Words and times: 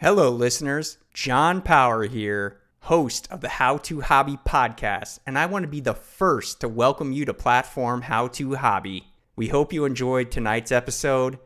Hello, 0.00 0.30
listeners. 0.30 0.98
John 1.12 1.60
Power 1.60 2.04
here, 2.04 2.60
host 2.82 3.26
of 3.32 3.40
the 3.40 3.48
How 3.48 3.78
to 3.78 4.02
Hobby 4.02 4.38
podcast, 4.46 5.18
and 5.26 5.36
I 5.36 5.46
want 5.46 5.64
to 5.64 5.68
be 5.68 5.80
the 5.80 5.92
first 5.92 6.60
to 6.60 6.68
welcome 6.68 7.10
you 7.10 7.24
to 7.24 7.34
platform 7.34 8.02
How 8.02 8.28
to 8.28 8.54
Hobby. 8.54 9.08
We 9.34 9.48
hope 9.48 9.72
you 9.72 9.84
enjoyed 9.84 10.30
tonight's 10.30 10.70
episode, 10.70 11.40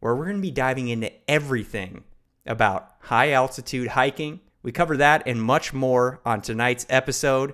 where 0.00 0.16
we're 0.16 0.24
going 0.24 0.38
to 0.38 0.42
be 0.42 0.50
diving 0.50 0.88
into 0.88 1.12
everything 1.30 2.04
about 2.46 2.90
high 3.00 3.32
altitude 3.32 3.88
hiking. 3.88 4.40
We 4.62 4.72
cover 4.72 4.96
that 4.96 5.22
and 5.26 5.42
much 5.42 5.74
more 5.74 6.22
on 6.24 6.40
tonight's 6.40 6.86
episode. 6.88 7.52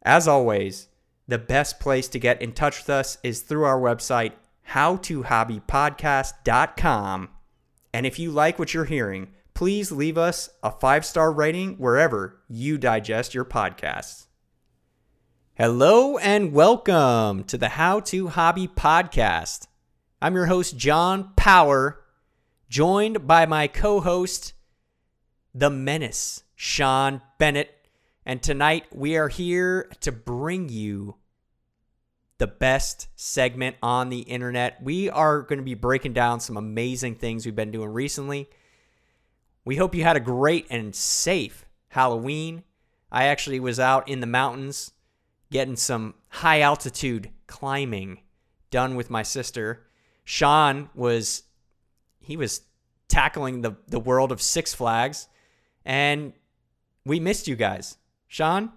As 0.00 0.26
always, 0.26 0.88
the 1.28 1.36
best 1.36 1.78
place 1.78 2.08
to 2.08 2.18
get 2.18 2.40
in 2.40 2.52
touch 2.52 2.78
with 2.78 2.88
us 2.88 3.18
is 3.22 3.42
through 3.42 3.64
our 3.64 3.78
website, 3.78 4.32
howtohobbypodcast.com. 4.70 7.28
And 7.92 8.06
if 8.06 8.18
you 8.18 8.30
like 8.30 8.58
what 8.58 8.72
you're 8.72 8.86
hearing, 8.86 9.28
please 9.54 9.92
leave 9.92 10.16
us 10.16 10.50
a 10.62 10.70
five 10.70 11.04
star 11.04 11.32
rating 11.32 11.76
wherever 11.76 12.40
you 12.48 12.78
digest 12.78 13.34
your 13.34 13.44
podcasts. 13.44 14.26
Hello 15.54 16.16
and 16.18 16.52
welcome 16.52 17.44
to 17.44 17.58
the 17.58 17.70
How 17.70 18.00
to 18.00 18.28
Hobby 18.28 18.66
Podcast. 18.66 19.66
I'm 20.22 20.34
your 20.34 20.46
host, 20.46 20.76
John 20.76 21.32
Power, 21.36 22.02
joined 22.68 23.26
by 23.26 23.46
my 23.46 23.66
co 23.66 24.00
host, 24.00 24.54
the 25.54 25.70
menace, 25.70 26.44
Sean 26.54 27.20
Bennett. 27.38 27.70
And 28.24 28.42
tonight 28.42 28.84
we 28.94 29.16
are 29.16 29.28
here 29.28 29.90
to 30.00 30.12
bring 30.12 30.68
you 30.68 31.16
the 32.38 32.46
best 32.46 33.08
segment 33.16 33.76
on 33.82 34.08
the 34.08 34.20
internet. 34.20 34.82
We 34.82 35.10
are 35.10 35.42
going 35.42 35.58
to 35.58 35.64
be 35.64 35.74
breaking 35.74 36.14
down 36.14 36.40
some 36.40 36.56
amazing 36.56 37.16
things 37.16 37.44
we've 37.44 37.54
been 37.54 37.70
doing 37.70 37.90
recently. 37.90 38.48
We 39.70 39.76
hope 39.76 39.94
you 39.94 40.02
had 40.02 40.16
a 40.16 40.20
great 40.20 40.66
and 40.68 40.92
safe 40.92 41.64
Halloween. 41.90 42.64
I 43.12 43.26
actually 43.26 43.60
was 43.60 43.78
out 43.78 44.08
in 44.08 44.18
the 44.18 44.26
mountains 44.26 44.90
getting 45.52 45.76
some 45.76 46.14
high 46.28 46.60
altitude 46.60 47.30
climbing 47.46 48.22
done 48.72 48.96
with 48.96 49.10
my 49.10 49.22
sister. 49.22 49.86
Sean 50.24 50.90
was 50.92 51.44
he 52.18 52.36
was 52.36 52.62
tackling 53.06 53.60
the 53.60 53.76
the 53.86 54.00
world 54.00 54.32
of 54.32 54.42
Six 54.42 54.74
Flags 54.74 55.28
and 55.84 56.32
we 57.04 57.20
missed 57.20 57.46
you 57.46 57.54
guys. 57.54 57.96
Sean, 58.26 58.72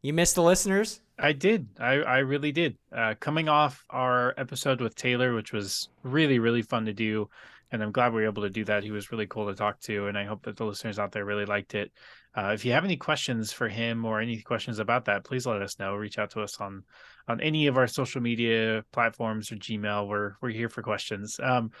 you 0.00 0.12
missed 0.12 0.36
the 0.36 0.44
listeners? 0.44 1.00
I 1.18 1.32
did. 1.32 1.70
I, 1.80 1.94
I 1.94 2.18
really 2.18 2.52
did. 2.52 2.78
Uh, 2.92 3.14
coming 3.18 3.48
off 3.48 3.84
our 3.90 4.32
episode 4.36 4.80
with 4.80 4.94
Taylor, 4.94 5.34
which 5.34 5.52
was 5.52 5.88
really, 6.04 6.38
really 6.38 6.62
fun 6.62 6.84
to 6.84 6.92
do. 6.92 7.28
And 7.74 7.82
I'm 7.82 7.90
glad 7.90 8.12
we 8.12 8.22
were 8.22 8.28
able 8.28 8.44
to 8.44 8.50
do 8.50 8.64
that. 8.66 8.84
He 8.84 8.92
was 8.92 9.10
really 9.10 9.26
cool 9.26 9.48
to 9.48 9.54
talk 9.54 9.80
to. 9.80 10.06
And 10.06 10.16
I 10.16 10.24
hope 10.24 10.44
that 10.44 10.56
the 10.56 10.64
listeners 10.64 11.00
out 11.00 11.10
there 11.10 11.24
really 11.24 11.44
liked 11.44 11.74
it. 11.74 11.90
Uh, 12.36 12.52
if 12.54 12.64
you 12.64 12.70
have 12.70 12.84
any 12.84 12.96
questions 12.96 13.52
for 13.52 13.68
him 13.68 14.04
or 14.04 14.20
any 14.20 14.40
questions 14.42 14.78
about 14.78 15.06
that, 15.06 15.24
please 15.24 15.44
let 15.44 15.60
us 15.60 15.80
know. 15.80 15.96
Reach 15.96 16.16
out 16.16 16.30
to 16.30 16.40
us 16.42 16.60
on 16.60 16.84
on 17.26 17.40
any 17.40 17.66
of 17.66 17.76
our 17.76 17.88
social 17.88 18.20
media 18.20 18.84
platforms 18.92 19.50
or 19.50 19.56
Gmail. 19.56 20.06
We're 20.06 20.34
we're 20.40 20.50
here 20.50 20.68
for 20.68 20.82
questions. 20.82 21.40
Um, 21.42 21.72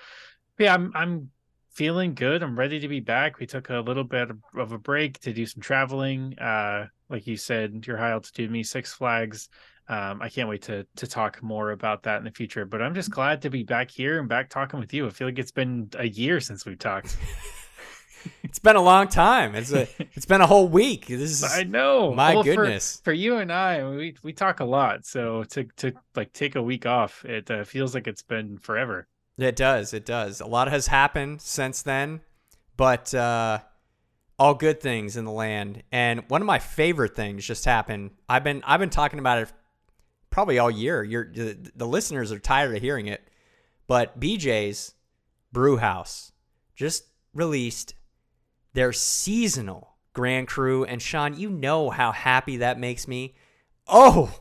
yeah, 0.58 0.74
I'm 0.74 0.90
I'm 0.96 1.30
feeling 1.74 2.14
good. 2.14 2.42
I'm 2.42 2.58
ready 2.58 2.80
to 2.80 2.88
be 2.88 3.00
back. 3.00 3.38
We 3.38 3.46
took 3.46 3.70
a 3.70 3.78
little 3.78 4.04
bit 4.04 4.30
of 4.56 4.72
a 4.72 4.78
break 4.78 5.20
to 5.20 5.32
do 5.32 5.46
some 5.46 5.62
traveling. 5.62 6.36
Uh, 6.40 6.86
like 7.08 7.28
you 7.28 7.36
said, 7.36 7.86
your 7.86 7.98
high 7.98 8.10
altitude 8.10 8.50
me 8.50 8.64
Six 8.64 8.92
Flags. 8.92 9.48
Um, 9.88 10.22
I 10.22 10.28
can't 10.28 10.48
wait 10.48 10.62
to 10.62 10.86
to 10.96 11.06
talk 11.06 11.42
more 11.42 11.72
about 11.72 12.04
that 12.04 12.18
in 12.18 12.24
the 12.24 12.30
future. 12.30 12.64
But 12.64 12.80
I'm 12.80 12.94
just 12.94 13.10
glad 13.10 13.42
to 13.42 13.50
be 13.50 13.62
back 13.62 13.90
here 13.90 14.18
and 14.18 14.28
back 14.28 14.48
talking 14.48 14.80
with 14.80 14.94
you. 14.94 15.06
I 15.06 15.10
feel 15.10 15.28
like 15.28 15.38
it's 15.38 15.52
been 15.52 15.90
a 15.98 16.08
year 16.08 16.40
since 16.40 16.64
we've 16.64 16.78
talked. 16.78 17.16
it's 18.42 18.58
been 18.58 18.76
a 18.76 18.82
long 18.82 19.08
time. 19.08 19.54
It's 19.54 19.72
a 19.72 19.86
it's 20.14 20.26
been 20.26 20.40
a 20.40 20.46
whole 20.46 20.68
week. 20.68 21.06
This 21.06 21.30
is 21.30 21.44
I 21.44 21.64
know. 21.64 22.14
My 22.14 22.34
well, 22.34 22.44
goodness. 22.44 22.96
For, 22.98 23.04
for, 23.04 23.12
you 23.12 23.36
and 23.36 23.52
I, 23.52 23.86
we 23.86 24.16
we 24.22 24.32
talk 24.32 24.60
a 24.60 24.64
lot. 24.64 25.04
So 25.04 25.44
to 25.44 25.64
to 25.76 25.92
like 26.16 26.32
take 26.32 26.56
a 26.56 26.62
week 26.62 26.86
off, 26.86 27.24
it 27.24 27.50
uh, 27.50 27.64
feels 27.64 27.94
like 27.94 28.06
it's 28.06 28.22
been 28.22 28.58
forever. 28.58 29.06
It 29.36 29.56
does. 29.56 29.92
It 29.92 30.06
does. 30.06 30.40
A 30.40 30.46
lot 30.46 30.68
has 30.68 30.86
happened 30.86 31.42
since 31.42 31.82
then, 31.82 32.20
but 32.76 33.12
uh 33.14 33.58
all 34.38 34.54
good 34.54 34.80
things 34.80 35.16
in 35.16 35.24
the 35.24 35.30
land. 35.30 35.82
And 35.92 36.24
one 36.28 36.40
of 36.40 36.46
my 36.46 36.58
favorite 36.58 37.14
things 37.14 37.46
just 37.46 37.64
happened. 37.64 38.12
I've 38.28 38.44
been 38.44 38.62
I've 38.64 38.80
been 38.80 38.90
talking 38.90 39.18
about 39.18 39.38
it 39.38 39.52
probably 40.34 40.58
all 40.58 40.70
year. 40.70 41.04
You're 41.04 41.30
the, 41.32 41.56
the 41.76 41.86
listeners 41.86 42.32
are 42.32 42.40
tired 42.40 42.76
of 42.76 42.82
hearing 42.82 43.06
it, 43.06 43.22
but 43.86 44.18
BJ's 44.18 44.94
Brew 45.52 45.76
House 45.76 46.32
just 46.74 47.04
released 47.32 47.94
their 48.72 48.92
seasonal 48.92 49.94
Grand 50.12 50.48
Cru, 50.48 50.84
and 50.84 51.00
Sean, 51.00 51.38
you 51.38 51.48
know 51.48 51.88
how 51.88 52.10
happy 52.10 52.56
that 52.58 52.80
makes 52.80 53.06
me. 53.06 53.34
Oh, 53.86 54.40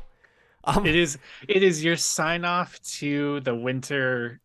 um, 0.63 0.83
it 0.87 0.95
is 0.95 1.19
it 1.47 1.61
is 1.61 1.83
your 1.83 1.95
sign 1.95 2.43
off 2.43 2.81
to 2.97 3.41
the 3.41 3.55
winter 3.55 4.41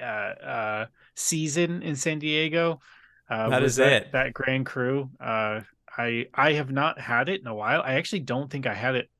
uh, 0.00 0.04
uh, 0.04 0.86
season 1.16 1.82
in 1.82 1.96
San 1.96 2.20
Diego. 2.20 2.80
Uh, 3.28 3.48
that 3.48 3.64
is 3.64 3.76
that, 3.76 3.92
it. 3.92 4.12
That 4.12 4.32
Grand 4.32 4.64
Cru. 4.64 5.10
Uh, 5.20 5.62
I 5.98 6.28
I 6.32 6.52
have 6.52 6.70
not 6.70 7.00
had 7.00 7.28
it 7.28 7.40
in 7.40 7.48
a 7.48 7.54
while. 7.54 7.82
I 7.82 7.94
actually 7.94 8.20
don't 8.20 8.48
think 8.48 8.64
I 8.68 8.74
had 8.74 8.94
it 8.94 9.10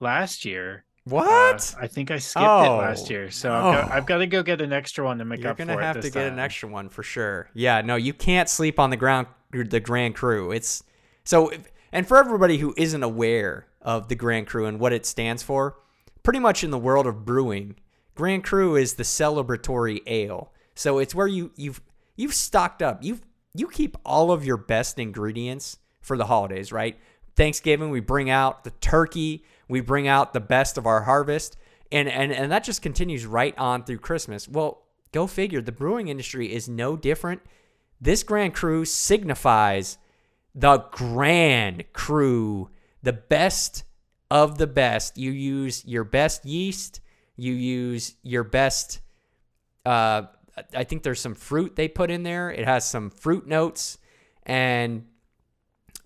last 0.00 0.44
year. 0.44 0.84
What? 1.04 1.74
Uh, 1.76 1.82
I 1.82 1.86
think 1.86 2.10
I 2.10 2.18
skipped 2.18 2.44
oh. 2.44 2.64
it 2.64 2.78
last 2.78 3.10
year, 3.10 3.30
so 3.30 3.52
I've, 3.52 3.62
got, 3.62 3.90
I've, 3.92 4.06
got, 4.06 4.18
to 4.18 4.26
go 4.26 4.42
get 4.42 4.60
an 4.60 4.72
extra 4.72 5.04
one 5.04 5.18
to 5.18 5.24
make 5.24 5.40
You're 5.40 5.50
up 5.50 5.56
for 5.56 5.62
it. 5.62 5.66
You're 5.66 5.76
gonna 5.76 5.86
have 5.86 5.96
to 6.00 6.10
time. 6.10 6.12
get 6.12 6.32
an 6.32 6.38
extra 6.40 6.68
one 6.68 6.88
for 6.88 7.04
sure. 7.04 7.48
Yeah, 7.54 7.80
no, 7.80 7.94
you 7.94 8.12
can't 8.12 8.48
sleep 8.48 8.80
on 8.80 8.90
the 8.90 8.96
ground. 8.96 9.28
The 9.52 9.80
Grand 9.80 10.16
Cru. 10.16 10.50
It's 10.50 10.82
so, 11.24 11.50
and 11.92 12.06
for 12.06 12.18
everybody 12.18 12.58
who 12.58 12.74
isn't 12.76 13.02
aware 13.02 13.68
of 13.80 14.08
the 14.08 14.16
Grand 14.16 14.48
Cru 14.48 14.66
and 14.66 14.80
what 14.80 14.92
it 14.92 15.06
stands 15.06 15.42
for, 15.42 15.78
pretty 16.24 16.40
much 16.40 16.64
in 16.64 16.70
the 16.70 16.78
world 16.78 17.06
of 17.06 17.24
brewing, 17.24 17.76
Grand 18.16 18.42
Cru 18.44 18.74
is 18.74 18.94
the 18.94 19.04
celebratory 19.04 20.02
ale. 20.06 20.52
So 20.74 20.98
it's 20.98 21.14
where 21.14 21.28
you 21.28 21.52
you've 21.56 21.80
you've 22.16 22.34
stocked 22.34 22.82
up. 22.82 23.02
You 23.02 23.20
you 23.54 23.68
keep 23.68 23.96
all 24.04 24.32
of 24.32 24.44
your 24.44 24.56
best 24.56 24.98
ingredients 24.98 25.78
for 26.00 26.16
the 26.16 26.26
holidays, 26.26 26.72
right? 26.72 26.98
Thanksgiving, 27.36 27.90
we 27.90 28.00
bring 28.00 28.30
out 28.30 28.64
the 28.64 28.70
turkey, 28.70 29.44
we 29.68 29.80
bring 29.80 30.08
out 30.08 30.32
the 30.32 30.40
best 30.40 30.78
of 30.78 30.86
our 30.86 31.02
harvest, 31.02 31.56
and 31.90 32.08
and 32.08 32.32
and 32.32 32.50
that 32.52 32.64
just 32.64 32.82
continues 32.82 33.26
right 33.26 33.56
on 33.58 33.84
through 33.84 33.98
Christmas. 33.98 34.48
Well, 34.48 34.82
go 35.12 35.26
figure. 35.26 35.60
The 35.60 35.72
brewing 35.72 36.08
industry 36.08 36.52
is 36.52 36.68
no 36.68 36.96
different. 36.96 37.42
This 38.00 38.22
Grand 38.22 38.54
Cru 38.54 38.84
signifies 38.84 39.98
the 40.54 40.78
Grand 40.90 41.84
Cru, 41.92 42.70
the 43.02 43.12
best 43.12 43.84
of 44.30 44.58
the 44.58 44.66
best. 44.66 45.16
You 45.16 45.30
use 45.30 45.84
your 45.84 46.04
best 46.04 46.44
yeast, 46.44 47.00
you 47.36 47.52
use 47.52 48.16
your 48.22 48.44
best 48.44 49.00
uh, 49.86 50.26
I 50.74 50.84
think 50.84 51.02
there's 51.02 51.20
some 51.20 51.34
fruit 51.34 51.76
they 51.76 51.88
put 51.88 52.10
in 52.10 52.22
there. 52.22 52.50
It 52.50 52.64
has 52.64 52.84
some 52.84 53.10
fruit 53.10 53.46
notes, 53.46 53.98
and 54.44 55.06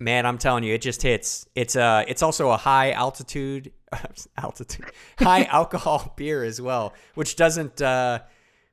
man, 0.00 0.26
I'm 0.26 0.38
telling 0.38 0.64
you, 0.64 0.74
it 0.74 0.82
just 0.82 1.02
hits. 1.02 1.46
It's 1.54 1.76
uh 1.76 2.04
it's 2.08 2.22
also 2.22 2.50
a 2.50 2.56
high 2.56 2.92
altitude 2.92 3.72
altitude 4.36 4.86
high 5.18 5.44
alcohol 5.50 6.14
beer 6.16 6.42
as 6.42 6.60
well, 6.60 6.94
which 7.14 7.36
doesn't 7.36 7.80
uh 7.80 8.20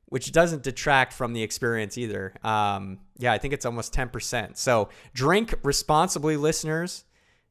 which 0.10 0.32
doesn't 0.32 0.64
detract 0.64 1.12
from 1.12 1.34
the 1.34 1.44
experience 1.44 1.98
either. 1.98 2.34
Um, 2.42 3.00
yeah, 3.18 3.34
I 3.34 3.38
think 3.40 3.54
it's 3.54 3.66
almost 3.66 3.94
10%. 3.94 4.56
So 4.56 4.88
drink 5.14 5.54
responsibly, 5.64 6.38
listeners. 6.38 7.04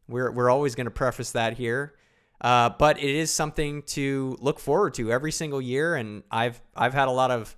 We're, 0.08 0.30
we're 0.30 0.48
always 0.48 0.74
going 0.74 0.86
to 0.86 0.90
preface 0.90 1.32
that 1.32 1.58
here. 1.58 1.96
Uh, 2.40 2.70
but 2.70 2.96
it 2.98 3.14
is 3.14 3.30
something 3.30 3.82
to 3.82 4.38
look 4.40 4.58
forward 4.58 4.94
to 4.94 5.12
every 5.12 5.32
single 5.32 5.60
year. 5.60 5.96
And 5.96 6.22
I've, 6.30 6.62
I've 6.74 6.94
had 6.94 7.08
a 7.08 7.10
lot 7.10 7.30
of 7.30 7.54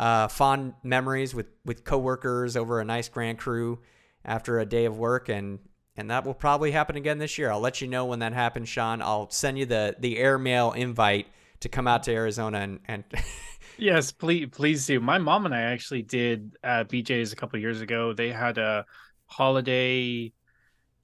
uh, 0.00 0.28
fond 0.28 0.72
memories 0.82 1.34
with 1.34 1.46
with 1.64 1.84
coworkers 1.84 2.56
over 2.56 2.80
a 2.80 2.84
nice 2.84 3.08
Grand 3.08 3.38
Cru 3.38 3.78
after 4.24 4.58
a 4.58 4.64
day 4.64 4.86
of 4.86 4.98
work, 4.98 5.28
and 5.28 5.58
and 6.00 6.10
that 6.10 6.24
will 6.24 6.34
probably 6.34 6.72
happen 6.72 6.96
again 6.96 7.18
this 7.18 7.38
year. 7.38 7.50
I'll 7.50 7.60
let 7.60 7.80
you 7.80 7.88
know 7.88 8.06
when 8.06 8.18
that 8.20 8.32
happens, 8.32 8.68
Sean. 8.68 9.00
I'll 9.02 9.30
send 9.30 9.58
you 9.58 9.66
the 9.66 9.96
the 9.98 10.18
airmail 10.18 10.72
invite 10.72 11.28
to 11.60 11.68
come 11.68 11.86
out 11.86 12.02
to 12.04 12.12
Arizona 12.12 12.58
and 12.58 12.80
and. 12.86 13.04
yes, 13.78 14.10
please, 14.10 14.48
please 14.50 14.86
do. 14.86 15.00
My 15.00 15.18
mom 15.18 15.46
and 15.46 15.54
I 15.54 15.62
actually 15.62 16.02
did 16.02 16.56
at 16.64 16.88
BJ's 16.88 17.32
a 17.32 17.36
couple 17.36 17.58
years 17.58 17.80
ago. 17.80 18.12
They 18.12 18.30
had 18.30 18.58
a 18.58 18.84
holiday 19.26 20.32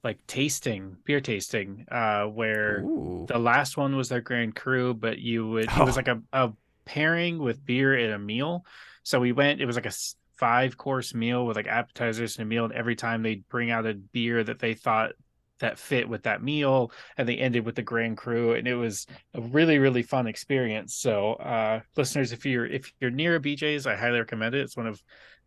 like 0.03 0.25
tasting 0.27 0.95
beer 1.05 1.19
tasting 1.19 1.85
uh 1.89 2.23
where 2.25 2.81
Ooh. 2.81 3.25
the 3.27 3.39
last 3.39 3.77
one 3.77 3.95
was 3.95 4.09
their 4.09 4.21
grand 4.21 4.55
cru 4.55 4.93
but 4.93 5.17
you 5.17 5.49
would 5.49 5.65
it 5.65 5.85
was 5.85 5.95
like 5.95 6.07
a, 6.07 6.21
a 6.31 6.51
pairing 6.87 7.37
with 7.37 7.63
beer 7.63 7.95
at 7.95 8.11
a 8.11 8.17
meal. 8.17 8.65
So 9.03 9.19
we 9.19 9.31
went, 9.31 9.61
it 9.61 9.65
was 9.65 9.75
like 9.75 9.85
a 9.85 9.93
five 10.37 10.77
course 10.77 11.13
meal 11.13 11.45
with 11.45 11.55
like 11.57 11.67
appetizers 11.67 12.37
and 12.37 12.43
a 12.43 12.45
meal. 12.45 12.65
And 12.65 12.73
every 12.73 12.95
time 12.95 13.23
they'd 13.23 13.47
bring 13.49 13.71
out 13.71 13.85
a 13.85 13.93
beer 13.93 14.43
that 14.43 14.59
they 14.59 14.73
thought 14.73 15.13
that 15.59 15.79
fit 15.79 16.07
with 16.07 16.21
that 16.23 16.43
meal 16.43 16.91
and 17.17 17.27
they 17.27 17.35
ended 17.35 17.65
with 17.65 17.73
the 17.73 17.81
grand 17.81 18.15
cru 18.15 18.53
and 18.53 18.67
it 18.67 18.75
was 18.75 19.07
a 19.33 19.41
really 19.41 19.79
really 19.79 20.03
fun 20.03 20.27
experience 20.27 20.93
so 20.93 21.33
uh 21.33 21.79
listeners 21.95 22.31
if 22.31 22.45
you're 22.45 22.67
if 22.67 22.93
you're 22.99 23.09
near 23.09 23.37
a 23.37 23.39
bj's 23.39 23.87
i 23.87 23.95
highly 23.95 24.19
recommend 24.19 24.53
it 24.53 24.61
it's 24.61 24.77
one 24.77 24.85
of 24.85 25.01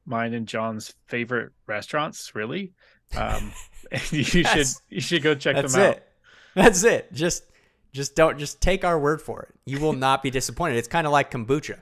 mine 0.07 0.35
and 0.35 0.47
John's 0.47 0.95
favorite 1.07 1.53
restaurants. 1.67 2.35
Really, 2.35 2.73
um, 3.17 3.53
you 4.11 4.25
should 4.25 4.67
you 4.89 5.01
should 5.01 5.23
go 5.23 5.35
check 5.35 5.57
them 5.57 5.81
out. 5.81 5.97
it. 5.97 6.07
That's 6.55 6.85
it. 6.85 7.13
Just 7.13 7.45
just 7.93 8.15
don't 8.15 8.39
just 8.39 8.61
take 8.61 8.85
our 8.85 8.99
word 8.99 9.23
for 9.23 9.43
it. 9.43 9.55
You 9.65 9.81
will 9.81 9.93
not 9.93 10.23
be 10.23 10.31
disappointed. 10.31 10.77
It's 10.77 10.89
kind 10.89 11.07
of 11.07 11.13
like 11.13 11.31
kombucha. 11.31 11.79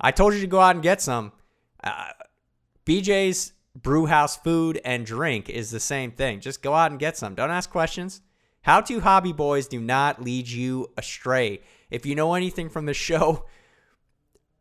I 0.00 0.10
told 0.10 0.34
you 0.34 0.40
to 0.40 0.46
go 0.46 0.60
out 0.60 0.74
and 0.74 0.82
get 0.82 1.00
some. 1.00 1.32
Uh, 1.82 2.08
BJ's 2.86 3.52
Brewhouse 3.74 4.36
food 4.36 4.80
and 4.84 5.04
drink 5.04 5.50
is 5.50 5.70
the 5.70 5.80
same 5.80 6.10
thing. 6.12 6.40
Just 6.40 6.62
go 6.62 6.72
out 6.72 6.92
and 6.92 7.00
get 7.00 7.16
some. 7.16 7.34
Don't 7.34 7.50
ask 7.50 7.68
questions. 7.68 8.22
How 8.62 8.80
to 8.80 9.00
hobby 9.00 9.32
boys 9.32 9.68
do 9.68 9.80
not 9.80 10.22
lead 10.22 10.48
you 10.48 10.88
astray. 10.96 11.60
If 11.90 12.06
you 12.06 12.14
know 12.14 12.34
anything 12.34 12.68
from 12.68 12.86
the 12.86 12.94
show, 12.94 13.44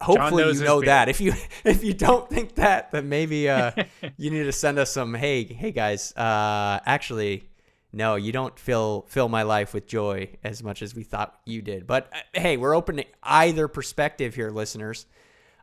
hopefully 0.02 0.44
you 0.54 0.64
know 0.64 0.82
that. 0.82 1.08
If 1.08 1.22
you 1.22 1.34
if 1.64 1.84
you 1.84 1.94
don't 1.94 2.30
think 2.30 2.56
that, 2.56 2.92
then 2.92 3.10
maybe 3.10 3.48
uh, 3.48 3.72
you 4.18 4.32
need 4.32 4.44
to 4.44 4.52
send 4.52 4.80
us 4.80 4.92
some. 4.92 5.14
Hey, 5.14 5.44
hey 5.46 5.72
guys. 5.72 6.16
Uh, 6.16 6.80
actually, 6.86 7.50
no, 7.94 8.16
you 8.16 8.32
don't 8.32 8.60
fill 8.60 9.06
fill 9.08 9.30
my 9.30 9.44
life 9.44 9.74
with 9.74 9.88
joy 9.88 10.30
as 10.44 10.62
much 10.62 10.82
as 10.82 10.94
we 10.94 11.04
thought 11.04 11.40
you 11.46 11.62
did. 11.62 11.88
But 11.88 12.10
uh, 12.14 12.40
hey, 12.40 12.58
we're 12.58 12.76
open 12.76 12.98
to 12.98 13.06
either 13.24 13.68
perspective 13.68 14.36
here, 14.36 14.52
listeners. 14.52 15.06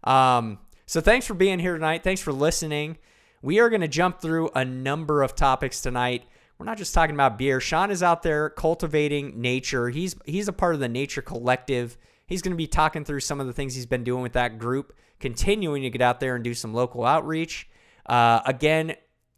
Um, 0.05 0.59
so 0.93 1.01
thanks 1.01 1.27
for 1.27 1.33
being 1.33 1.59
here 1.59 1.73
tonight. 1.73 2.05
Thanks 2.05 2.21
for 2.21 2.35
listening. 2.35 2.99
We 3.41 3.61
are 3.61 3.71
going 3.71 3.81
to 3.81 3.89
jump 3.89 4.21
through 4.21 4.51
a 4.55 4.63
number 4.63 5.23
of 5.23 5.35
topics 5.35 5.81
tonight. 5.81 6.25
We're 6.59 6.67
not 6.67 6.77
just 6.77 6.93
talking 6.93 7.15
about 7.15 7.39
beer. 7.39 7.61
Sean 7.61 7.91
is 7.91 8.03
out 8.03 8.23
there 8.23 8.51
cultivating 8.51 9.41
nature. 9.41 9.89
He's 9.89 10.17
he's 10.27 10.49
a 10.49 10.53
part 10.53 10.75
of 10.75 10.81
the 10.81 10.91
Nature 10.91 11.23
Collective. 11.23 11.97
He's 12.27 12.43
going 12.43 12.53
to 12.53 12.59
be 12.59 12.67
talking 12.67 13.07
through 13.07 13.21
some 13.21 13.41
of 13.41 13.47
the 13.47 13.55
things 13.55 13.75
he's 13.75 13.87
been 13.87 14.05
doing 14.05 14.23
with 14.23 14.35
that 14.35 14.59
group, 14.59 14.93
continuing 15.19 15.81
to 15.85 15.89
get 15.89 16.03
out 16.03 16.21
there 16.21 16.35
and 16.35 16.45
do 16.45 16.53
some 16.53 16.75
local 16.75 17.07
outreach. 17.07 17.71
Uh, 18.05 18.41
again, 18.45 18.95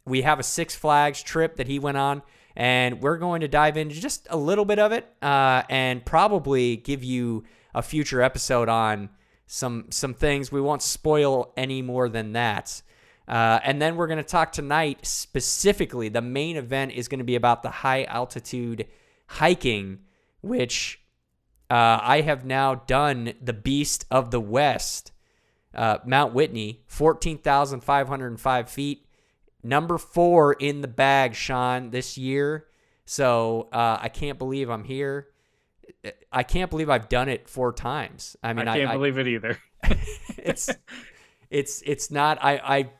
we 0.06 0.22
have 0.22 0.40
a 0.40 0.42
Six 0.42 0.74
Flags 0.74 1.22
trip 1.22 1.54
that 1.58 1.68
he 1.68 1.78
went 1.78 1.98
on, 1.98 2.22
and 2.56 3.00
we're 3.00 3.18
going 3.18 3.42
to 3.42 3.48
dive 3.48 3.76
into 3.76 3.94
just 3.94 4.26
a 4.28 4.36
little 4.36 4.64
bit 4.64 4.80
of 4.80 4.90
it 4.90 5.06
uh, 5.22 5.62
and 5.70 6.04
probably 6.04 6.78
give 6.78 7.04
you 7.04 7.44
a 7.76 7.80
future 7.80 8.22
episode 8.22 8.68
on 8.68 9.08
some 9.46 9.86
some 9.90 10.14
things. 10.14 10.50
We 10.50 10.60
won't 10.60 10.82
spoil 10.82 11.52
any 11.56 11.82
more 11.82 12.08
than 12.08 12.32
that. 12.32 12.82
Uh, 13.26 13.58
and 13.64 13.80
then 13.80 13.96
we're 13.96 14.06
going 14.06 14.18
to 14.18 14.22
talk 14.22 14.52
tonight 14.52 15.06
specifically. 15.06 16.08
The 16.08 16.20
main 16.20 16.56
event 16.56 16.92
is 16.92 17.08
going 17.08 17.18
to 17.18 17.24
be 17.24 17.36
about 17.36 17.62
the 17.62 17.70
high 17.70 18.04
altitude 18.04 18.86
hiking, 19.26 20.00
which 20.42 21.00
uh, 21.70 21.98
I 22.02 22.20
have 22.20 22.44
now 22.44 22.74
done 22.74 23.32
the 23.40 23.54
Beast 23.54 24.04
of 24.10 24.30
the 24.30 24.40
West, 24.40 25.12
uh, 25.74 25.98
Mount 26.04 26.34
Whitney, 26.34 26.84
14,505 26.86 28.68
feet. 28.68 29.06
Number 29.62 29.96
four 29.96 30.52
in 30.52 30.82
the 30.82 30.88
bag, 30.88 31.34
Sean, 31.34 31.90
this 31.90 32.18
year. 32.18 32.66
So 33.06 33.68
uh, 33.72 33.98
I 34.00 34.08
can't 34.08 34.38
believe 34.38 34.68
I'm 34.68 34.84
here. 34.84 35.28
I 36.32 36.42
can't 36.42 36.70
believe 36.70 36.90
I've 36.90 37.08
done 37.08 37.28
it 37.28 37.48
four 37.48 37.72
times. 37.72 38.36
I 38.42 38.52
mean, 38.52 38.68
I 38.68 38.78
can't 38.78 38.90
I, 38.90 38.94
believe 38.94 39.18
it 39.18 39.26
either. 39.26 39.58
it's 40.38 40.70
it's 41.50 41.82
it's 41.84 42.10
not. 42.10 42.38
I 42.42 42.56
I 42.56 42.90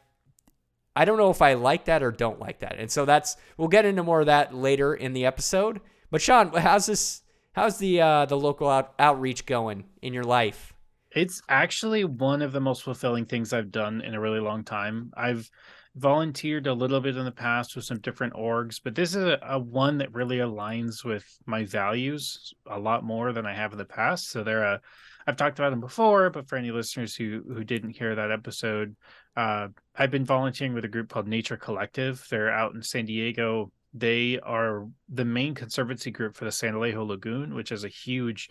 I 0.96 1.04
don't 1.04 1.19
know 1.19 1.31
if 1.31 1.42
I 1.42 1.54
like 1.54 1.86
that 1.86 2.02
or 2.02 2.10
don't 2.10 2.38
like 2.38 2.60
that. 2.60 2.78
And 2.78 2.90
so 2.90 3.04
that's 3.04 3.36
we'll 3.56 3.69
get 3.69 3.84
into 3.84 4.02
more 4.02 4.20
of 4.20 4.26
that 4.26 4.54
later 4.54 4.94
in 4.94 5.12
the 5.12 5.26
episode. 5.26 5.81
But 6.10 6.22
Sean, 6.22 6.52
how's 6.52 6.86
this 6.86 7.22
how's 7.52 7.78
the 7.78 8.00
uh 8.00 8.26
the 8.26 8.36
local 8.36 8.69
out, 8.69 8.94
outreach 8.98 9.46
going 9.46 9.84
in 10.02 10.14
your 10.14 10.25
life? 10.25 10.72
It's 11.10 11.42
actually 11.48 12.04
one 12.04 12.42
of 12.42 12.52
the 12.52 12.60
most 12.60 12.82
fulfilling 12.82 13.26
things 13.26 13.52
I've 13.52 13.70
done 13.70 14.00
in 14.00 14.14
a 14.14 14.20
really 14.20 14.40
long 14.40 14.64
time. 14.64 15.12
I've 15.16 15.50
volunteered 15.96 16.67
a 16.67 16.75
little 16.75 17.00
bit 17.00 17.17
in 17.17 17.25
the 17.25 17.31
past 17.31 17.76
with 17.76 17.85
some 17.85 18.00
different 18.00 18.35
orgs, 18.35 18.81
but 18.82 18.94
this 18.94 19.14
is 19.14 19.25
a, 19.25 19.38
a 19.43 19.58
one 19.58 19.99
that 19.99 20.12
really 20.12 20.38
aligns 20.38 21.05
with 21.05 21.25
my 21.46 21.64
values 21.64 22.52
a 22.67 22.79
lot 22.79 23.05
more 23.05 23.32
than 23.32 23.46
I 23.46 23.55
have 23.55 23.73
in 23.73 23.79
the 23.79 23.85
past. 23.85 24.31
So 24.31 24.43
they're 24.43 24.64
a 24.64 24.81
I've 25.26 25.37
talked 25.37 25.58
about 25.58 25.70
them 25.70 25.81
before, 25.81 26.29
but 26.29 26.49
for 26.49 26.56
any 26.56 26.70
listeners 26.70 27.14
who 27.14 27.43
who 27.49 27.64
didn't 27.64 27.96
hear 27.96 28.14
that 28.14 28.31
episode, 28.31 28.94
uh, 29.37 29.69
I've 29.96 30.11
been 30.11 30.25
volunteering 30.25 30.75
with 30.75 30.85
a 30.85 30.88
group 30.88 31.08
called 31.08 31.29
Nature 31.29 31.56
Collective. 31.56 32.26
They're 32.31 32.52
out 32.52 32.75
in 32.75 32.82
San 32.82 33.06
Diego. 33.06 33.73
They 33.94 34.41
are 34.41 34.87
the 35.08 35.25
main 35.25 35.55
conservancy 35.55 36.11
group 36.11 36.37
for 36.37 36.44
the 36.44 36.52
San 36.52 36.75
Elijo 36.75 37.06
Lagoon, 37.06 37.55
which 37.55 37.73
is 37.73 37.85
a 37.85 37.88
huge 37.88 38.50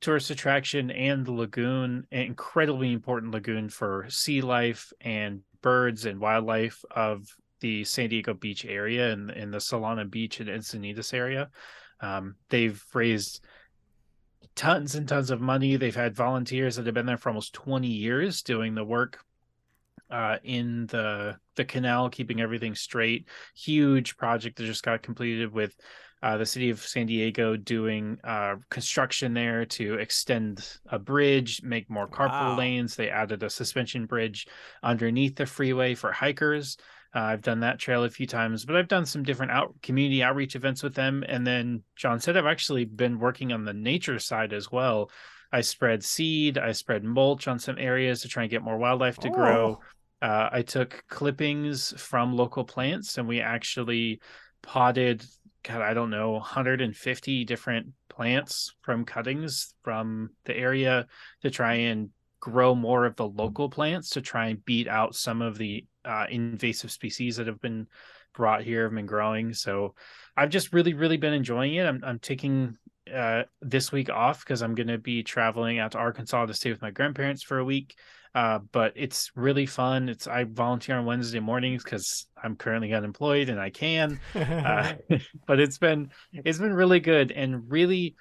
tourist 0.00 0.30
attraction 0.30 0.90
and 0.90 1.26
the 1.26 1.32
lagoon, 1.32 2.06
an 2.12 2.22
incredibly 2.22 2.92
important 2.92 3.32
lagoon 3.32 3.68
for 3.68 4.06
sea 4.08 4.40
life 4.40 4.92
and 5.00 5.40
birds 5.62 6.06
and 6.06 6.20
wildlife 6.20 6.84
of 6.90 7.26
the 7.60 7.84
San 7.84 8.08
Diego 8.08 8.34
Beach 8.34 8.64
area 8.64 9.12
and 9.12 9.30
in 9.30 9.50
the 9.50 9.58
Solana 9.58 10.08
Beach 10.08 10.40
and 10.40 10.48
Encinitas 10.48 11.12
area. 11.12 11.50
Um, 12.00 12.36
they've 12.48 12.82
raised 12.94 13.44
tons 14.54 14.94
and 14.94 15.08
tons 15.08 15.30
of 15.30 15.40
money. 15.40 15.76
They've 15.76 15.94
had 15.94 16.14
volunteers 16.14 16.76
that 16.76 16.86
have 16.86 16.94
been 16.94 17.06
there 17.06 17.16
for 17.16 17.30
almost 17.30 17.52
20 17.54 17.88
years 17.88 18.42
doing 18.42 18.74
the 18.74 18.84
work 18.84 19.18
uh, 20.10 20.38
in 20.42 20.86
the 20.86 21.36
the 21.56 21.64
canal, 21.64 22.08
keeping 22.08 22.40
everything 22.40 22.74
straight. 22.74 23.28
Huge 23.54 24.16
project 24.16 24.56
that 24.56 24.64
just 24.64 24.82
got 24.82 25.02
completed 25.02 25.52
with 25.52 25.74
uh, 26.22 26.36
the 26.36 26.46
city 26.46 26.70
of 26.70 26.80
San 26.80 27.06
Diego 27.06 27.56
doing 27.56 28.18
uh, 28.24 28.56
construction 28.70 29.34
there 29.34 29.64
to 29.66 29.94
extend 29.94 30.78
a 30.88 30.98
bridge, 30.98 31.62
make 31.62 31.88
more 31.88 32.08
carpool 32.08 32.30
wow. 32.50 32.56
lanes. 32.56 32.96
They 32.96 33.10
added 33.10 33.42
a 33.42 33.50
suspension 33.50 34.06
bridge 34.06 34.46
underneath 34.82 35.36
the 35.36 35.46
freeway 35.46 35.94
for 35.94 36.10
hikers. 36.10 36.76
Uh, 37.14 37.20
I've 37.20 37.42
done 37.42 37.60
that 37.60 37.78
trail 37.78 38.04
a 38.04 38.10
few 38.10 38.26
times, 38.26 38.64
but 38.64 38.76
I've 38.76 38.88
done 38.88 39.06
some 39.06 39.22
different 39.22 39.52
out 39.52 39.74
community 39.82 40.22
outreach 40.22 40.56
events 40.56 40.82
with 40.82 40.94
them. 40.94 41.24
And 41.26 41.46
then 41.46 41.82
John 41.96 42.20
said 42.20 42.36
I've 42.36 42.46
actually 42.46 42.84
been 42.84 43.18
working 43.18 43.52
on 43.52 43.64
the 43.64 43.72
nature 43.72 44.18
side 44.18 44.52
as 44.52 44.70
well. 44.70 45.10
I 45.50 45.62
spread 45.62 46.04
seed, 46.04 46.58
I 46.58 46.72
spread 46.72 47.04
mulch 47.04 47.48
on 47.48 47.58
some 47.58 47.78
areas 47.78 48.20
to 48.22 48.28
try 48.28 48.42
and 48.42 48.50
get 48.50 48.62
more 48.62 48.76
wildlife 48.76 49.16
to 49.18 49.28
oh. 49.28 49.32
grow. 49.32 49.80
Uh, 50.20 50.48
I 50.52 50.62
took 50.62 51.02
clippings 51.08 51.94
from 51.96 52.36
local 52.36 52.64
plants 52.64 53.16
and 53.18 53.26
we 53.26 53.40
actually 53.40 54.20
potted, 54.62 55.24
God, 55.68 55.82
I 55.82 55.92
don't 55.92 56.08
know, 56.08 56.32
150 56.32 57.44
different 57.44 57.88
plants 58.08 58.74
from 58.80 59.04
cuttings 59.04 59.74
from 59.84 60.30
the 60.46 60.56
area 60.56 61.06
to 61.42 61.50
try 61.50 61.74
and 61.74 62.08
grow 62.40 62.74
more 62.74 63.04
of 63.04 63.16
the 63.16 63.28
local 63.28 63.68
plants 63.68 64.10
to 64.10 64.22
try 64.22 64.46
and 64.46 64.64
beat 64.64 64.88
out 64.88 65.14
some 65.14 65.42
of 65.42 65.58
the 65.58 65.84
uh, 66.06 66.24
invasive 66.30 66.90
species 66.90 67.36
that 67.36 67.48
have 67.48 67.60
been 67.60 67.86
brought 68.34 68.62
here 68.62 68.84
have 68.84 68.94
been 68.94 69.04
growing. 69.04 69.52
So 69.52 69.94
I've 70.34 70.48
just 70.48 70.72
really, 70.72 70.94
really 70.94 71.18
been 71.18 71.34
enjoying 71.34 71.74
it. 71.74 71.84
I'm, 71.84 72.02
I'm 72.02 72.18
taking 72.18 72.78
uh, 73.12 73.42
this 73.60 73.92
week 73.92 74.08
off 74.08 74.42
because 74.42 74.62
I'm 74.62 74.74
going 74.74 74.88
to 74.88 74.98
be 74.98 75.22
traveling 75.22 75.78
out 75.80 75.92
to 75.92 75.98
Arkansas 75.98 76.46
to 76.46 76.54
stay 76.54 76.70
with 76.70 76.80
my 76.80 76.90
grandparents 76.90 77.42
for 77.42 77.58
a 77.58 77.64
week. 77.64 77.94
Uh, 78.34 78.60
but 78.72 78.92
it's 78.96 79.30
really 79.34 79.66
fun. 79.66 80.08
It's 80.08 80.26
I 80.26 80.44
volunteer 80.44 80.96
on 80.96 81.04
Wednesday 81.04 81.40
mornings 81.40 81.82
because 81.82 82.26
I'm 82.42 82.56
currently 82.56 82.92
unemployed 82.92 83.48
and 83.48 83.60
I 83.60 83.70
can. 83.70 84.20
Uh, 84.34 84.94
but 85.46 85.60
it's 85.60 85.78
been 85.78 86.10
it's 86.32 86.58
been 86.58 86.74
really 86.74 87.00
good 87.00 87.32
and 87.32 87.70
really 87.70 88.14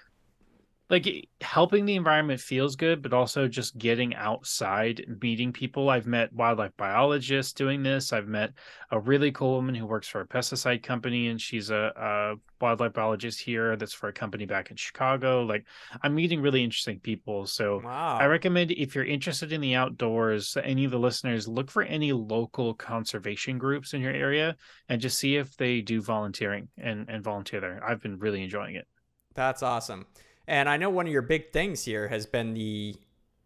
like 0.89 1.27
helping 1.41 1.85
the 1.85 1.95
environment 1.95 2.39
feels 2.39 2.77
good, 2.77 3.01
but 3.01 3.13
also 3.13 3.47
just 3.47 3.77
getting 3.77 4.15
outside, 4.15 5.03
meeting 5.21 5.51
people. 5.51 5.89
I've 5.89 6.07
met 6.07 6.31
wildlife 6.31 6.71
biologists 6.77 7.51
doing 7.51 7.83
this. 7.83 8.13
I've 8.13 8.27
met 8.27 8.53
a 8.91 8.99
really 8.99 9.33
cool 9.33 9.55
woman 9.55 9.75
who 9.75 9.85
works 9.85 10.07
for 10.07 10.21
a 10.21 10.27
pesticide 10.27 10.83
company, 10.83 11.27
and 11.27 11.41
she's 11.41 11.71
a, 11.71 11.91
a 11.95 12.35
wildlife 12.61 12.93
biologist 12.93 13.41
here 13.41 13.75
that's 13.75 13.93
for 13.93 14.07
a 14.07 14.13
company 14.13 14.45
back 14.45 14.71
in 14.71 14.77
Chicago. 14.77 15.43
Like 15.43 15.65
I'm 16.03 16.15
meeting 16.15 16.41
really 16.41 16.63
interesting 16.63 16.99
people. 17.01 17.45
So 17.47 17.81
wow. 17.83 18.17
I 18.17 18.25
recommend 18.27 18.71
if 18.71 18.95
you're 18.95 19.03
interested 19.03 19.51
in 19.51 19.59
the 19.59 19.75
outdoors, 19.75 20.55
any 20.63 20.85
of 20.85 20.91
the 20.91 20.99
listeners, 20.99 21.49
look 21.49 21.69
for 21.69 21.83
any 21.83 22.13
local 22.13 22.73
conservation 22.73 23.57
groups 23.57 23.93
in 23.93 23.99
your 23.99 24.13
area 24.13 24.55
and 24.87 25.01
just 25.01 25.19
see 25.19 25.35
if 25.35 25.57
they 25.57 25.81
do 25.81 26.01
volunteering 26.01 26.69
and, 26.77 27.09
and 27.09 27.25
volunteer 27.25 27.59
there. 27.59 27.83
I've 27.85 28.01
been 28.01 28.19
really 28.19 28.41
enjoying 28.41 28.75
it. 28.75 28.87
That's 29.33 29.61
awesome. 29.61 30.05
And 30.47 30.69
I 30.69 30.77
know 30.77 30.89
one 30.89 31.07
of 31.07 31.11
your 31.11 31.21
big 31.21 31.51
things 31.51 31.83
here 31.83 32.07
has 32.07 32.25
been 32.25 32.53
the 32.53 32.95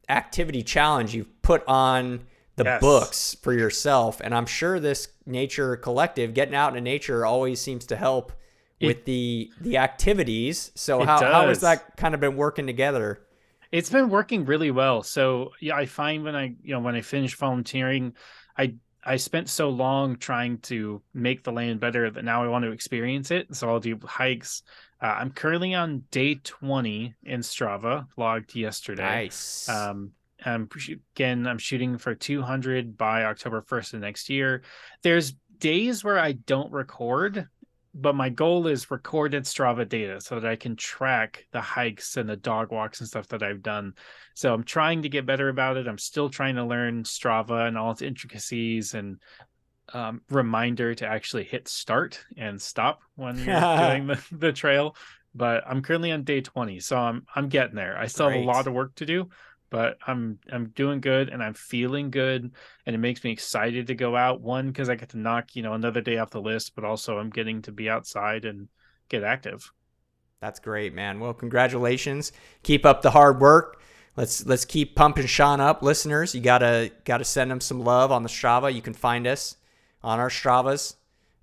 activity 0.09 0.61
challenge 0.61 1.15
you've 1.15 1.41
put 1.41 1.63
on 1.67 2.21
the 2.57 2.63
yes. 2.65 2.81
books 2.81 3.37
for 3.41 3.53
yourself. 3.53 4.21
And 4.23 4.35
I'm 4.35 4.45
sure 4.45 4.79
this 4.79 5.07
nature 5.25 5.75
collective, 5.77 6.33
getting 6.33 6.55
out 6.55 6.75
in 6.75 6.83
nature, 6.83 7.25
always 7.25 7.59
seems 7.59 7.85
to 7.87 7.95
help 7.95 8.33
it, 8.79 8.87
with 8.87 9.05
the 9.05 9.49
the 9.61 9.77
activities. 9.77 10.71
So 10.75 11.03
how, 11.03 11.23
how 11.23 11.47
has 11.47 11.61
that 11.61 11.97
kind 11.97 12.13
of 12.13 12.21
been 12.21 12.35
working 12.35 12.67
together? 12.67 13.21
It's 13.71 13.89
been 13.89 14.09
working 14.09 14.45
really 14.45 14.71
well. 14.71 15.01
So 15.01 15.51
yeah, 15.59 15.75
I 15.75 15.85
find 15.85 16.23
when 16.23 16.35
I 16.35 16.55
you 16.63 16.73
know 16.73 16.79
when 16.79 16.95
I 16.95 17.01
finish 17.01 17.35
volunteering, 17.35 18.13
I 18.57 18.75
I 19.03 19.15
spent 19.15 19.49
so 19.49 19.69
long 19.69 20.17
trying 20.17 20.59
to 20.59 21.01
make 21.13 21.43
the 21.43 21.51
land 21.51 21.79
better 21.79 22.09
that 22.09 22.23
now 22.23 22.43
I 22.43 22.47
want 22.47 22.65
to 22.65 22.71
experience 22.71 23.31
it. 23.31 23.55
So 23.55 23.69
I'll 23.69 23.79
do 23.79 23.97
hikes. 24.03 24.63
Uh, 25.01 25.07
I'm 25.19 25.31
currently 25.31 25.73
on 25.73 26.03
day 26.11 26.35
20 26.35 27.15
in 27.23 27.39
Strava, 27.39 28.07
logged 28.17 28.55
yesterday. 28.55 29.03
Nice. 29.03 29.67
Um, 29.67 30.11
Um, 30.43 30.67
again, 31.15 31.45
I'm 31.45 31.59
shooting 31.59 31.97
for 31.99 32.15
200 32.15 32.97
by 32.97 33.25
October 33.25 33.61
1st 33.61 33.93
of 33.93 33.99
next 33.99 34.29
year. 34.29 34.63
There's 35.03 35.33
days 35.59 36.03
where 36.03 36.17
I 36.17 36.31
don't 36.31 36.71
record, 36.71 37.47
but 37.93 38.15
my 38.15 38.29
goal 38.29 38.65
is 38.65 38.89
recorded 38.89 39.43
Strava 39.43 39.87
data 39.87 40.19
so 40.19 40.39
that 40.39 40.49
I 40.49 40.55
can 40.55 40.75
track 40.75 41.45
the 41.51 41.61
hikes 41.61 42.17
and 42.17 42.27
the 42.27 42.37
dog 42.37 42.71
walks 42.71 43.01
and 43.01 43.07
stuff 43.07 43.27
that 43.27 43.43
I've 43.43 43.61
done. 43.61 43.93
So 44.33 44.51
I'm 44.51 44.63
trying 44.63 45.03
to 45.03 45.09
get 45.09 45.27
better 45.27 45.49
about 45.49 45.77
it. 45.77 45.87
I'm 45.87 45.99
still 45.99 46.29
trying 46.29 46.55
to 46.55 46.65
learn 46.65 47.03
Strava 47.03 47.67
and 47.67 47.77
all 47.77 47.91
its 47.91 48.01
intricacies 48.01 48.95
and 48.95 49.21
um, 49.93 50.21
reminder 50.29 50.95
to 50.95 51.07
actually 51.07 51.43
hit 51.43 51.67
start 51.67 52.23
and 52.37 52.61
stop 52.61 53.01
when 53.15 53.37
you're 53.37 53.59
doing 53.77 54.07
the, 54.07 54.23
the 54.31 54.53
trail. 54.53 54.95
But 55.33 55.63
I'm 55.65 55.81
currently 55.81 56.11
on 56.11 56.23
day 56.23 56.41
20, 56.41 56.79
so 56.79 56.97
I'm 56.97 57.25
I'm 57.35 57.47
getting 57.47 57.75
there. 57.75 57.97
I 57.97 58.07
still 58.07 58.27
Great. 58.27 58.37
have 58.37 58.45
a 58.45 58.47
lot 58.47 58.67
of 58.67 58.73
work 58.73 58.95
to 58.95 59.05
do, 59.05 59.29
but 59.69 59.97
I'm 60.05 60.39
I'm 60.51 60.69
doing 60.69 60.99
good 60.99 61.29
and 61.29 61.41
I'm 61.41 61.53
feeling 61.53 62.11
good 62.11 62.51
and 62.85 62.95
it 62.95 62.99
makes 62.99 63.23
me 63.23 63.31
excited 63.31 63.87
to 63.87 63.95
go 63.95 64.15
out. 64.15 64.41
One 64.41 64.67
because 64.67 64.89
I 64.89 64.95
get 64.95 65.09
to 65.09 65.17
knock 65.17 65.55
you 65.55 65.63
know 65.63 65.73
another 65.73 66.01
day 66.01 66.17
off 66.17 66.31
the 66.31 66.41
list, 66.41 66.75
but 66.75 66.83
also 66.83 67.17
I'm 67.17 67.29
getting 67.29 67.61
to 67.63 67.71
be 67.71 67.89
outside 67.89 68.43
and 68.45 68.67
get 69.07 69.23
active. 69.23 69.71
That's 70.41 70.59
great, 70.59 70.93
man. 70.93 71.19
Well, 71.19 71.33
congratulations. 71.33 72.31
Keep 72.63 72.85
up 72.85 73.01
the 73.03 73.11
hard 73.11 73.39
work. 73.39 73.81
Let's 74.17 74.45
let's 74.45 74.65
keep 74.65 74.95
pumping 74.95 75.27
Sean 75.27 75.61
up, 75.61 75.81
listeners. 75.81 76.35
You 76.35 76.41
gotta 76.41 76.91
gotta 77.05 77.23
send 77.23 77.51
him 77.51 77.61
some 77.61 77.79
love 77.79 78.11
on 78.11 78.23
the 78.23 78.29
Strava. 78.29 78.73
You 78.73 78.81
can 78.81 78.93
find 78.93 79.25
us 79.25 79.55
on 80.03 80.19
our 80.19 80.29
Stravas. 80.29 80.95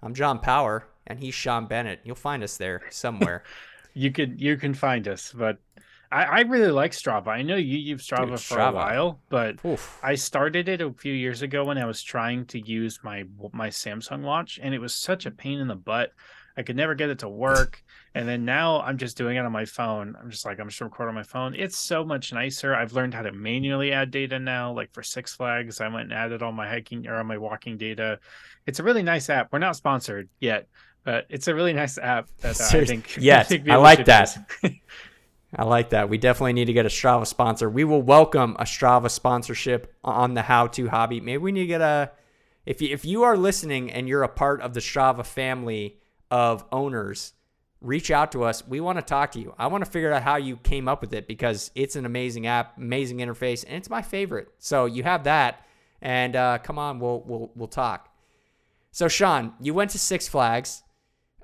I'm 0.03 0.15
John 0.15 0.39
Power 0.39 0.87
and 1.09 1.19
he's 1.19 1.35
Sean 1.35 1.67
Bennett. 1.67 2.01
You'll 2.05 2.15
find 2.15 2.45
us 2.45 2.57
there 2.57 2.83
somewhere. 2.91 3.43
you 3.95 4.13
could 4.13 4.41
you 4.41 4.57
can 4.57 4.75
find 4.75 5.09
us, 5.09 5.35
but 5.37 5.59
I, 6.11 6.25
I 6.25 6.41
really 6.41 6.71
like 6.71 6.93
Strava. 6.93 7.29
I 7.29 7.43
know 7.43 7.57
you 7.57 7.77
use 7.77 8.07
Strava 8.07 8.29
Dude, 8.29 8.41
for 8.41 8.57
Strava. 8.57 8.69
a 8.69 8.75
while, 8.75 9.21
but 9.29 9.57
Oof. 9.65 9.99
I 10.03 10.15
started 10.15 10.69
it 10.69 10.81
a 10.81 10.93
few 10.93 11.13
years 11.13 11.43
ago 11.43 11.65
when 11.65 11.79
I 11.79 11.85
was 11.87 12.03
trying 12.03 12.47
to 12.47 12.61
use 12.61 13.01
my 13.03 13.25
my 13.53 13.69
Samsung 13.69 14.23
watch, 14.23 14.61
and 14.63 14.75
it 14.75 14.81
was 14.81 14.95
such 14.95 15.27
a 15.27 15.31
pain 15.31 15.59
in 15.59 15.69
the 15.69 15.75
butt. 15.75 16.13
I 16.59 16.63
could 16.63 16.75
never 16.75 16.97
get 16.97 17.09
it 17.09 17.21
to 17.21 17.29
work. 17.29 17.85
And 18.17 18.29
then 18.29 18.45
now 18.45 18.81
I'm 18.81 18.99
just 18.99 19.17
doing 19.17 19.37
it 19.37 19.45
on 19.45 19.53
my 19.53 19.65
phone. 19.65 20.17
I'm 20.21 20.29
just 20.29 20.45
like, 20.45 20.59
I'm 20.59 20.69
just 20.69 20.81
recording 20.81 21.11
on 21.11 21.15
my 21.15 21.23
phone. 21.23 21.55
It's 21.55 21.79
so 21.79 22.05
much 22.05 22.33
nicer. 22.33 22.75
I've 22.75 22.93
learned 22.95 23.15
how 23.15 23.23
to 23.23 23.31
manually 23.31 23.93
add 23.93 24.11
data 24.11 24.41
now. 24.41 24.73
Like 24.73 24.93
for 24.93 25.05
Six 25.05 25.37
Flags, 25.37 25.81
I 25.81 25.87
went 25.87 26.11
and 26.11 26.13
added 26.13 26.43
all 26.43 26.51
my 26.51 26.69
hiking 26.69 27.07
or 27.07 27.17
all 27.17 27.23
my 27.23 27.39
walking 27.39 27.79
data. 27.79 28.19
It's 28.67 28.81
a 28.81 28.83
really 28.83 29.05
nice 29.05 29.31
app. 29.31 29.53
We're 29.53 29.61
not 29.61 29.77
sponsored 29.77 30.29
yet, 30.41 30.67
but 31.05 31.27
it's 31.29 31.47
a 31.47 31.55
really 31.55 31.73
nice 31.73 31.97
app 31.97 32.29
that 32.41 32.61
uh, 32.61 32.65
I 32.77 32.85
think. 32.85 33.17
Yes, 33.21 33.53
I, 33.53 33.63
I 33.69 33.77
like 33.77 34.05
that. 34.07 34.37
I 35.57 35.63
like 35.63 35.91
that. 35.91 36.09
We 36.09 36.19
definitely 36.19 36.55
need 36.55 36.65
to 36.65 36.73
get 36.73 36.87
a 36.87 36.91
Strava 36.91 37.27
sponsor. 37.27 37.71
We 37.71 37.85
will 37.85 38.03
welcome 38.03 38.57
a 38.59 38.65
Strava 38.65 39.13
sponsorship 39.13 39.95
on 40.03 40.35
the 40.35 40.43
How 40.43 40.67
To 40.67 40.89
Hobby. 40.89 41.21
Maybe 41.21 41.39
we 41.39 41.53
need 41.53 41.61
to 41.61 41.67
get 41.69 41.83
a. 41.83 42.11
If 42.67 42.83
you, 42.83 42.89
if 42.93 43.05
you 43.05 43.23
are 43.23 43.37
listening 43.37 43.93
and 43.93 44.09
you're 44.09 44.25
a 44.25 44.29
part 44.29 44.61
of 44.61 44.75
the 44.75 44.81
Strava 44.81 45.25
family 45.25 45.99
of 46.31 46.65
owners, 46.73 47.33
reach 47.81 48.11
out 48.11 48.33
to 48.33 48.45
us. 48.45 48.67
We 48.67 48.81
want 48.81 48.99
to 48.99 49.03
talk 49.03 49.33
to 49.33 49.41
you. 49.41 49.55
I 49.59 49.69
want 49.69 49.85
to 49.85 49.91
figure 49.91 50.13
out 50.13 50.23
how 50.23 50.37
you 50.37 50.57
came 50.57 50.89
up 50.89 51.01
with 51.01 51.13
it 51.13 51.27
because 51.27 51.71
it's 51.75 51.97
an 51.97 52.07
amazing 52.07 52.47
app, 52.47 52.77
amazing 52.77 53.19
interface, 53.19 53.65
and 53.67 53.77
it's 53.77 53.91
my 53.91 54.03
favorite. 54.03 54.49
So 54.59 54.87
you 54.87 55.03
have 55.05 55.25
that, 55.25 55.67
and 56.01 56.37
uh, 56.37 56.59
come 56.59 56.79
on, 56.79 57.01
we'll 57.01 57.23
we'll 57.27 57.51
we'll 57.55 57.69
talk. 57.69 58.15
So 58.91 59.09
Sean, 59.09 59.55
you 59.61 59.75
went 59.75 59.91
to 59.93 59.99
Six 59.99 60.29
Flags. 60.29 60.83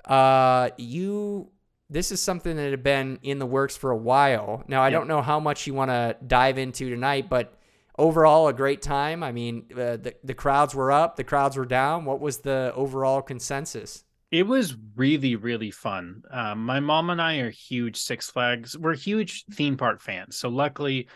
Uh, 0.03 0.69
you 0.77 1.49
this 1.89 2.11
is 2.11 2.21
something 2.21 2.55
that 2.55 2.71
had 2.71 2.83
been 2.83 3.19
in 3.21 3.39
the 3.39 3.45
works 3.45 3.77
for 3.77 3.91
a 3.91 3.97
while. 3.97 4.63
Now, 4.67 4.81
I 4.81 4.87
yep. 4.87 4.99
don't 4.99 5.07
know 5.07 5.21
how 5.21 5.39
much 5.39 5.67
you 5.67 5.73
want 5.73 5.91
to 5.91 6.17
dive 6.25 6.57
into 6.57 6.89
tonight, 6.89 7.29
but 7.29 7.57
overall, 7.97 8.47
a 8.47 8.53
great 8.53 8.81
time. 8.81 9.21
I 9.21 9.31
mean, 9.31 9.65
uh, 9.71 9.97
the, 9.97 10.15
the 10.23 10.33
crowds 10.33 10.73
were 10.73 10.91
up, 10.91 11.15
the 11.15 11.23
crowds 11.23 11.57
were 11.57 11.65
down. 11.65 12.05
What 12.05 12.19
was 12.19 12.39
the 12.39 12.73
overall 12.75 13.21
consensus? 13.21 14.03
It 14.31 14.47
was 14.47 14.75
really, 14.95 15.35
really 15.35 15.71
fun. 15.71 16.23
Um, 16.31 16.65
my 16.65 16.79
mom 16.79 17.09
and 17.09 17.21
I 17.21 17.37
are 17.37 17.49
huge 17.49 17.97
Six 17.97 18.29
Flags. 18.29 18.77
We're 18.77 18.95
huge 18.95 19.45
theme 19.51 19.77
park 19.77 20.01
fans. 20.01 20.37
So, 20.37 20.49
luckily, 20.49 21.07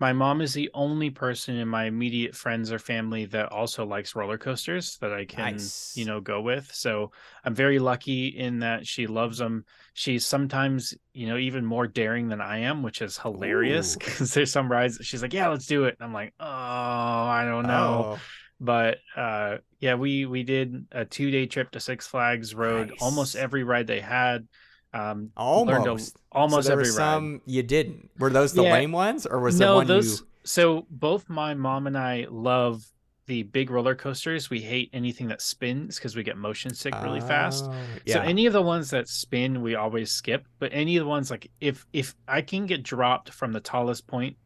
my 0.00 0.12
mom 0.12 0.40
is 0.40 0.52
the 0.52 0.70
only 0.74 1.10
person 1.10 1.56
in 1.56 1.68
my 1.68 1.84
immediate 1.84 2.34
friends 2.34 2.72
or 2.72 2.78
family 2.78 3.26
that 3.26 3.52
also 3.52 3.86
likes 3.86 4.16
roller 4.16 4.36
coasters 4.36 4.98
that 5.00 5.12
I 5.12 5.24
can, 5.24 5.52
nice. 5.52 5.92
you 5.96 6.04
know, 6.04 6.20
go 6.20 6.40
with. 6.40 6.70
So 6.74 7.12
I'm 7.44 7.54
very 7.54 7.78
lucky 7.78 8.28
in 8.28 8.58
that 8.60 8.86
she 8.86 9.06
loves 9.06 9.38
them. 9.38 9.64
She's 9.92 10.26
sometimes, 10.26 10.94
you 11.12 11.28
know, 11.28 11.36
even 11.36 11.64
more 11.64 11.86
daring 11.86 12.28
than 12.28 12.40
I 12.40 12.58
am, 12.58 12.82
which 12.82 13.02
is 13.02 13.18
hilarious 13.18 13.96
because 13.96 14.34
there's 14.34 14.50
some 14.50 14.70
rides 14.70 14.98
she's 15.02 15.22
like, 15.22 15.32
"Yeah, 15.32 15.48
let's 15.48 15.66
do 15.66 15.84
it." 15.84 15.96
And 15.98 16.06
I'm 16.06 16.12
like, 16.12 16.34
"Oh, 16.40 16.46
I 16.46 17.44
don't 17.48 17.66
know." 17.66 18.16
Oh. 18.16 18.20
But 18.60 18.98
uh, 19.16 19.58
yeah, 19.80 19.94
we 19.94 20.26
we 20.26 20.42
did 20.42 20.86
a 20.92 21.04
two 21.04 21.30
day 21.30 21.46
trip 21.46 21.70
to 21.72 21.80
Six 21.80 22.06
Flags, 22.06 22.54
rode 22.54 22.90
nice. 22.90 23.02
almost 23.02 23.36
every 23.36 23.64
ride 23.64 23.86
they 23.86 24.00
had. 24.00 24.46
Um, 24.92 25.30
almost, 25.36 26.16
a, 26.16 26.18
almost 26.30 26.68
so 26.68 26.72
every 26.72 26.84
some 26.84 27.32
ride. 27.32 27.40
you 27.46 27.62
didn't. 27.64 28.10
Were 28.18 28.30
those 28.30 28.52
the 28.52 28.62
yeah. 28.62 28.72
lame 28.72 28.92
ones, 28.92 29.26
or 29.26 29.40
was 29.40 29.58
no, 29.58 29.72
the 29.72 29.74
one 29.74 29.86
those, 29.88 30.20
you? 30.20 30.26
So 30.44 30.86
both 30.88 31.28
my 31.28 31.54
mom 31.54 31.88
and 31.88 31.98
I 31.98 32.26
love 32.30 32.84
the 33.26 33.42
big 33.42 33.70
roller 33.70 33.94
coasters. 33.94 34.50
We 34.50 34.60
hate 34.60 34.90
anything 34.92 35.28
that 35.28 35.40
spins 35.40 35.96
because 35.96 36.14
we 36.14 36.22
get 36.22 36.36
motion 36.36 36.74
sick 36.74 36.94
really 37.02 37.20
uh, 37.20 37.26
fast. 37.26 37.64
Oh, 37.66 37.74
yeah. 38.04 38.14
So 38.14 38.20
any 38.20 38.46
of 38.46 38.52
the 38.52 38.62
ones 38.62 38.90
that 38.90 39.08
spin, 39.08 39.62
we 39.62 39.74
always 39.74 40.12
skip. 40.12 40.46
But 40.58 40.70
any 40.72 40.96
of 40.96 41.04
the 41.04 41.08
ones 41.08 41.30
like 41.30 41.50
if 41.60 41.86
if 41.92 42.14
I 42.28 42.42
can 42.42 42.66
get 42.66 42.82
dropped 42.82 43.30
from 43.30 43.52
the 43.52 43.60
tallest 43.60 44.06
point, 44.06 44.36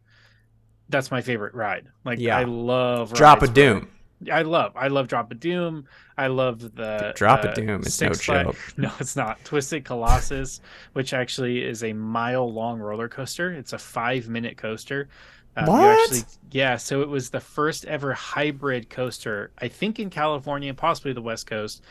that's 0.89 1.11
my 1.11 1.21
favorite 1.21 1.55
ride. 1.55 1.89
Like 2.05 2.19
yeah. 2.21 2.39
I 2.39 2.45
love 2.45 3.13
Drop 3.13 3.43
of 3.43 3.53
Doom. 3.53 3.91
I 4.33 4.43
love 4.43 4.73
I 4.77 4.89
love 4.89 5.09
Drop 5.09 5.31
of 5.31 5.39
Doom. 5.39 5.87
I 6.17 6.27
love 6.27 6.75
the 6.75 7.13
Drop 7.15 7.45
uh, 7.45 7.49
a 7.49 7.55
Doom 7.55 7.83
is 7.83 8.01
no 8.01 8.11
joke. 8.11 8.57
No, 8.77 8.93
it's 8.99 9.17
not. 9.17 9.45
Twisted 9.45 9.85
Colossus, 9.85 10.61
which 10.93 11.13
actually 11.13 11.65
is 11.65 11.85
a 11.85 11.93
mile 11.93 12.53
long 12.53 12.81
roller 12.81 13.09
coaster. 13.09 13.53
It's 13.53 13.73
a 13.73 13.79
five 13.79 14.29
minute 14.29 14.57
coaster. 14.57 15.09
Um, 15.57 15.67
what? 15.67 15.99
Actually, 16.05 16.25
yeah, 16.51 16.77
so 16.77 17.03
it 17.03 17.09
was 17.09 17.31
the 17.31 17.41
first 17.41 17.85
ever 17.85 18.13
hybrid 18.13 18.91
coaster, 18.91 19.51
I 19.59 19.69
think 19.69 19.99
in 19.99 20.11
California, 20.11 20.73
possibly 20.75 21.13
the 21.13 21.23
West 21.23 21.47
Coast. 21.47 21.83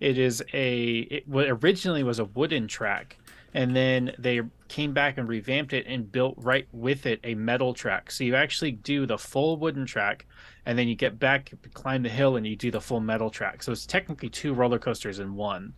It 0.00 0.18
is 0.18 0.42
a 0.52 0.98
it 1.10 1.28
what 1.28 1.46
originally 1.48 2.02
was 2.02 2.18
a 2.18 2.24
wooden 2.24 2.66
track, 2.68 3.18
and 3.54 3.74
then 3.74 4.12
they 4.18 4.40
came 4.68 4.92
back 4.92 5.18
and 5.18 5.28
revamped 5.28 5.72
it 5.72 5.86
and 5.86 6.10
built 6.10 6.34
right 6.38 6.66
with 6.72 7.06
it 7.06 7.20
a 7.24 7.34
metal 7.34 7.74
track. 7.74 8.10
So 8.10 8.24
you 8.24 8.34
actually 8.34 8.72
do 8.72 9.06
the 9.06 9.18
full 9.18 9.56
wooden 9.56 9.86
track 9.86 10.26
and 10.66 10.78
then 10.78 10.88
you 10.88 10.94
get 10.94 11.18
back, 11.18 11.52
climb 11.74 12.02
the 12.02 12.08
hill, 12.08 12.36
and 12.36 12.46
you 12.46 12.56
do 12.56 12.70
the 12.70 12.80
full 12.80 13.00
metal 13.00 13.30
track. 13.30 13.62
So 13.62 13.72
it's 13.72 13.86
technically 13.86 14.28
two 14.28 14.54
roller 14.54 14.78
coasters 14.78 15.18
in 15.18 15.34
one. 15.34 15.74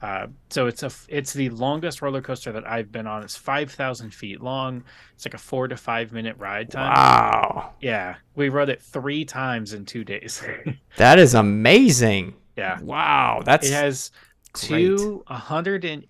Uh, 0.00 0.28
so 0.48 0.66
it's 0.66 0.84
a 0.84 0.90
it's 1.08 1.32
the 1.32 1.50
longest 1.50 2.02
roller 2.02 2.20
coaster 2.20 2.52
that 2.52 2.68
I've 2.68 2.92
been 2.92 3.06
on. 3.06 3.24
It's 3.24 3.36
five 3.36 3.70
thousand 3.72 4.14
feet 4.14 4.40
long. 4.40 4.84
It's 5.14 5.26
like 5.26 5.34
a 5.34 5.38
four 5.38 5.66
to 5.66 5.76
five 5.76 6.12
minute 6.12 6.36
ride 6.38 6.70
time. 6.70 6.92
Wow. 6.92 7.72
Yeah, 7.80 8.16
we 8.36 8.48
rode 8.48 8.68
it 8.68 8.80
three 8.80 9.24
times 9.24 9.72
in 9.72 9.84
two 9.84 10.04
days. 10.04 10.42
that 10.98 11.18
is 11.18 11.34
amazing. 11.34 12.34
Yeah. 12.56 12.80
Wow. 12.80 13.42
That's 13.44 13.68
it 13.68 13.72
has 13.72 14.12
great. 14.52 14.68
two 14.68 15.24
hundred 15.26 15.84
and 15.84 16.06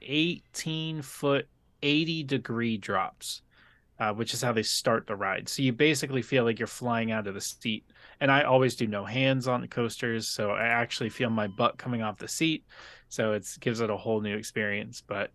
eighteen 0.00 1.02
foot 1.02 1.46
eighty 1.82 2.22
degree 2.22 2.78
drops 2.78 3.42
uh, 3.98 4.12
which 4.12 4.34
is 4.34 4.42
how 4.42 4.52
they 4.52 4.62
start 4.62 5.06
the 5.06 5.16
ride. 5.16 5.48
So 5.48 5.62
you 5.62 5.72
basically 5.72 6.22
feel 6.22 6.44
like 6.44 6.58
you're 6.58 6.66
flying 6.66 7.12
out 7.12 7.26
of 7.26 7.34
the 7.34 7.40
seat. 7.40 7.84
And 8.20 8.30
I 8.30 8.42
always 8.42 8.76
do 8.76 8.86
no 8.86 9.04
hands 9.04 9.46
on 9.48 9.60
the 9.60 9.68
coasters, 9.68 10.28
so 10.28 10.50
I 10.50 10.66
actually 10.66 11.10
feel 11.10 11.30
my 11.30 11.46
butt 11.46 11.78
coming 11.78 12.02
off 12.02 12.18
the 12.18 12.28
seat. 12.28 12.64
So 13.08 13.32
it 13.32 13.46
gives 13.60 13.80
it 13.80 13.90
a 13.90 13.96
whole 13.96 14.20
new 14.20 14.36
experience. 14.36 15.02
But 15.06 15.30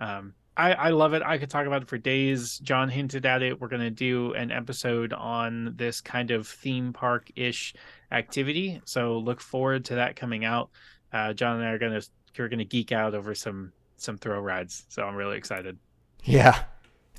um, 0.00 0.34
I, 0.56 0.72
I 0.72 0.90
love 0.90 1.14
it. 1.14 1.22
I 1.22 1.38
could 1.38 1.50
talk 1.50 1.66
about 1.66 1.82
it 1.82 1.88
for 1.88 1.98
days. 1.98 2.58
John 2.58 2.88
hinted 2.88 3.24
at 3.24 3.42
it. 3.42 3.60
We're 3.60 3.68
going 3.68 3.82
to 3.82 3.90
do 3.90 4.34
an 4.34 4.50
episode 4.50 5.12
on 5.12 5.74
this 5.76 6.00
kind 6.00 6.30
of 6.30 6.46
theme 6.46 6.92
park 6.92 7.30
ish 7.36 7.74
activity. 8.10 8.80
So 8.84 9.18
look 9.18 9.40
forward 9.40 9.86
to 9.86 9.96
that 9.96 10.16
coming 10.16 10.44
out. 10.44 10.70
Uh, 11.12 11.32
John 11.32 11.56
and 11.56 11.66
I 11.66 11.70
are 11.70 11.78
going 11.78 11.98
to 11.98 12.06
we're 12.38 12.48
going 12.48 12.58
to 12.58 12.64
geek 12.64 12.92
out 12.92 13.14
over 13.14 13.34
some 13.34 13.72
some 13.96 14.18
throw 14.18 14.40
rides. 14.40 14.84
So 14.88 15.04
I'm 15.04 15.14
really 15.14 15.36
excited. 15.36 15.78
Yeah, 16.24 16.64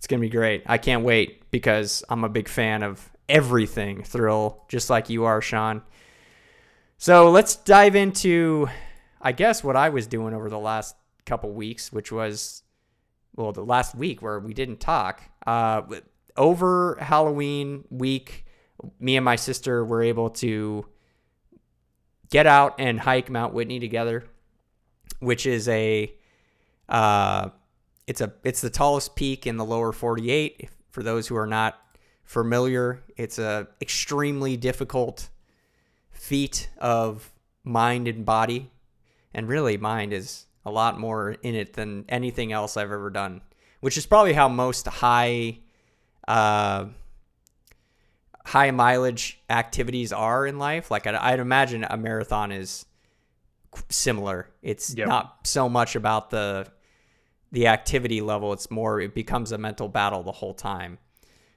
it's 0.04 0.08
going 0.10 0.20
to 0.20 0.28
be 0.28 0.30
great. 0.30 0.64
I 0.66 0.80
can't 0.80 1.06
wait 1.06 1.50
because 1.50 2.04
I'm 2.10 2.26
a 2.26 2.30
big 2.30 2.50
fan 2.50 2.84
of 2.84 3.10
everything 3.30 4.04
thrill, 4.04 4.66
just 4.68 4.90
like 4.90 5.10
you 5.10 5.24
are, 5.24 5.40
Sean. 5.40 5.82
So 6.98 7.32
let's 7.32 7.56
dive 7.56 7.96
into, 7.96 8.68
I 9.22 9.32
guess, 9.32 9.64
what 9.64 9.78
I 9.78 9.88
was 9.88 10.06
doing 10.06 10.34
over 10.34 10.50
the 10.50 10.60
last 10.60 10.98
couple 11.26 11.54
weeks, 11.54 11.94
which 11.94 12.12
was, 12.12 12.64
well, 13.38 13.54
the 13.54 13.64
last 13.64 13.96
week 13.96 14.22
where 14.22 14.42
we 14.42 14.54
didn't 14.54 14.82
talk. 14.82 15.22
Uh, 15.48 15.84
over 16.36 16.98
Halloween 17.00 17.86
week, 17.90 18.46
me 19.00 19.16
and 19.16 19.24
my 19.24 19.38
sister 19.38 19.86
were 19.86 20.02
able 20.02 20.32
to 20.32 20.86
get 22.30 22.46
out 22.46 22.76
and 22.78 23.00
hike 23.00 23.30
Mount 23.30 23.54
Whitney 23.54 23.80
together, 23.80 24.26
which 25.22 25.46
is 25.46 25.70
a 25.70 26.14
uh, 26.90 27.52
it's 28.08 28.22
a 28.22 28.34
it's 28.44 28.62
the 28.62 28.70
tallest 28.70 29.16
peak 29.16 29.48
in 29.48 29.58
the 29.58 29.66
lower 29.66 29.92
48 29.92 30.70
for 30.90 31.04
those 31.04 31.28
who 31.28 31.36
are 31.36 31.48
not 31.48 31.80
familiar. 32.24 33.02
It's 33.18 33.40
a 33.40 33.68
extremely 33.82 34.58
difficult 34.58 35.30
feat 36.12 36.70
of 36.78 37.32
mind 37.64 38.08
and 38.08 38.26
body, 38.26 38.72
and 39.34 39.48
really 39.48 39.78
mind 39.78 40.14
is 40.14 40.46
a 40.66 40.72
lot 40.72 41.00
more 41.00 41.32
in 41.32 41.56
it 41.56 41.74
than 41.74 42.06
anything 42.10 42.52
else 42.54 42.78
I've 42.78 42.92
ever 42.92 43.10
done, 43.10 43.42
which 43.82 43.98
is 43.98 44.06
probably 44.06 44.34
how 44.34 44.48
most 44.48 44.88
high 44.88 45.60
uh, 46.28 46.86
high 48.46 48.72
mileage 48.72 49.40
activities 49.50 50.12
are 50.14 50.46
in 50.46 50.60
life. 50.60 50.92
Like 50.92 51.08
I'd, 51.08 51.16
I'd 51.16 51.40
imagine 51.40 51.86
a 51.90 51.98
marathon 51.98 52.52
is 52.52 52.86
similar. 53.90 54.50
It's 54.62 54.94
Yep. 54.96 55.08
not 55.08 55.38
so 55.48 55.68
much 55.70 55.96
about 55.96 56.30
the 56.30 56.68
the 57.54 57.68
activity 57.68 58.20
level. 58.20 58.52
It's 58.52 58.70
more 58.70 59.00
it 59.00 59.16
becomes 59.16 59.54
a 59.54 59.58
mental 59.58 59.88
battle 59.88 60.24
the 60.24 60.32
whole 60.32 60.56
time. 60.56 60.98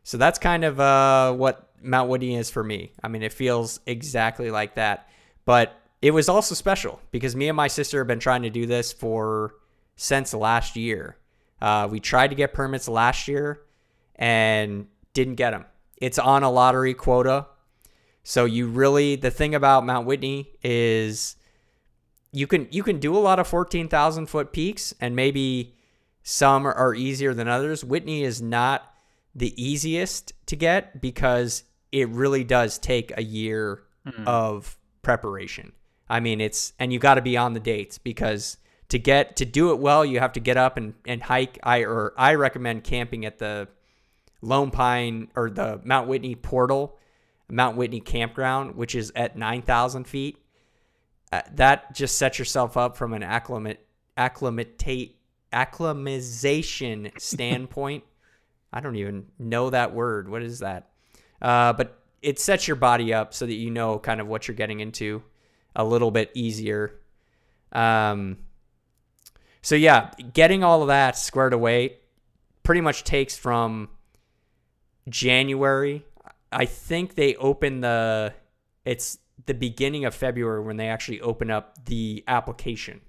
So 0.05 0.19
that's 0.19 0.39
kind 0.39 0.63
of 0.63 0.79
uh, 0.79 1.33
what 1.33 1.71
Mount 1.83 2.09
Whitney 2.09 2.37
is 2.37 2.49
for 2.51 2.63
me. 2.63 2.93
I 3.03 3.09
mean, 3.09 3.23
it 3.23 3.33
feels 3.33 3.81
exactly 3.87 4.51
like 4.51 4.77
that. 4.77 5.09
But 5.45 5.75
it 6.03 6.13
was 6.13 6.29
also 6.29 6.55
special 6.55 7.01
because 7.11 7.35
me 7.35 7.49
and 7.49 7.57
my 7.57 7.67
sister 7.67 7.99
have 7.99 8.07
been 8.07 8.21
trying 8.21 8.43
to 8.43 8.51
do 8.51 8.67
this 8.67 8.93
for 8.93 9.55
since 9.97 10.35
last 10.35 10.77
year. 10.77 11.17
Uh, 11.61 11.89
we 11.91 11.99
tried 11.99 12.29
to 12.29 12.37
get 12.37 12.53
permits 12.53 12.87
last 12.89 13.27
year 13.27 13.63
and 14.15 14.87
didn't 15.15 15.37
get 15.37 15.53
them. 15.53 15.65
It's 15.97 16.19
on 16.19 16.43
a 16.43 16.51
lottery 16.51 16.93
quota. 16.93 17.47
So 18.23 18.45
you 18.45 18.67
really 18.69 19.17
the 19.17 19.31
thing 19.31 19.55
about 19.55 19.87
Mount 19.87 20.07
Whitney 20.07 20.51
is 20.63 21.37
you 22.33 22.47
can 22.47 22.69
you 22.71 22.83
can 22.83 22.99
do 22.99 23.17
a 23.17 23.19
lot 23.19 23.39
of 23.39 23.49
14,000 23.49 24.27
foot 24.27 24.53
peaks 24.53 24.93
and 25.01 25.17
maybe 25.17 25.76
some 26.29 26.67
are 26.67 26.93
easier 26.93 27.33
than 27.33 27.47
others. 27.47 27.85
Whitney 27.85 28.25
is 28.25 28.43
not 28.43 28.93
the 29.33 29.55
easiest 29.63 30.33
to 30.47 30.57
get 30.57 31.01
because 31.01 31.63
it 31.93 32.09
really 32.09 32.43
does 32.43 32.79
take 32.79 33.17
a 33.17 33.23
year 33.23 33.85
of 34.27 34.77
preparation. 35.03 35.71
I 36.09 36.19
mean, 36.19 36.41
it's 36.41 36.73
and 36.81 36.93
you 36.93 36.99
got 36.99 37.15
to 37.15 37.23
be 37.23 37.37
on 37.37 37.53
the 37.53 37.61
dates 37.61 37.99
because 37.99 38.57
to 38.89 38.99
get 38.99 39.37
to 39.37 39.45
do 39.45 39.71
it 39.71 39.79
well, 39.79 40.05
you 40.05 40.19
have 40.19 40.33
to 40.33 40.41
get 40.41 40.57
up 40.57 40.77
and, 40.77 40.95
and 41.07 41.23
hike. 41.23 41.61
I 41.63 41.85
or 41.85 42.13
I 42.19 42.35
recommend 42.35 42.83
camping 42.83 43.25
at 43.25 43.39
the 43.39 43.69
Lone 44.43 44.73
Pine 44.73 45.29
or 45.37 45.49
the 45.49 45.81
Mount 45.85 46.09
Whitney 46.09 46.35
portal, 46.35 46.99
Mount 47.49 47.77
Whitney 47.77 48.01
campground, 48.01 48.75
which 48.75 48.97
is 48.97 49.13
at 49.15 49.39
nine 49.39 49.63
thousand 49.63 50.09
feet. 50.09 50.39
Uh, 51.31 51.43
that 51.55 51.95
just 51.95 52.19
sets 52.19 52.41
yourself 52.41 52.77
up 52.77 52.97
from 52.97 53.13
an 53.13 53.23
acclimate 53.23 53.87
acclimatate 54.19 55.16
acclimatization 55.57 57.11
standpoint. 57.19 58.05
I 58.73 58.81
don't 58.81 58.97
even 58.97 59.27
know 59.39 59.71
that 59.71 59.95
word. 59.95 60.29
What 60.29 60.43
is 60.43 60.59
that? 60.59 60.91
Uh, 61.41 61.73
but 61.73 61.99
it 62.21 62.39
sets 62.39 62.69
your 62.69 62.77
body 62.77 63.15
up 63.15 63.33
so 63.33 63.47
that 63.47 63.55
you 63.55 63.71
know 63.71 63.99
kind 63.99 64.21
of 64.21 64.27
what 64.27 64.47
you're 64.47 64.55
getting 64.55 64.81
into 64.81 65.23
a 65.75 65.85
little 65.85 66.11
bit 66.11 66.31
easier. 66.35 67.01
Um, 67.73 68.39
so 69.63 69.75
yeah, 69.75 70.11
getting 70.33 70.63
all 70.63 70.83
of 70.83 70.89
that 70.89 71.17
squared 71.17 71.55
away 71.55 71.97
pretty 72.63 72.83
much 72.83 73.05
takes 73.05 73.37
from 73.37 73.89
January. 75.09 76.05
I 76.53 76.67
think 76.67 77.15
they 77.15 77.35
open 77.37 77.81
the 77.81 78.35
it's 78.85 79.19
the 79.47 79.55
beginning 79.55 80.05
of 80.05 80.15
February 80.15 80.63
when 80.63 80.77
they 80.77 80.89
actually 80.89 81.21
open 81.21 81.51
up 81.51 81.85
the 81.87 82.25
application 82.29 83.01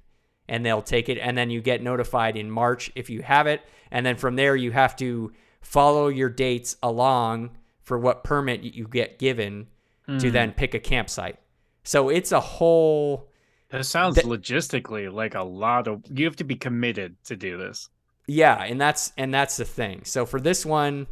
and 0.50 0.66
they'll 0.66 0.82
take 0.82 1.10
it 1.10 1.18
and 1.18 1.38
then 1.38 1.50
you 1.50 1.62
get 1.62 1.82
notified 1.82 2.36
in 2.38 2.50
March 2.50 2.92
if 2.96 3.10
you 3.10 3.22
have 3.22 3.48
it 3.48 3.62
and 3.92 4.06
then 4.06 4.16
from 4.16 4.36
there 4.36 4.56
you 4.56 4.72
have 4.72 4.96
to 4.96 5.32
follow 5.62 6.08
your 6.08 6.30
dates 6.30 6.78
along 6.82 7.52
for 7.82 7.98
what 7.98 8.24
permit 8.24 8.64
you 8.64 8.88
get 8.88 9.20
given 9.20 9.68
to 10.08 10.28
hmm. 10.28 10.30
then 10.30 10.52
pick 10.52 10.74
a 10.74 10.80
campsite. 10.80 11.38
So 11.84 12.10
it's 12.10 12.32
a 12.32 12.40
whole 12.40 13.30
That 13.70 13.86
sounds 13.86 14.16
That- 14.16 14.26
logistically 14.26 15.12
like 15.12 15.36
a 15.36 15.44
lot 15.44 15.88
of. 15.88 16.04
You 16.10 16.26
have 16.26 16.38
to 16.38 16.44
be 16.44 16.56
committed 16.56 17.16
to 17.26 17.36
do 17.36 17.58
this. 17.58 17.90
Yeah, 18.28 18.62
and 18.62 18.80
that's 18.80 19.14
and 19.18 19.34
that's 19.34 19.58
the 19.58 19.66
thing. 19.66 20.04
So 20.04 20.26
for 20.26 20.40
this 20.40 20.66
one, 20.66 21.08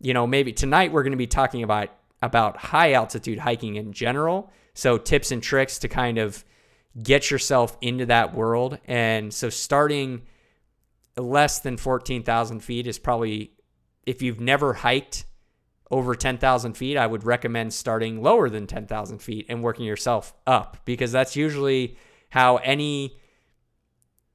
you 0.00 0.12
know, 0.12 0.26
maybe 0.26 0.52
tonight 0.52 0.92
we're 0.92 1.04
going 1.04 1.12
to 1.12 1.16
be 1.16 1.28
talking 1.28 1.62
about 1.62 1.90
about 2.20 2.56
high 2.56 2.92
altitude 2.94 3.38
hiking 3.38 3.76
in 3.76 3.92
general. 3.92 4.50
So 4.74 4.98
tips 4.98 5.30
and 5.30 5.40
tricks 5.40 5.78
to 5.80 5.88
kind 5.88 6.18
of 6.18 6.44
get 7.02 7.30
yourself 7.30 7.76
into 7.80 8.06
that 8.06 8.34
world. 8.34 8.78
And 8.86 9.32
so 9.32 9.50
starting 9.50 10.22
less 11.16 11.60
than 11.60 11.76
14,000 11.76 12.60
feet 12.60 12.86
is 12.86 12.98
probably 12.98 13.52
if 14.06 14.22
you've 14.22 14.40
never 14.40 14.72
hiked 14.72 15.26
over 15.90 16.14
10,000 16.14 16.74
feet, 16.74 16.96
I 16.96 17.06
would 17.06 17.24
recommend 17.24 17.72
starting 17.72 18.22
lower 18.22 18.48
than 18.50 18.66
10,000 18.66 19.18
feet 19.18 19.46
and 19.48 19.62
working 19.62 19.84
yourself 19.84 20.34
up 20.46 20.78
because 20.84 21.12
that's 21.12 21.36
usually 21.36 21.96
how 22.30 22.56
any 22.56 23.18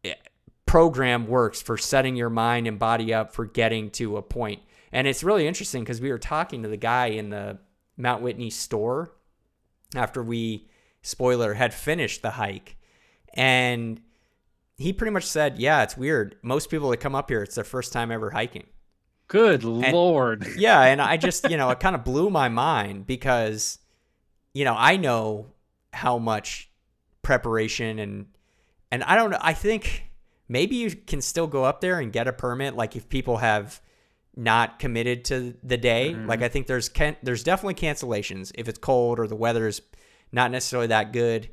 eh, 0.03 0.13
program 0.65 1.27
works 1.27 1.61
for 1.61 1.77
setting 1.77 2.15
your 2.15 2.29
mind 2.29 2.67
and 2.67 2.79
body 2.79 3.13
up 3.13 3.33
for 3.33 3.45
getting 3.45 3.91
to 3.91 4.17
a 4.17 4.21
point. 4.21 4.61
And 4.91 5.07
it's 5.07 5.23
really 5.23 5.47
interesting 5.47 5.83
because 5.83 6.01
we 6.01 6.11
were 6.11 6.19
talking 6.19 6.63
to 6.63 6.69
the 6.69 6.77
guy 6.77 7.07
in 7.07 7.29
the 7.29 7.59
Mount 7.97 8.21
Whitney 8.21 8.49
store 8.49 9.11
after 9.95 10.23
we, 10.23 10.67
spoiler, 11.03 11.53
had 11.53 11.73
finished 11.73 12.23
the 12.23 12.31
hike. 12.31 12.77
And 13.35 14.01
he 14.77 14.91
pretty 14.91 15.11
much 15.11 15.25
said, 15.25 15.59
Yeah, 15.59 15.83
it's 15.83 15.95
weird. 15.95 16.37
Most 16.41 16.71
people 16.71 16.89
that 16.89 16.97
come 16.97 17.13
up 17.13 17.29
here, 17.29 17.43
it's 17.43 17.55
their 17.55 17.63
first 17.63 17.93
time 17.93 18.11
ever 18.11 18.31
hiking. 18.31 18.65
Good 19.27 19.63
lord. 19.63 20.47
Yeah, 20.57 20.81
and 20.81 21.01
I 21.01 21.17
just, 21.17 21.49
you 21.49 21.57
know, 21.57 21.69
it 21.69 21.79
kind 21.79 21.95
of 21.95 22.03
blew 22.03 22.29
my 22.29 22.49
mind 22.49 23.05
because, 23.05 23.79
you 24.53 24.65
know, 24.65 24.75
I 24.77 24.97
know 24.97 25.53
how 25.91 26.17
much 26.17 26.71
preparation 27.21 27.99
and 27.99 28.27
and 28.91 29.03
I 29.03 29.15
don't 29.15 29.31
know. 29.31 29.39
I 29.41 29.53
think 29.53 30.03
maybe 30.47 30.75
you 30.75 30.91
can 30.95 31.21
still 31.21 31.47
go 31.47 31.63
up 31.63 31.81
there 31.81 31.99
and 31.99 32.11
get 32.11 32.27
a 32.27 32.33
permit, 32.33 32.75
like 32.75 32.95
if 32.95 33.09
people 33.09 33.37
have 33.37 33.81
not 34.35 34.79
committed 34.79 35.25
to 35.25 35.55
the 35.63 35.77
day. 35.77 36.11
Mm-hmm. 36.13 36.27
Like 36.27 36.41
I 36.41 36.47
think 36.47 36.67
there's 36.67 36.89
can 36.89 37.15
there's 37.23 37.43
definitely 37.43 37.75
cancellations 37.75 38.51
if 38.55 38.67
it's 38.67 38.79
cold 38.79 39.19
or 39.19 39.27
the 39.27 39.35
weather's 39.35 39.81
not 40.33 40.51
necessarily 40.51 40.87
that 40.87 41.13
good. 41.13 41.49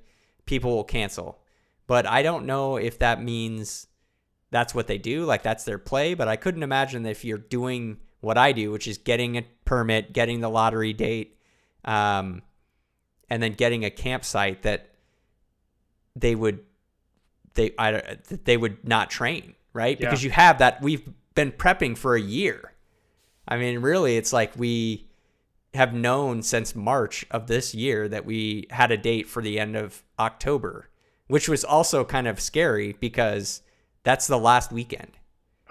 People 0.47 0.75
will 0.75 0.85
cancel, 0.85 1.39
but 1.87 2.07
I 2.07 2.23
don't 2.23 2.47
know 2.47 2.77
if 2.77 2.99
that 2.99 3.23
means 3.23 3.87
that's 4.51 4.75
what 4.75 4.89
they 4.89 4.99
do. 4.99 5.25
Like 5.25 5.45
that's 5.45 5.63
their 5.65 5.79
play. 5.79 6.15
But 6.15 6.27
I 6.27 6.35
couldn't 6.35 6.65
imagine 6.65 7.05
that 7.05 7.11
if 7.11 7.25
you're 7.25 7.39
doing 7.39 7.99
what 8.21 8.37
I 8.37 8.51
do, 8.51 8.73
which 8.73 8.89
is 8.89 8.99
getting 8.99 9.37
a 9.39 9.43
permit, 9.65 10.13
getting 10.13 10.41
the 10.41 10.49
lottery 10.49 10.93
date, 10.93 11.37
um, 11.85 12.43
and 13.29 13.41
then 13.41 13.53
getting 13.53 13.85
a 13.85 13.91
campsite, 13.91 14.63
that 14.63 14.91
they 16.17 16.35
would 16.35 16.61
they 17.55 17.73
I 17.79 17.93
that 17.93 18.45
they 18.45 18.57
would 18.57 18.87
not 18.87 19.11
train 19.11 19.55
right 19.73 19.99
Yeah. 20.01 20.07
because 20.07 20.25
you 20.25 20.31
have 20.31 20.59
that. 20.59 20.83
We've 20.83 21.09
been 21.35 21.53
prepping 21.53 21.97
for 21.97 22.17
a 22.17 22.21
year. 22.21 22.73
I 23.47 23.57
mean, 23.57 23.81
really, 23.81 24.17
it's 24.17 24.33
like 24.33 24.53
we 24.57 25.10
have 25.75 25.95
known 25.95 26.43
since 26.43 26.75
March 26.75 27.25
of 27.31 27.47
this 27.47 27.75
year 27.75 28.09
that 28.09 28.25
we 28.25 28.67
had 28.71 28.91
a 28.91 28.97
date 28.97 29.29
for 29.29 29.43
the 29.43 29.59
end 29.61 29.77
of 29.77 30.03
October, 30.19 30.89
which 31.29 31.49
was 31.49 31.65
also 31.65 32.05
kind 32.05 32.27
of 32.27 32.41
scary 32.41 32.97
because 33.01 33.63
that's 34.03 34.27
the 34.27 34.39
last 34.39 34.73
weekend. 34.73 35.19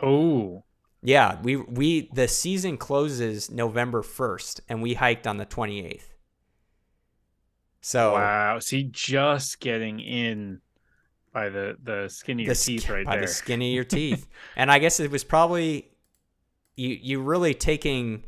Oh, 0.02 0.64
Yeah, 1.02 1.42
we 1.42 1.58
we 1.58 2.10
the 2.14 2.28
season 2.28 2.78
closes 2.78 3.52
November 3.52 4.02
1st 4.02 4.62
and 4.70 4.82
we 4.82 4.94
hiked 4.94 5.28
on 5.28 5.38
the 5.38 5.46
28th. 5.46 6.04
So 7.82 8.14
wow. 8.14 8.60
See, 8.60 8.84
just 8.84 9.60
getting 9.60 10.00
in 10.00 10.62
by 11.34 11.50
the 11.50 11.78
the 11.82 12.08
skin 12.10 12.40
of 12.40 12.46
your 12.46 12.56
sk- 12.56 12.68
teeth 12.68 12.90
right 12.90 13.06
by 13.06 13.12
there. 13.12 13.22
By 13.22 13.26
the 13.28 13.32
skin 13.32 13.62
of 13.62 13.68
your 13.68 13.84
teeth. 13.84 14.28
and 14.56 14.72
I 14.72 14.80
guess 14.80 15.00
it 15.00 15.12
was 15.12 15.24
probably 15.24 15.90
you 16.76 16.98
you 17.02 17.22
really 17.22 17.54
taking 17.54 18.24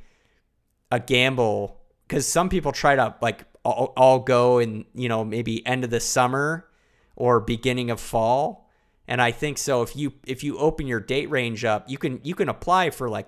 a 0.91 0.99
gamble 0.99 1.79
because 2.07 2.27
some 2.27 2.49
people 2.49 2.71
try 2.71 2.95
to 2.95 3.15
like 3.21 3.45
all, 3.63 3.93
all 3.95 4.19
go 4.19 4.59
in 4.59 4.85
you 4.93 5.09
know 5.09 5.23
maybe 5.23 5.65
end 5.65 5.83
of 5.83 5.89
the 5.89 5.99
summer 5.99 6.67
or 7.15 7.39
beginning 7.39 7.89
of 7.89 7.99
fall. 7.99 8.69
And 9.07 9.21
I 9.21 9.31
think 9.31 9.57
so 9.57 9.81
if 9.81 9.95
you 9.95 10.13
if 10.25 10.43
you 10.43 10.57
open 10.57 10.87
your 10.87 10.99
date 10.99 11.29
range 11.29 11.65
up, 11.65 11.89
you 11.89 11.97
can 11.97 12.19
you 12.23 12.35
can 12.35 12.49
apply 12.49 12.89
for 12.89 13.09
like 13.09 13.27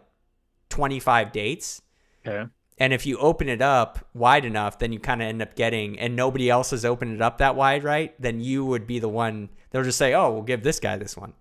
25 0.69 1.32
dates. 1.32 1.82
okay. 2.26 2.49
And 2.80 2.91
if 2.91 3.06
you 3.06 3.19
open 3.19 3.49
it 3.49 3.62
up 3.62 3.99
wide 4.15 4.45
enough, 4.45 4.80
then 4.80 4.91
you 4.91 4.99
kind 4.99 5.21
of 5.21 5.28
end 5.28 5.43
up 5.43 5.56
getting, 5.56 5.99
and 5.99 6.15
nobody 6.15 6.49
else 6.49 6.71
has 6.71 6.84
opened 6.84 7.13
it 7.13 7.21
up 7.21 7.38
that 7.38 7.56
wide, 7.56 7.84
right? 7.84 8.19
Then 8.19 8.41
you 8.41 8.65
would 8.65 8.88
be 8.88 8.97
the 8.97 9.08
one. 9.08 9.49
They'll 9.69 9.84
just 9.84 9.99
say, 9.99 10.15
"Oh, 10.15 10.32
we'll 10.32 10.41
give 10.41 10.63
this 10.63 10.80
guy 10.80 10.97
this 10.97 11.15
one." 11.15 11.34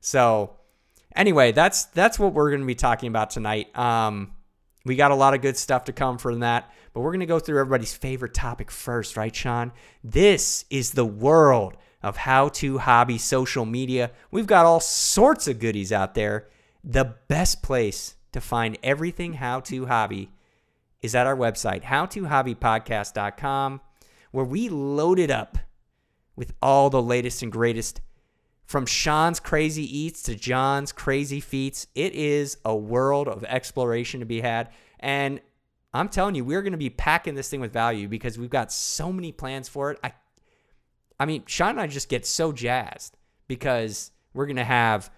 So, 0.00 0.56
anyway, 1.14 1.52
that's 1.52 1.84
that's 1.86 2.18
what 2.18 2.32
we're 2.32 2.50
going 2.50 2.62
to 2.62 2.66
be 2.66 2.74
talking 2.74 3.06
about 3.06 3.30
tonight. 3.30 3.76
Um, 3.78 4.32
we 4.84 4.96
got 4.96 5.10
a 5.10 5.16
lot 5.16 5.34
of 5.34 5.42
good 5.42 5.56
stuff 5.56 5.84
to 5.84 5.92
come 5.92 6.18
from 6.18 6.40
that, 6.40 6.72
but 6.92 7.00
we're 7.00 7.10
going 7.10 7.20
to 7.20 7.26
go 7.26 7.38
through 7.38 7.60
everybody's 7.60 7.94
favorite 7.94 8.34
topic 8.34 8.70
first, 8.70 9.16
right, 9.16 9.34
Sean? 9.34 9.72
This 10.02 10.64
is 10.70 10.92
the 10.92 11.04
world 11.04 11.76
of 12.02 12.16
how 12.16 12.48
to 12.48 12.78
hobby 12.78 13.18
social 13.18 13.66
media. 13.66 14.10
We've 14.30 14.46
got 14.46 14.64
all 14.64 14.80
sorts 14.80 15.46
of 15.48 15.58
goodies 15.58 15.92
out 15.92 16.14
there. 16.14 16.48
The 16.82 17.16
best 17.28 17.62
place 17.62 18.14
to 18.32 18.40
find 18.40 18.78
everything 18.82 19.34
how 19.34 19.60
to 19.60 19.86
hobby 19.86 20.30
is 21.02 21.14
at 21.14 21.26
our 21.26 21.36
website, 21.36 21.84
howtohobbypodcast.com, 21.84 23.80
where 24.30 24.44
we 24.44 24.68
load 24.68 25.18
it 25.18 25.30
up 25.30 25.58
with 26.36 26.54
all 26.62 26.88
the 26.88 27.02
latest 27.02 27.42
and 27.42 27.52
greatest 27.52 28.00
from 28.70 28.86
Sean's 28.86 29.40
crazy 29.40 29.82
eats 29.98 30.22
to 30.22 30.36
John's 30.36 30.92
crazy 30.92 31.40
feats. 31.40 31.88
It 31.96 32.14
is 32.14 32.56
a 32.64 32.72
world 32.72 33.26
of 33.26 33.42
exploration 33.42 34.20
to 34.20 34.26
be 34.26 34.40
had. 34.40 34.68
And 35.00 35.40
I'm 35.92 36.08
telling 36.08 36.36
you, 36.36 36.44
we're 36.44 36.62
going 36.62 36.70
to 36.70 36.78
be 36.78 36.88
packing 36.88 37.34
this 37.34 37.48
thing 37.48 37.58
with 37.58 37.72
value 37.72 38.06
because 38.06 38.38
we've 38.38 38.48
got 38.48 38.70
so 38.70 39.12
many 39.12 39.32
plans 39.32 39.68
for 39.68 39.90
it. 39.90 39.98
I, 40.04 40.12
I 41.18 41.26
mean, 41.26 41.42
Sean 41.46 41.70
and 41.70 41.80
I 41.80 41.88
just 41.88 42.08
get 42.08 42.24
so 42.24 42.52
jazzed 42.52 43.16
because 43.48 44.12
we're 44.34 44.46
going 44.46 44.54
to 44.54 44.62
have 44.62 45.10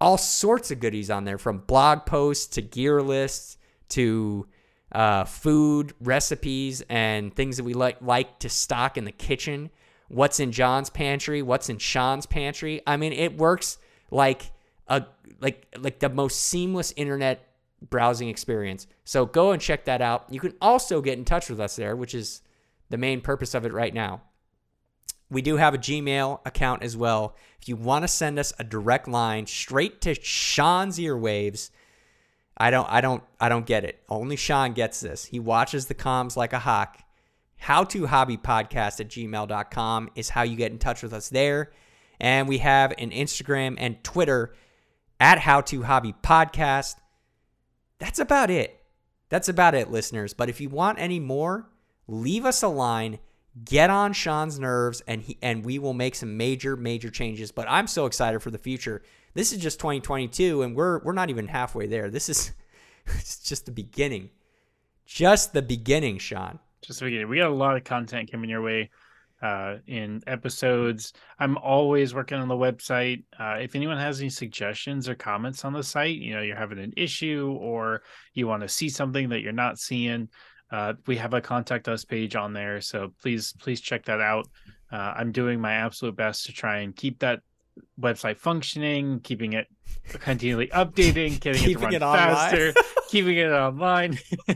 all 0.00 0.18
sorts 0.18 0.72
of 0.72 0.80
goodies 0.80 1.10
on 1.10 1.22
there 1.22 1.38
from 1.38 1.58
blog 1.58 2.06
posts 2.06 2.48
to 2.56 2.60
gear 2.60 3.00
lists 3.02 3.56
to 3.90 4.48
uh, 4.90 5.22
food 5.22 5.94
recipes 6.00 6.82
and 6.88 7.32
things 7.36 7.56
that 7.56 7.62
we 7.62 7.72
like 7.72 8.02
like 8.02 8.40
to 8.40 8.48
stock 8.48 8.98
in 8.98 9.04
the 9.04 9.12
kitchen. 9.12 9.70
What's 10.10 10.40
in 10.40 10.50
John's 10.50 10.90
pantry? 10.90 11.40
What's 11.40 11.68
in 11.68 11.78
Sean's 11.78 12.26
pantry? 12.26 12.82
I 12.84 12.96
mean, 12.96 13.12
it 13.12 13.36
works 13.36 13.78
like 14.10 14.50
a 14.88 15.06
like 15.40 15.72
like 15.78 16.00
the 16.00 16.08
most 16.08 16.42
seamless 16.42 16.92
internet 16.96 17.46
browsing 17.80 18.28
experience. 18.28 18.88
So 19.04 19.24
go 19.24 19.52
and 19.52 19.62
check 19.62 19.84
that 19.84 20.02
out. 20.02 20.26
You 20.28 20.40
can 20.40 20.54
also 20.60 21.00
get 21.00 21.16
in 21.16 21.24
touch 21.24 21.48
with 21.48 21.60
us 21.60 21.76
there, 21.76 21.94
which 21.94 22.12
is 22.12 22.42
the 22.88 22.98
main 22.98 23.20
purpose 23.20 23.54
of 23.54 23.64
it 23.64 23.72
right 23.72 23.94
now. 23.94 24.22
We 25.30 25.42
do 25.42 25.58
have 25.58 25.74
a 25.74 25.78
Gmail 25.78 26.40
account 26.44 26.82
as 26.82 26.96
well. 26.96 27.36
If 27.62 27.68
you 27.68 27.76
want 27.76 28.02
to 28.02 28.08
send 28.08 28.36
us 28.40 28.52
a 28.58 28.64
direct 28.64 29.06
line 29.06 29.46
straight 29.46 30.00
to 30.00 30.14
Sean's 30.14 30.98
earwaves, 30.98 31.70
I 32.56 32.72
don't 32.72 32.88
I 32.90 33.00
don't 33.00 33.22
I 33.40 33.48
don't 33.48 33.64
get 33.64 33.84
it. 33.84 34.02
Only 34.08 34.34
Sean 34.34 34.72
gets 34.72 34.98
this. 34.98 35.26
He 35.26 35.38
watches 35.38 35.86
the 35.86 35.94
comms 35.94 36.36
like 36.36 36.52
a 36.52 36.58
hawk. 36.58 36.98
How 37.60 37.84
to 37.84 38.06
hobby 38.06 38.38
podcast 38.38 39.00
at 39.00 39.08
gmail.com 39.08 40.10
is 40.14 40.30
how 40.30 40.42
you 40.42 40.56
get 40.56 40.72
in 40.72 40.78
touch 40.78 41.02
with 41.02 41.12
us 41.12 41.28
there. 41.28 41.70
And 42.18 42.48
we 42.48 42.56
have 42.58 42.94
an 42.96 43.10
Instagram 43.10 43.74
and 43.76 44.02
Twitter 44.02 44.54
at 45.20 45.38
how 45.40 45.60
to 45.60 45.82
hobby 45.82 46.14
podcast. 46.22 46.94
That's 47.98 48.18
about 48.18 48.50
it. 48.50 48.82
That's 49.28 49.50
about 49.50 49.74
it, 49.74 49.90
listeners. 49.90 50.32
But 50.32 50.48
if 50.48 50.58
you 50.58 50.70
want 50.70 50.98
any 50.98 51.20
more, 51.20 51.68
leave 52.08 52.46
us 52.46 52.62
a 52.62 52.68
line, 52.68 53.18
get 53.62 53.90
on 53.90 54.14
Sean's 54.14 54.58
nerves, 54.58 55.02
and 55.06 55.20
he 55.20 55.36
and 55.42 55.62
we 55.62 55.78
will 55.78 55.92
make 55.92 56.14
some 56.14 56.38
major, 56.38 56.76
major 56.76 57.10
changes. 57.10 57.52
But 57.52 57.66
I'm 57.68 57.86
so 57.86 58.06
excited 58.06 58.40
for 58.40 58.50
the 58.50 58.56
future. 58.56 59.02
This 59.34 59.52
is 59.52 59.58
just 59.58 59.78
2022, 59.80 60.62
and 60.62 60.74
we're 60.74 61.00
we're 61.00 61.12
not 61.12 61.28
even 61.28 61.46
halfway 61.46 61.86
there. 61.86 62.08
This 62.08 62.30
is 62.30 62.52
it's 63.06 63.38
just 63.38 63.66
the 63.66 63.72
beginning. 63.72 64.30
Just 65.04 65.52
the 65.52 65.62
beginning, 65.62 66.16
Sean. 66.16 66.58
Just 66.82 67.00
the 67.00 67.06
beginning. 67.06 67.28
We 67.28 67.38
got 67.38 67.50
a 67.50 67.54
lot 67.54 67.76
of 67.76 67.84
content 67.84 68.30
coming 68.30 68.50
your 68.50 68.62
way 68.62 68.90
uh, 69.42 69.76
in 69.86 70.22
episodes. 70.26 71.12
I'm 71.38 71.56
always 71.58 72.14
working 72.14 72.38
on 72.38 72.48
the 72.48 72.54
website. 72.54 73.24
Uh, 73.38 73.56
if 73.60 73.74
anyone 73.74 73.98
has 73.98 74.20
any 74.20 74.30
suggestions 74.30 75.08
or 75.08 75.14
comments 75.14 75.64
on 75.64 75.72
the 75.72 75.82
site, 75.82 76.16
you 76.16 76.34
know, 76.34 76.42
you're 76.42 76.56
having 76.56 76.78
an 76.78 76.92
issue 76.96 77.56
or 77.58 78.02
you 78.34 78.46
want 78.46 78.62
to 78.62 78.68
see 78.68 78.88
something 78.88 79.28
that 79.30 79.40
you're 79.40 79.52
not 79.52 79.78
seeing, 79.78 80.28
uh, 80.70 80.94
we 81.06 81.16
have 81.16 81.34
a 81.34 81.40
contact 81.40 81.88
us 81.88 82.04
page 82.04 82.36
on 82.36 82.52
there. 82.52 82.80
So 82.80 83.12
please, 83.22 83.54
please 83.58 83.80
check 83.80 84.04
that 84.06 84.20
out. 84.20 84.46
Uh, 84.92 85.14
I'm 85.16 85.32
doing 85.32 85.60
my 85.60 85.74
absolute 85.74 86.16
best 86.16 86.46
to 86.46 86.52
try 86.52 86.78
and 86.78 86.94
keep 86.94 87.20
that 87.20 87.40
website 88.00 88.36
functioning, 88.36 89.20
keeping 89.20 89.52
it 89.52 89.68
continually 90.08 90.68
updating, 90.68 91.38
getting 91.40 91.62
Keeping 91.62 91.92
it 91.92 91.98
to 91.98 92.04
run 92.04 92.18
it 92.28 92.32
faster, 92.32 92.74
keeping 93.08 93.36
it 93.36 93.50
online. 93.50 94.18
uh, 94.48 94.54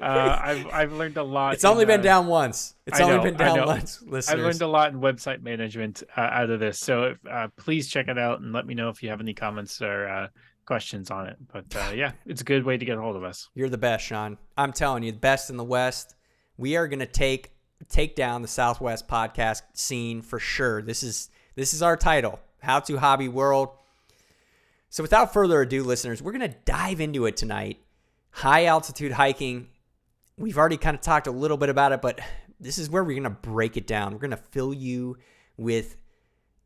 I've 0.00 0.66
I've 0.68 0.92
learned 0.92 1.16
a 1.16 1.22
lot. 1.22 1.54
It's 1.54 1.64
only 1.64 1.82
in, 1.82 1.88
been 1.88 2.00
uh, 2.00 2.04
down 2.04 2.26
once. 2.26 2.74
It's 2.86 3.00
I 3.00 3.04
only 3.04 3.16
know, 3.16 3.22
been 3.22 3.36
down 3.36 3.66
once, 3.66 4.02
I've 4.28 4.38
learned 4.38 4.62
a 4.62 4.66
lot 4.66 4.92
in 4.92 5.00
website 5.00 5.42
management 5.42 6.02
uh, 6.16 6.20
out 6.20 6.50
of 6.50 6.60
this. 6.60 6.78
So 6.78 7.14
uh, 7.30 7.48
please 7.56 7.88
check 7.88 8.08
it 8.08 8.18
out 8.18 8.40
and 8.40 8.52
let 8.52 8.66
me 8.66 8.74
know 8.74 8.88
if 8.88 9.02
you 9.02 9.08
have 9.10 9.20
any 9.20 9.34
comments 9.34 9.80
or 9.80 10.08
uh, 10.08 10.28
questions 10.66 11.10
on 11.10 11.26
it. 11.26 11.36
But 11.52 11.64
uh, 11.76 11.90
yeah, 11.94 12.12
it's 12.26 12.40
a 12.40 12.44
good 12.44 12.64
way 12.64 12.76
to 12.76 12.84
get 12.84 12.98
a 12.98 13.00
hold 13.00 13.16
of 13.16 13.24
us. 13.24 13.48
You're 13.54 13.68
the 13.68 13.78
best, 13.78 14.06
Sean. 14.06 14.38
I'm 14.56 14.72
telling 14.72 15.02
you, 15.02 15.12
the 15.12 15.18
best 15.18 15.50
in 15.50 15.56
the 15.56 15.64
West. 15.64 16.14
We 16.56 16.76
are 16.76 16.86
going 16.86 17.00
to 17.00 17.06
take 17.06 17.52
take 17.88 18.14
down 18.14 18.42
the 18.42 18.48
Southwest 18.48 19.08
podcast 19.08 19.62
scene 19.74 20.22
for 20.22 20.38
sure. 20.38 20.82
This 20.82 21.02
is 21.02 21.28
this 21.54 21.74
is 21.74 21.82
our 21.82 21.96
title, 21.96 22.40
How 22.62 22.80
to 22.80 22.98
Hobby 22.98 23.28
World. 23.28 23.70
So 24.88 25.02
without 25.02 25.32
further 25.32 25.60
ado, 25.62 25.82
listeners, 25.82 26.22
we're 26.22 26.32
going 26.32 26.50
to 26.50 26.56
dive 26.64 27.00
into 27.00 27.26
it 27.26 27.36
tonight. 27.36 27.80
High 28.30 28.66
altitude 28.66 29.12
hiking. 29.12 29.68
We've 30.38 30.58
already 30.58 30.76
kind 30.76 30.94
of 30.94 31.00
talked 31.00 31.26
a 31.26 31.30
little 31.30 31.56
bit 31.56 31.68
about 31.68 31.92
it, 31.92 32.00
but 32.00 32.20
this 32.60 32.78
is 32.78 32.88
where 32.88 33.02
we're 33.02 33.20
going 33.20 33.24
to 33.24 33.30
break 33.30 33.76
it 33.76 33.86
down. 33.86 34.12
We're 34.12 34.18
going 34.18 34.30
to 34.30 34.36
fill 34.36 34.72
you 34.72 35.18
with 35.56 35.96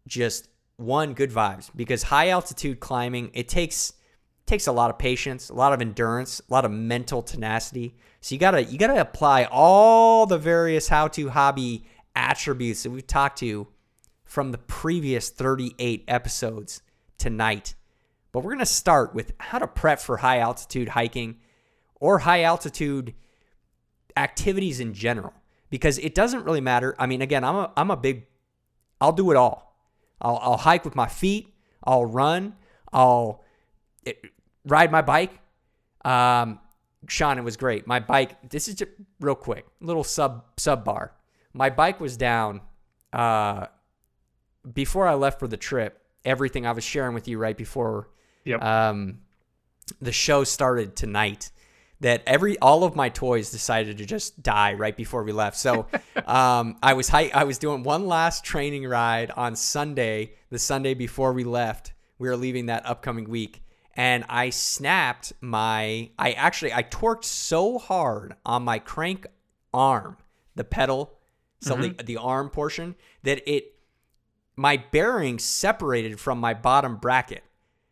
just 0.07 0.49
one 0.77 1.15
good 1.15 1.31
vibes 1.31 1.71
because 1.75 2.05
high 2.05 2.29
altitude 2.29 2.81
climbing, 2.81 3.31
it 3.33 3.49
takes 3.49 3.93
takes 4.47 4.69
a 4.69 4.73
lot 4.73 4.91
of 4.91 4.99
patience, 4.99 5.49
a 5.49 5.55
lot 5.55 5.73
of 5.73 5.81
endurance, 5.81 6.41
a 6.49 6.53
lot 6.53 6.65
of 6.65 6.71
mental 6.71 7.23
tenacity. 7.23 7.97
So 8.21 8.35
you 8.35 8.39
gotta 8.39 8.63
you 8.63 8.79
gotta 8.79 9.01
apply 9.01 9.49
all 9.51 10.27
the 10.27 10.39
various 10.39 10.89
how 10.89 11.09
to 11.09 11.31
hobby 11.31 11.85
attributes 12.15 12.85
that 12.85 12.91
we've 12.91 13.07
talked 13.07 13.39
to 13.41 13.67
from 14.27 14.53
the 14.53 14.59
previous 14.59 15.31
38 15.31 16.05
episodes 16.07 16.83
tonight. 17.17 17.75
But 18.33 18.41
we're 18.45 18.53
gonna 18.53 18.67
start 18.67 19.15
with 19.15 19.33
how 19.39 19.59
to 19.59 19.67
prep 19.67 19.99
for 20.01 20.19
high 20.19 20.41
altitude 20.41 20.89
hiking 20.89 21.39
or 22.01 22.19
high 22.19 22.43
altitude 22.43 23.15
activities 24.17 24.81
in 24.81 24.93
general. 24.93 25.33
Because 25.71 25.99
it 25.99 26.15
doesn't 26.15 26.45
really 26.45 26.61
matter. 26.61 26.95
I 26.99 27.07
mean, 27.07 27.23
again, 27.23 27.45
I'm 27.45 27.57
a 27.57 27.73
I'm 27.77 27.91
a 27.91 27.97
big 27.97 28.27
I'll 29.01 29.13
do 29.13 29.31
it 29.31 29.37
all. 29.37 29.75
I'll, 30.21 30.39
I'll 30.43 30.57
hike 30.57 30.85
with 30.85 30.95
my 30.95 31.09
feet. 31.09 31.55
I'll 31.83 32.05
run. 32.05 32.55
I'll 32.93 33.45
eh, 34.07 34.13
ride 34.65 34.91
my 34.91 35.03
bike. 35.03 35.33
Um, 36.05 36.61
Sean, 37.09 37.39
it 37.39 37.45
was 37.45 37.57
great. 37.57 37.87
My 37.87 38.01
bike. 38.01 38.51
This 38.51 38.69
is 38.69 38.75
just 38.75 38.91
real 39.21 39.35
quick, 39.35 39.67
little 39.81 40.05
sub 40.05 40.45
sub 40.57 40.85
bar. 40.85 41.13
My 41.53 41.71
bike 41.71 42.01
was 42.01 42.17
down 42.17 42.61
uh, 43.13 43.67
before 44.73 45.07
I 45.07 45.15
left 45.15 45.39
for 45.39 45.49
the 45.49 45.57
trip. 45.57 46.01
Everything 46.25 46.67
I 46.67 46.73
was 46.73 46.85
sharing 46.85 47.15
with 47.15 47.29
you 47.29 47.39
right 47.39 47.57
before 47.57 48.09
Yep. 48.45 48.63
um, 48.63 49.19
the 50.01 50.13
show 50.13 50.45
started 50.45 50.97
tonight. 50.97 51.51
That 52.01 52.23
every 52.27 52.59
all 52.59 52.85
of 52.85 52.95
my 52.95 53.09
toys 53.09 53.51
decided 53.51 53.97
to 53.99 54.05
just 54.05 54.43
die 54.43 54.75
right 54.75 54.95
before 54.95 55.23
we 55.23 55.33
left. 55.33 55.57
So 55.57 55.87
um, 56.27 56.77
I 56.83 56.93
was 56.93 57.09
I 57.13 57.45
was 57.45 57.59
doing 57.59 57.85
one 57.85 58.07
last 58.07 58.45
training 58.45 58.87
ride 58.87 59.31
on 59.31 59.57
Sunday, 59.57 60.33
the 60.51 60.59
Sunday 60.59 60.93
before 60.95 61.33
we 61.33 61.43
left. 61.45 61.95
We 62.19 62.29
were 62.29 62.37
leaving 62.37 62.67
that 62.67 62.85
upcoming 62.85 63.31
week, 63.31 63.63
and 63.95 64.25
I 64.29 64.51
snapped 64.51 65.33
my. 65.41 66.11
I 66.19 66.33
actually 66.33 66.75
I 66.75 66.83
torqued 66.83 67.25
so 67.25 67.79
hard 67.79 68.35
on 68.45 68.63
my 68.63 68.79
crank 68.79 69.27
arm, 69.73 70.19
the 70.55 70.65
pedal, 70.65 71.19
so 71.61 71.77
the, 71.77 72.03
the 72.05 72.17
arm 72.19 72.51
portion, 72.51 72.95
that 73.23 73.43
it 73.51 73.73
my 74.57 74.77
bearing 74.79 75.39
separated 75.39 76.19
from 76.19 76.39
my 76.39 76.55
bottom 76.55 76.97
bracket. 76.97 77.45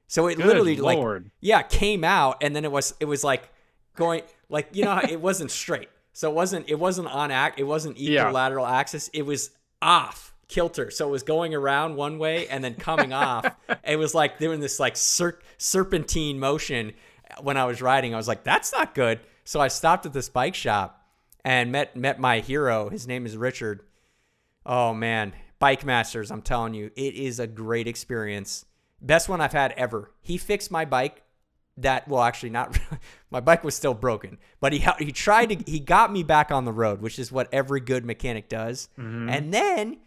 So 0.07 0.27
it 0.29 0.37
Good 0.37 0.47
literally 0.47 0.77
like 0.77 1.23
yeah, 1.41 1.63
came 1.63 2.05
out 2.05 2.39
and 2.43 2.55
then 2.55 2.65
it 2.65 2.73
was 2.73 2.95
it 3.01 3.05
was 3.07 3.23
like 3.25 3.49
going 3.97 4.23
like 4.49 4.69
you 4.73 4.85
know 4.85 5.01
it 5.09 5.21
wasn't 5.21 5.51
straight. 5.51 5.89
So 6.13 6.31
it 6.31 6.35
wasn't 6.35 6.69
it 6.69 6.79
wasn't 6.79 7.09
on 7.09 7.31
act 7.31 7.59
it 7.59 7.65
wasn't 7.65 7.99
Yeah. 7.99 8.23
equilateral 8.23 8.67
axis. 8.67 9.09
It 9.13 9.23
was 9.23 9.51
off 9.83 10.33
kilter. 10.49 10.91
So 10.91 11.09
it 11.09 11.11
was 11.11 11.23
going 11.23 11.55
around 11.55 11.97
one 11.97 12.19
way 12.19 12.47
and 12.49 12.63
then 12.63 12.75
coming 12.75 13.13
off. 13.13 13.47
It 13.87 13.97
was 13.97 14.15
like 14.15 14.39
doing 14.39 14.61
this 14.61 14.79
like 14.81 14.97
ser- 14.97 15.41
serpentine 15.59 16.39
motion 16.39 16.93
when 17.43 17.57
I 17.57 17.65
was 17.65 17.83
riding. 17.83 18.15
I 18.15 18.17
was 18.17 18.29
like, 18.29 18.45
that's 18.45 18.73
not 18.73 18.95
good. 18.95 19.21
So 19.45 19.61
I 19.61 19.69
stopped 19.69 20.07
at 20.07 20.13
this 20.13 20.29
bike 20.29 20.55
shop 20.55 21.05
and 21.45 21.73
met 21.73 21.97
met 21.97 22.19
my 22.21 22.41
hero. 22.41 22.89
His 22.89 23.07
name 23.07 23.27
is 23.27 23.37
Richard. 23.37 23.83
Oh 24.65 24.95
man, 24.95 25.33
Bike 25.65 25.87
Masters, 25.87 26.31
I'm 26.31 26.43
telling 26.43 26.75
you, 26.75 26.91
it 26.95 27.15
is 27.15 27.41
a 27.41 27.47
great 27.47 27.89
experience. 27.89 28.67
Best 29.01 29.31
one 29.31 29.41
I've 29.41 29.55
had 29.55 29.73
ever. 29.79 30.11
He 30.21 30.37
fixed 30.37 30.71
my 30.71 30.85
bike. 30.85 31.23
That 31.79 32.07
well, 32.07 32.21
actually, 32.21 32.51
not 32.51 32.79
my 33.31 33.41
bike 33.41 33.65
was 33.65 33.75
still 33.75 33.95
broken, 33.95 34.37
but 34.61 34.75
he 34.75 34.85
he 34.99 35.11
tried 35.11 35.47
to 35.47 35.71
he 35.71 35.81
got 35.81 36.13
me 36.13 36.23
back 36.23 36.51
on 36.51 36.67
the 36.67 36.73
road, 36.73 37.01
which 37.01 37.19
is 37.19 37.33
what 37.33 37.49
every 37.51 37.81
good 37.81 38.05
mechanic 38.05 38.51
does. 38.51 38.91
And 39.31 39.55
then 39.55 40.01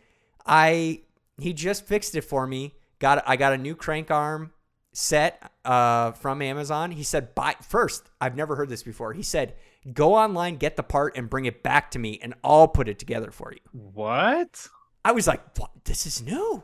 I 0.45 1.01
he 1.39 1.53
just 1.53 1.87
fixed 1.87 2.13
it 2.13 2.21
for 2.21 2.45
me. 2.45 2.75
Got 2.99 3.23
I 3.27 3.35
got 3.35 3.53
a 3.53 3.57
new 3.57 3.75
crank 3.75 4.11
arm 4.11 4.51
set 4.93 5.51
uh, 5.65 6.11
from 6.11 6.43
Amazon. 6.43 6.91
He 6.91 7.01
said, 7.01 7.33
"Buy 7.33 7.55
first. 7.67 8.11
I've 8.21 8.35
never 8.35 8.55
heard 8.55 8.69
this 8.69 8.83
before." 8.83 9.13
He 9.13 9.23
said, 9.23 9.55
"Go 9.91 10.13
online, 10.13 10.57
get 10.57 10.75
the 10.75 10.83
part, 10.83 11.17
and 11.17 11.27
bring 11.27 11.45
it 11.45 11.63
back 11.63 11.89
to 11.91 11.99
me, 11.99 12.19
and 12.21 12.35
I'll 12.43 12.67
put 12.67 12.87
it 12.87 12.99
together 12.99 13.31
for 13.31 13.51
you." 13.51 13.59
What? 13.71 14.69
I 15.07 15.11
was 15.11 15.25
like, 15.25 15.41
what? 15.57 15.71
this 15.85 16.05
is 16.05 16.21
new. 16.21 16.63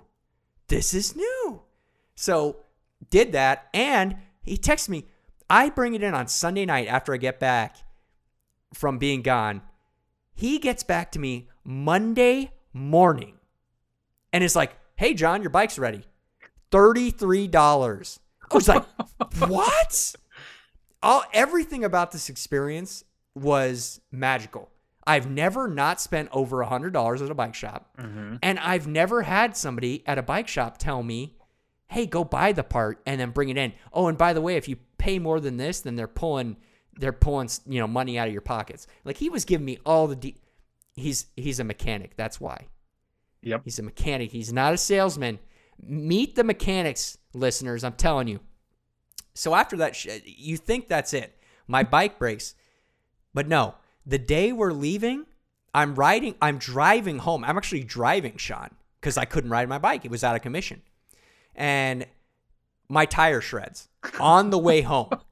This 0.67 0.93
is 0.93 1.15
new. 1.15 1.61
So 2.15 2.57
did 3.09 3.31
that. 3.31 3.69
And 3.73 4.17
he 4.41 4.57
texted 4.57 4.89
me, 4.89 5.05
I 5.49 5.69
bring 5.69 5.93
it 5.93 6.03
in 6.03 6.13
on 6.13 6.27
Sunday 6.27 6.65
night 6.65 6.89
after 6.89 7.13
I 7.13 7.17
get 7.17 7.39
back. 7.39 7.77
from 8.73 8.97
being 8.97 9.21
gone. 9.21 9.61
He 10.33 10.59
gets 10.59 10.83
back 10.83 11.11
to 11.13 11.19
me 11.19 11.47
Monday 11.63 12.51
morning 12.73 13.35
and 14.33 14.43
is 14.43 14.55
like, 14.55 14.75
"Hey 14.95 15.13
John, 15.13 15.43
your 15.43 15.51
bike's 15.51 15.77
ready." 15.77 16.03
$33. 16.71 18.19
I 18.49 18.55
was 18.55 18.67
like, 18.67 18.83
"What?" 19.37 20.15
All 21.03 21.23
everything 21.33 21.83
about 21.83 22.11
this 22.11 22.29
experience 22.29 23.03
was 23.35 24.01
magical. 24.11 24.71
I've 25.05 25.29
never 25.29 25.67
not 25.67 25.99
spent 25.99 26.29
over 26.31 26.61
a 26.61 26.67
hundred 26.67 26.93
dollars 26.93 27.21
at 27.21 27.29
a 27.29 27.35
bike 27.35 27.55
shop, 27.55 27.89
Mhm. 27.97 28.39
and 28.41 28.57
I've 28.59 28.87
never 28.87 29.23
had 29.23 29.57
somebody 29.57 30.01
at 30.07 30.17
a 30.17 30.21
bike 30.23 30.47
shop 30.47 30.77
tell 30.77 31.03
me, 31.03 31.35
"Hey, 31.87 32.05
go 32.05 32.23
buy 32.23 32.53
the 32.53 32.63
part 32.63 33.01
and 33.05 33.19
then 33.19 33.31
bring 33.31 33.49
it 33.49 33.57
in." 33.57 33.73
Oh, 33.91 34.07
and 34.07 34.17
by 34.17 34.31
the 34.33 34.41
way, 34.41 34.55
if 34.55 34.67
you 34.69 34.77
pay 34.97 35.19
more 35.19 35.39
than 35.41 35.57
this, 35.57 35.81
then 35.81 35.95
they're 35.95 36.07
pulling 36.07 36.57
they're 36.95 37.11
pulling 37.11 37.49
you 37.65 37.79
know 37.79 37.87
money 37.87 38.19
out 38.19 38.27
of 38.27 38.33
your 38.33 38.41
pockets. 38.41 38.85
Like 39.03 39.17
he 39.17 39.27
was 39.29 39.45
giving 39.45 39.65
me 39.65 39.79
all 39.85 40.05
the 40.07 40.15
de- 40.15 40.37
he's 40.95 41.25
he's 41.35 41.59
a 41.59 41.63
mechanic. 41.63 42.15
That's 42.15 42.39
why 42.39 42.67
Yep. 43.41 43.61
he's 43.65 43.79
a 43.79 43.83
mechanic. 43.83 44.31
He's 44.31 44.53
not 44.53 44.73
a 44.73 44.77
salesman. 44.77 45.39
Meet 45.81 46.35
the 46.35 46.43
mechanics, 46.43 47.17
listeners. 47.33 47.83
I'm 47.83 47.93
telling 47.93 48.27
you. 48.27 48.39
So 49.33 49.55
after 49.55 49.75
that, 49.77 49.95
sh- 49.95 50.07
you 50.23 50.55
think 50.55 50.87
that's 50.87 51.13
it. 51.13 51.35
My 51.67 51.81
bike 51.81 52.19
breaks, 52.19 52.53
but 53.33 53.47
no. 53.47 53.73
The 54.05 54.17
day 54.19 54.51
we're 54.51 54.71
leaving, 54.73 55.25
I'm 55.73 55.95
riding. 55.95 56.35
I'm 56.41 56.57
driving 56.57 57.19
home. 57.19 57.43
I'm 57.43 57.57
actually 57.57 57.83
driving 57.83 58.37
Sean 58.37 58.69
because 58.99 59.17
I 59.17 59.25
couldn't 59.25 59.49
ride 59.49 59.69
my 59.69 59.77
bike. 59.77 60.05
It 60.05 60.11
was 60.11 60.23
out 60.23 60.35
of 60.35 60.41
commission, 60.41 60.81
and 61.55 62.05
my 62.89 63.05
tire 63.05 63.41
shreds 63.41 63.87
on 64.19 64.49
the 64.49 64.57
way 64.59 64.81
home. 64.81 65.09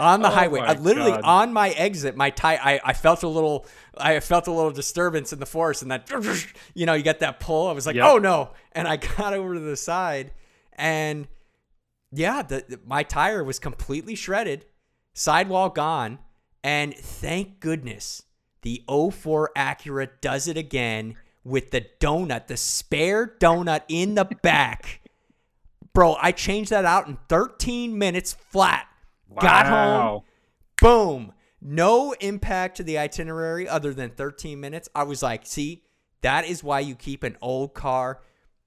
on 0.00 0.22
the 0.22 0.28
Oh 0.28 0.32
highway, 0.32 0.58
I 0.60 0.72
literally 0.74 1.12
God. 1.12 1.20
on 1.22 1.52
my 1.52 1.70
exit, 1.70 2.16
my 2.16 2.30
tire. 2.30 2.58
I, 2.60 2.80
I 2.84 2.92
felt 2.94 3.22
a 3.22 3.28
little. 3.28 3.66
I 3.96 4.18
felt 4.20 4.48
a 4.48 4.50
little 4.52 4.72
disturbance 4.72 5.32
in 5.32 5.38
the 5.38 5.46
force, 5.46 5.82
and 5.82 5.90
that 5.92 6.10
you 6.74 6.84
know 6.86 6.94
you 6.94 7.02
get 7.04 7.20
that 7.20 7.38
pull. 7.40 7.68
I 7.68 7.72
was 7.72 7.86
like, 7.86 7.96
Yep. 7.96 8.04
oh 8.06 8.18
no, 8.18 8.50
and 8.72 8.88
I 8.88 8.96
got 9.16 9.32
over 9.34 9.54
to 9.54 9.60
the 9.60 9.76
side, 9.76 10.32
and 10.72 11.28
yeah, 12.10 12.42
the- 12.42 12.80
my 12.84 13.02
tire 13.04 13.44
was 13.44 13.58
completely 13.60 14.16
shredded, 14.16 14.66
sidewall 15.14 15.70
gone, 15.70 16.18
and 16.64 16.94
thank 16.96 17.60
goodness 17.60 18.22
the 18.62 18.82
04 18.88 19.52
Acura 19.56 20.08
does 20.20 20.48
it 20.48 20.56
again 20.56 21.14
with 21.44 21.70
the 21.70 21.86
donut, 22.00 22.46
the 22.46 22.56
spare 22.56 23.36
donut 23.38 23.82
in 23.88 24.14
the 24.14 24.24
back. 24.24 25.02
Bro, 25.92 26.16
I 26.20 26.32
changed 26.32 26.70
that 26.70 26.84
out 26.86 27.06
in 27.06 27.18
13 27.28 27.96
minutes 27.96 28.32
flat. 28.32 28.86
Got 29.38 29.66
home, 29.66 30.22
boom. 30.80 31.32
No 31.60 32.12
impact 32.20 32.78
to 32.78 32.82
the 32.82 32.98
itinerary 32.98 33.68
other 33.68 33.94
than 33.94 34.10
13 34.10 34.58
minutes. 34.58 34.88
I 34.94 35.04
was 35.04 35.22
like, 35.22 35.46
see, 35.46 35.82
that 36.22 36.46
is 36.46 36.64
why 36.64 36.80
you 36.80 36.94
keep 36.94 37.22
an 37.22 37.36
old 37.40 37.74
car. 37.74 38.22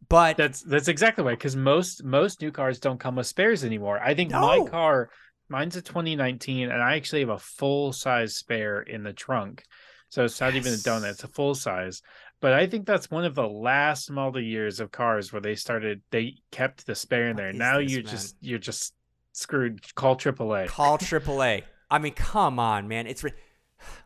But 0.10 0.38
That's 0.38 0.62
that's 0.62 0.88
exactly 0.88 1.24
right. 1.24 1.38
Because 1.38 1.56
most 1.56 2.04
most 2.04 2.42
new 2.42 2.52
cars 2.52 2.80
don't 2.80 3.00
come 3.00 3.16
with 3.16 3.28
spares 3.28 3.64
anymore. 3.66 4.00
I 4.02 4.14
think 4.14 4.32
No. 4.32 4.42
my 4.42 4.70
car, 4.70 5.10
mine's 5.50 5.76
a 5.76 5.82
2019, 5.82 6.70
and 6.70 6.82
I 6.82 6.96
actually 6.96 7.22
have 7.22 7.30
a 7.30 7.40
full 7.40 7.94
size 7.94 8.36
spare 8.36 8.82
in 8.82 9.04
the 9.04 9.14
trunk. 9.14 9.64
So 10.10 10.24
it's 10.24 10.40
not 10.40 10.56
even 10.56 10.74
a 10.74 10.78
donut; 10.78 11.12
it's 11.12 11.24
a 11.24 11.28
full 11.28 11.56
size. 11.56 12.02
But 12.40 12.54
I 12.54 12.68
think 12.68 12.86
that's 12.86 13.10
one 13.10 13.26
of 13.26 13.36
the 13.36 13.48
last 13.48 14.12
model 14.12 14.42
years 14.42 14.80
of 14.80 14.92
cars 14.92 15.34
where 15.34 15.42
they 15.42 15.56
started. 15.56 16.02
They 16.12 16.36
kept 16.52 16.86
the 16.86 16.96
spare 16.96 17.30
in 17.30 17.36
there. 17.36 17.52
Now 17.52 17.80
you 17.80 18.04
just 18.04 18.36
you're 18.42 18.60
just 18.60 18.94
screwed. 19.34 19.82
Call 19.96 20.16
AAA. 20.16 20.68
Call 20.68 20.98
AAA. 20.98 21.64
I 21.90 22.00
mean, 22.00 22.14
come 22.14 22.60
on, 22.60 22.88
man. 22.88 23.08
It's. 23.08 23.24
Re- 23.24 23.34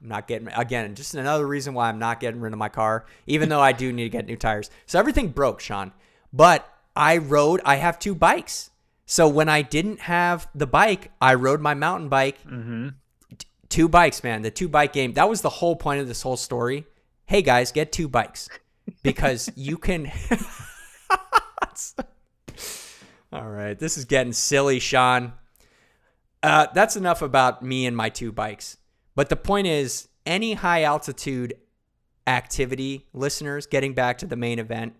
I'm 0.01 0.09
not 0.09 0.27
getting 0.27 0.47
again. 0.49 0.95
Just 0.95 1.13
another 1.13 1.47
reason 1.47 1.73
why 1.73 1.87
I'm 1.87 1.99
not 1.99 2.19
getting 2.19 2.41
rid 2.41 2.53
of 2.53 2.59
my 2.59 2.69
car, 2.69 3.05
even 3.25 3.49
though 3.49 3.61
I 3.61 3.71
do 3.71 3.91
need 3.93 4.03
to 4.03 4.09
get 4.09 4.25
new 4.25 4.35
tires. 4.35 4.69
So 4.85 4.99
everything 4.99 5.29
broke, 5.29 5.59
Sean. 5.59 5.93
But 6.33 6.67
I 6.95 7.17
rode. 7.17 7.61
I 7.63 7.75
have 7.77 7.99
two 7.99 8.15
bikes. 8.15 8.70
So 9.11 9.27
when 9.27 9.49
I 9.49 9.61
didn't 9.61 9.99
have 9.99 10.47
the 10.55 10.65
bike, 10.65 11.11
I 11.19 11.33
rode 11.33 11.59
my 11.59 11.73
mountain 11.73 12.07
bike. 12.07 12.39
hmm 12.43 12.87
Two 13.67 13.89
bikes, 13.89 14.23
man. 14.23 14.41
The 14.41 14.51
two 14.51 14.69
bike 14.69 14.93
game. 14.93 15.11
That 15.13 15.27
was 15.27 15.41
the 15.41 15.49
whole 15.49 15.75
point 15.75 15.99
of 15.99 16.07
this 16.07 16.21
whole 16.21 16.37
story. 16.37 16.85
Hey 17.25 17.41
guys, 17.41 17.73
get 17.73 17.91
two 17.91 18.07
bikes 18.07 18.47
because 19.03 19.51
you 19.57 19.77
can. 19.77 20.09
All 23.33 23.49
right, 23.49 23.77
this 23.77 23.97
is 23.97 24.05
getting 24.05 24.31
silly, 24.31 24.79
Sean. 24.79 25.33
Uh, 26.41 26.67
that's 26.73 26.95
enough 26.95 27.21
about 27.21 27.61
me 27.61 27.85
and 27.85 27.97
my 27.97 28.07
two 28.07 28.31
bikes. 28.31 28.77
But 29.13 29.27
the 29.27 29.35
point 29.35 29.67
is, 29.67 30.07
any 30.25 30.53
high 30.53 30.83
altitude 30.83 31.55
activity, 32.27 33.07
listeners, 33.11 33.65
getting 33.65 33.93
back 33.93 34.19
to 34.19 34.25
the 34.25 34.37
main 34.37 34.57
event, 34.57 34.95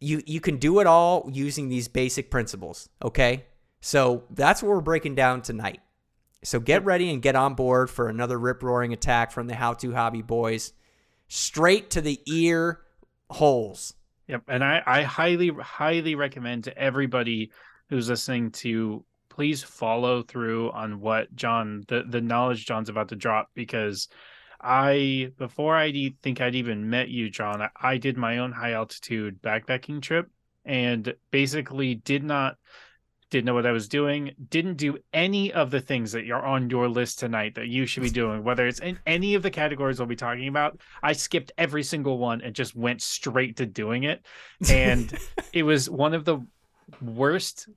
you 0.00 0.22
you 0.26 0.40
can 0.40 0.56
do 0.56 0.80
it 0.80 0.86
all 0.86 1.28
using 1.32 1.68
these 1.68 1.88
basic 1.88 2.30
principles. 2.30 2.88
Okay, 3.02 3.44
so 3.80 4.24
that's 4.30 4.62
what 4.62 4.70
we're 4.70 4.80
breaking 4.80 5.14
down 5.14 5.42
tonight. 5.42 5.80
So 6.44 6.60
get 6.60 6.84
ready 6.84 7.10
and 7.10 7.22
get 7.22 7.34
on 7.34 7.54
board 7.54 7.90
for 7.90 8.08
another 8.08 8.38
rip 8.38 8.62
roaring 8.62 8.92
attack 8.92 9.32
from 9.32 9.46
the 9.46 9.54
How 9.54 9.72
to 9.74 9.92
Hobby 9.92 10.22
Boys, 10.22 10.72
straight 11.28 11.90
to 11.90 12.00
the 12.00 12.20
ear 12.26 12.80
holes. 13.30 13.94
Yep, 14.28 14.42
and 14.48 14.62
I 14.62 14.82
I 14.86 15.02
highly 15.02 15.48
highly 15.48 16.14
recommend 16.14 16.64
to 16.64 16.78
everybody 16.78 17.50
who's 17.88 18.08
listening 18.08 18.50
to 18.50 19.04
please 19.28 19.62
follow 19.62 20.22
through 20.22 20.70
on 20.72 21.00
what 21.00 21.34
John 21.34 21.84
the 21.88 22.04
the 22.08 22.20
knowledge 22.20 22.66
John's 22.66 22.88
about 22.88 23.08
to 23.08 23.16
drop 23.16 23.50
because 23.54 24.08
I 24.60 25.32
before 25.38 25.76
I 25.76 26.14
think 26.22 26.40
I'd 26.40 26.54
even 26.54 26.90
met 26.90 27.08
you, 27.08 27.30
John, 27.30 27.62
I, 27.62 27.70
I 27.80 27.96
did 27.98 28.16
my 28.16 28.38
own 28.38 28.52
high 28.52 28.72
altitude 28.72 29.42
backpacking 29.42 30.02
trip 30.02 30.30
and 30.64 31.14
basically 31.30 31.94
did 31.94 32.24
not 32.24 32.56
didn't 33.30 33.46
know 33.46 33.54
what 33.54 33.66
I 33.66 33.72
was 33.72 33.88
doing, 33.88 34.32
didn't 34.50 34.76
do 34.76 34.98
any 35.12 35.52
of 35.52 35.70
the 35.70 35.80
things 35.80 36.12
that 36.12 36.24
you're 36.24 36.44
on 36.44 36.70
your 36.70 36.88
list 36.88 37.18
tonight 37.18 37.56
that 37.56 37.66
you 37.66 37.84
should 37.84 38.04
be 38.04 38.10
doing, 38.10 38.44
whether 38.44 38.66
it's 38.66 38.78
in 38.78 38.98
any 39.04 39.34
of 39.34 39.42
the 39.42 39.50
categories 39.50 39.98
we'll 39.98 40.06
be 40.06 40.14
talking 40.14 40.48
about. 40.48 40.80
I 41.02 41.12
skipped 41.12 41.50
every 41.58 41.82
single 41.82 42.18
one 42.18 42.40
and 42.40 42.54
just 42.54 42.76
went 42.76 43.02
straight 43.02 43.56
to 43.56 43.66
doing 43.66 44.04
it. 44.04 44.24
And 44.70 45.12
it 45.52 45.64
was 45.64 45.90
one 45.90 46.14
of 46.14 46.24
the 46.24 46.38
worst 47.02 47.68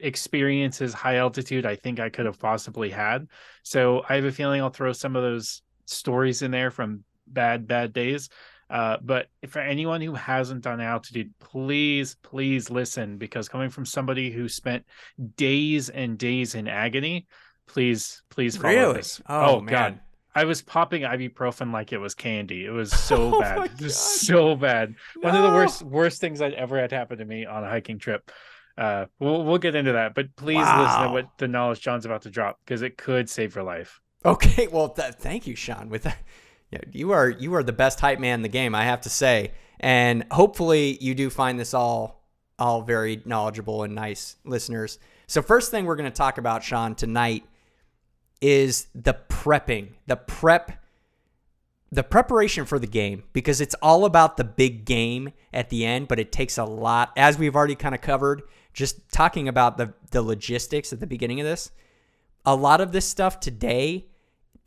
experiences 0.00 0.94
high 0.94 1.16
altitude 1.16 1.66
I 1.66 1.76
think 1.76 2.00
I 2.00 2.08
could 2.08 2.24
have 2.24 2.38
possibly 2.38 2.88
had. 2.88 3.28
So 3.62 4.02
I 4.08 4.14
have 4.14 4.24
a 4.24 4.32
feeling 4.32 4.62
I'll 4.62 4.70
throw 4.70 4.92
some 4.92 5.16
of 5.16 5.22
those 5.22 5.62
stories 5.88 6.42
in 6.42 6.50
there 6.50 6.70
from 6.70 7.04
bad, 7.26 7.66
bad 7.66 7.92
days. 7.92 8.28
Uh, 8.70 8.98
but 9.02 9.28
for 9.48 9.60
anyone 9.60 10.00
who 10.02 10.14
hasn't 10.14 10.62
done 10.62 10.80
altitude, 10.80 11.32
please, 11.40 12.16
please 12.22 12.68
listen 12.70 13.16
because 13.16 13.48
coming 13.48 13.70
from 13.70 13.86
somebody 13.86 14.30
who 14.30 14.46
spent 14.48 14.84
days 15.36 15.88
and 15.88 16.18
days 16.18 16.54
in 16.54 16.68
agony, 16.68 17.26
please, 17.66 18.22
please 18.28 18.56
follow 18.56 18.74
Really? 18.74 18.94
this. 18.94 19.20
Oh, 19.28 19.60
man. 19.60 19.72
God. 19.72 20.00
I 20.34 20.44
was 20.44 20.60
popping 20.62 21.02
ibuprofen 21.02 21.72
like 21.72 21.92
it 21.92 21.98
was 21.98 22.14
candy. 22.14 22.64
It 22.66 22.70
was 22.70 22.92
so 23.08 23.34
Oh 23.34 23.40
bad. 23.40 23.58
my 23.58 23.64
It 23.64 23.80
was 23.80 23.94
God. 23.94 24.26
so 24.36 24.54
bad. 24.56 24.94
One 25.20 25.34
of 25.34 25.42
the 25.42 25.48
worst 25.50 25.82
worst 25.82 26.20
things 26.20 26.40
I'd 26.42 26.52
ever 26.54 26.78
had 26.78 26.92
happen 26.92 27.18
to 27.18 27.24
me 27.24 27.46
on 27.46 27.64
a 27.64 27.68
hiking 27.68 27.98
trip. 27.98 28.30
Uh, 28.76 29.06
we'll 29.18 29.44
we'll 29.44 29.58
get 29.58 29.74
into 29.74 29.92
that, 29.92 30.14
but 30.14 30.36
please 30.36 30.58
listen 30.58 31.02
to 31.02 31.08
what 31.10 31.26
the 31.38 31.48
knowledge 31.48 31.80
John's 31.80 32.04
about 32.06 32.22
to 32.22 32.30
drop 32.30 32.58
because 32.64 32.82
it 32.82 32.96
could 32.96 33.28
save 33.28 33.56
your 33.56 33.64
life. 33.64 33.98
Okay, 34.24 34.66
well, 34.72 34.88
th- 34.90 35.14
thank 35.14 35.46
you, 35.46 35.54
Sean. 35.56 35.88
With 35.88 36.04
that, 36.04 36.18
you 36.92 37.12
are 37.12 37.28
you 37.28 37.54
are 37.54 37.62
the 37.62 37.72
best 37.72 38.00
hype 38.00 38.18
man 38.18 38.34
in 38.34 38.42
the 38.42 38.48
game, 38.48 38.74
I 38.74 38.84
have 38.84 39.02
to 39.02 39.10
say. 39.10 39.52
And 39.80 40.24
hopefully, 40.30 40.98
you 41.00 41.14
do 41.14 41.30
find 41.30 41.58
this 41.58 41.74
all 41.74 42.24
all 42.58 42.82
very 42.82 43.22
knowledgeable 43.24 43.84
and 43.84 43.94
nice, 43.94 44.36
listeners. 44.44 44.98
So, 45.26 45.42
first 45.42 45.70
thing 45.70 45.84
we're 45.84 45.96
going 45.96 46.10
to 46.10 46.16
talk 46.16 46.38
about, 46.38 46.64
Sean, 46.64 46.94
tonight 46.94 47.44
is 48.40 48.88
the 48.94 49.14
prepping, 49.28 49.90
the 50.06 50.16
prep, 50.16 50.84
the 51.90 52.02
preparation 52.02 52.64
for 52.64 52.78
the 52.78 52.86
game, 52.86 53.24
because 53.32 53.60
it's 53.60 53.74
all 53.82 54.04
about 54.04 54.36
the 54.36 54.44
big 54.44 54.84
game 54.84 55.32
at 55.52 55.70
the 55.70 55.84
end. 55.84 56.08
But 56.08 56.18
it 56.18 56.32
takes 56.32 56.58
a 56.58 56.64
lot, 56.64 57.12
as 57.16 57.38
we've 57.38 57.54
already 57.54 57.76
kind 57.76 57.94
of 57.94 58.00
covered. 58.00 58.42
Just 58.72 59.08
talking 59.10 59.48
about 59.48 59.76
the 59.76 59.94
the 60.10 60.22
logistics 60.22 60.92
at 60.92 61.00
the 61.00 61.06
beginning 61.06 61.40
of 61.40 61.46
this 61.46 61.70
a 62.48 62.56
lot 62.56 62.80
of 62.80 62.92
this 62.92 63.04
stuff 63.04 63.40
today 63.40 64.06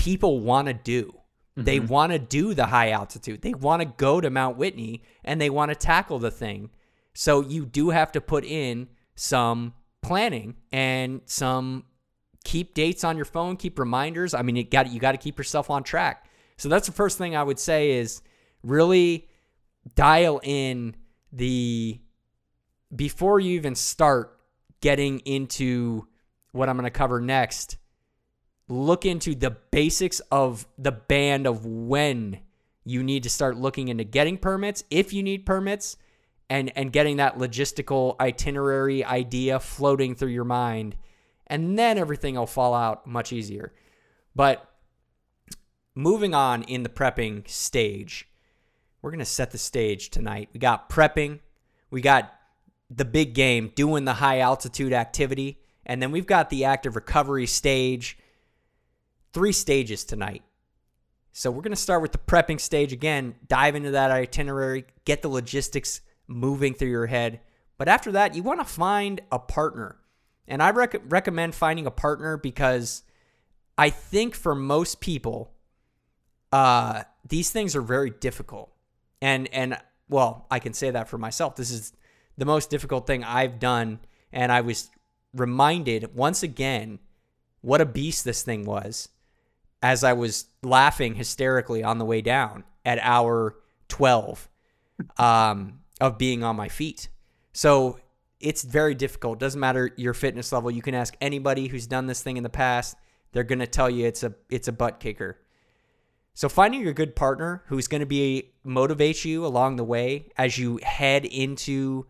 people 0.01 0.39
want 0.39 0.67
to 0.67 0.73
do. 0.73 1.13
They 1.55 1.79
Mhm. 1.79 1.89
want 1.89 2.11
to 2.11 2.17
do 2.19 2.53
the 2.55 2.65
high 2.67 2.89
altitude. 2.89 3.41
They 3.41 3.53
want 3.53 3.81
to 3.81 3.85
go 3.85 4.19
to 4.19 4.29
Mount 4.29 4.57
Whitney 4.57 5.03
and 5.23 5.39
they 5.39 5.49
want 5.49 5.69
to 5.69 5.75
tackle 5.75 6.17
the 6.17 6.31
thing. 6.31 6.71
So 7.13 7.41
you 7.41 7.65
do 7.65 7.89
have 7.91 8.11
to 8.13 8.21
put 8.21 8.43
in 8.43 8.87
some 9.15 9.73
planning 10.01 10.55
and 10.71 11.21
some 11.25 11.85
keep 12.43 12.73
dates 12.73 13.03
on 13.03 13.15
your 13.15 13.25
phone, 13.25 13.57
keep 13.57 13.77
reminders. 13.77 14.33
I 14.33 14.41
mean, 14.41 14.55
you 14.55 14.63
got 14.63 14.89
you 14.89 14.99
got 14.99 15.11
to 15.11 15.17
keep 15.19 15.37
yourself 15.37 15.69
on 15.69 15.83
track. 15.83 16.25
So 16.57 16.67
that's 16.67 16.87
the 16.87 16.93
first 16.93 17.17
thing 17.19 17.35
I 17.35 17.43
would 17.43 17.59
say 17.59 17.91
is 17.91 18.21
really 18.63 19.27
dial 19.95 20.39
in 20.43 20.95
the 21.31 21.99
before 22.95 23.39
you 23.39 23.55
even 23.55 23.75
start 23.75 24.39
getting 24.81 25.19
into 25.19 26.07
what 26.53 26.69
I'm 26.69 26.75
going 26.75 26.85
to 26.85 26.89
cover 26.97 27.21
next, 27.21 27.77
look 28.71 29.05
into 29.05 29.35
the 29.35 29.51
basics 29.51 30.21
of 30.31 30.65
the 30.77 30.91
band 30.91 31.45
of 31.45 31.65
when 31.65 32.39
you 32.85 33.03
need 33.03 33.23
to 33.23 33.29
start 33.29 33.57
looking 33.57 33.89
into 33.89 34.03
getting 34.03 34.37
permits, 34.37 34.83
if 34.89 35.13
you 35.13 35.21
need 35.21 35.45
permits, 35.45 35.97
and 36.49 36.71
and 36.75 36.91
getting 36.91 37.17
that 37.17 37.37
logistical 37.37 38.15
itinerary 38.19 39.03
idea 39.05 39.59
floating 39.59 40.15
through 40.15 40.29
your 40.29 40.45
mind, 40.45 40.95
and 41.47 41.77
then 41.77 41.97
everything 41.97 42.35
will 42.35 42.47
fall 42.47 42.73
out 42.73 43.05
much 43.05 43.31
easier. 43.31 43.73
But 44.35 44.67
moving 45.93 46.33
on 46.33 46.63
in 46.63 46.83
the 46.83 46.89
prepping 46.89 47.47
stage, 47.49 48.27
we're 49.01 49.11
gonna 49.11 49.25
set 49.25 49.51
the 49.51 49.57
stage 49.57 50.09
tonight. 50.09 50.49
We 50.53 50.59
got 50.59 50.89
prepping, 50.89 51.39
we 51.89 52.01
got 52.01 52.33
the 52.89 53.05
big 53.05 53.33
game, 53.33 53.71
doing 53.75 54.05
the 54.05 54.13
high 54.13 54.39
altitude 54.39 54.93
activity, 54.93 55.59
and 55.85 56.01
then 56.01 56.11
we've 56.11 56.25
got 56.25 56.49
the 56.49 56.65
active 56.65 56.95
recovery 56.95 57.47
stage. 57.47 58.17
Three 59.33 59.53
stages 59.53 60.03
tonight. 60.03 60.43
So 61.31 61.49
we're 61.49 61.61
going 61.61 61.71
to 61.71 61.77
start 61.77 62.01
with 62.01 62.11
the 62.11 62.17
prepping 62.17 62.59
stage 62.59 62.91
again, 62.91 63.35
dive 63.47 63.75
into 63.75 63.91
that 63.91 64.11
itinerary, 64.11 64.85
get 65.05 65.21
the 65.21 65.29
logistics 65.29 66.01
moving 66.27 66.73
through 66.73 66.89
your 66.89 67.05
head. 67.05 67.39
But 67.77 67.87
after 67.87 68.11
that, 68.11 68.35
you 68.35 68.43
want 68.43 68.59
to 68.59 68.65
find 68.65 69.21
a 69.31 69.39
partner. 69.39 69.97
And 70.47 70.61
I 70.61 70.71
rec- 70.71 71.01
recommend 71.05 71.55
finding 71.55 71.85
a 71.85 71.91
partner 71.91 72.35
because 72.35 73.03
I 73.77 73.89
think 73.89 74.35
for 74.35 74.53
most 74.53 74.99
people, 74.99 75.53
uh, 76.51 77.03
these 77.27 77.49
things 77.51 77.75
are 77.75 77.81
very 77.81 78.09
difficult. 78.09 78.71
And 79.21 79.47
and 79.53 79.77
well, 80.09 80.45
I 80.51 80.59
can 80.59 80.73
say 80.73 80.91
that 80.91 81.07
for 81.07 81.17
myself. 81.17 81.55
This 81.55 81.71
is 81.71 81.93
the 82.37 82.45
most 82.45 82.69
difficult 82.69 83.07
thing 83.07 83.23
I've 83.23 83.59
done, 83.59 83.99
and 84.33 84.51
I 84.51 84.61
was 84.61 84.89
reminded 85.33 86.13
once 86.13 86.43
again 86.43 86.99
what 87.61 87.79
a 87.79 87.85
beast 87.85 88.25
this 88.25 88.41
thing 88.41 88.65
was 88.65 89.07
as 89.81 90.03
I 90.03 90.13
was 90.13 90.45
laughing 90.63 91.15
hysterically 91.15 91.83
on 91.83 91.97
the 91.97 92.05
way 92.05 92.21
down 92.21 92.63
at 92.85 92.99
hour 93.01 93.55
12 93.89 94.49
um, 95.17 95.79
of 95.99 96.17
being 96.17 96.43
on 96.43 96.55
my 96.55 96.69
feet. 96.69 97.09
So 97.53 97.99
it's 98.39 98.63
very 98.63 98.95
difficult. 98.95 99.39
Doesn't 99.39 99.59
matter 99.59 99.91
your 99.97 100.13
fitness 100.13 100.51
level. 100.51 100.71
You 100.71 100.81
can 100.81 100.95
ask 100.95 101.15
anybody 101.21 101.67
who's 101.67 101.87
done 101.87 102.07
this 102.07 102.21
thing 102.21 102.37
in 102.37 102.43
the 102.43 102.49
past. 102.49 102.95
They're 103.31 103.43
going 103.43 103.59
to 103.59 103.67
tell 103.67 103.89
you 103.89 104.07
it's 104.07 104.23
a 104.23 104.33
it's 104.49 104.67
a 104.67 104.71
butt 104.71 104.99
kicker. 104.99 105.37
So 106.33 106.49
finding 106.49 106.87
a 106.87 106.93
good 106.93 107.15
partner 107.15 107.63
who's 107.67 107.87
going 107.87 107.99
to 107.99 108.05
be 108.05 108.53
motivate 108.63 109.25
you 109.25 109.45
along 109.45 109.75
the 109.75 109.83
way 109.83 110.29
as 110.37 110.57
you 110.57 110.79
head 110.81 111.25
into 111.25 112.05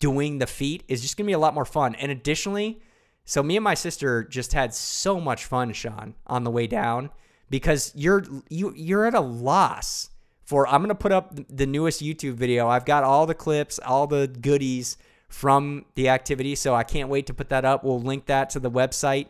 doing 0.00 0.38
the 0.38 0.46
feat 0.46 0.84
is 0.86 1.00
just 1.00 1.16
going 1.16 1.24
to 1.24 1.28
be 1.28 1.34
a 1.34 1.38
lot 1.38 1.54
more 1.54 1.64
fun. 1.64 1.94
And 1.94 2.12
additionally, 2.12 2.80
so 3.28 3.42
me 3.42 3.58
and 3.58 3.64
my 3.64 3.74
sister 3.74 4.24
just 4.24 4.54
had 4.54 4.72
so 4.72 5.20
much 5.20 5.44
fun, 5.44 5.74
Sean, 5.74 6.14
on 6.26 6.44
the 6.44 6.50
way 6.50 6.66
down 6.66 7.10
because 7.50 7.92
you're 7.94 8.24
you 8.48 8.72
you're 8.74 9.04
at 9.04 9.12
a 9.12 9.20
loss 9.20 10.08
for 10.44 10.66
I'm 10.66 10.80
going 10.80 10.88
to 10.88 10.94
put 10.94 11.12
up 11.12 11.38
the 11.54 11.66
newest 11.66 12.02
YouTube 12.02 12.36
video. 12.36 12.68
I've 12.68 12.86
got 12.86 13.04
all 13.04 13.26
the 13.26 13.34
clips, 13.34 13.78
all 13.80 14.06
the 14.06 14.28
goodies 14.28 14.96
from 15.28 15.84
the 15.94 16.08
activity, 16.08 16.54
so 16.54 16.74
I 16.74 16.84
can't 16.84 17.10
wait 17.10 17.26
to 17.26 17.34
put 17.34 17.50
that 17.50 17.66
up. 17.66 17.84
We'll 17.84 18.00
link 18.00 18.24
that 18.26 18.48
to 18.50 18.60
the 18.60 18.70
website 18.70 19.28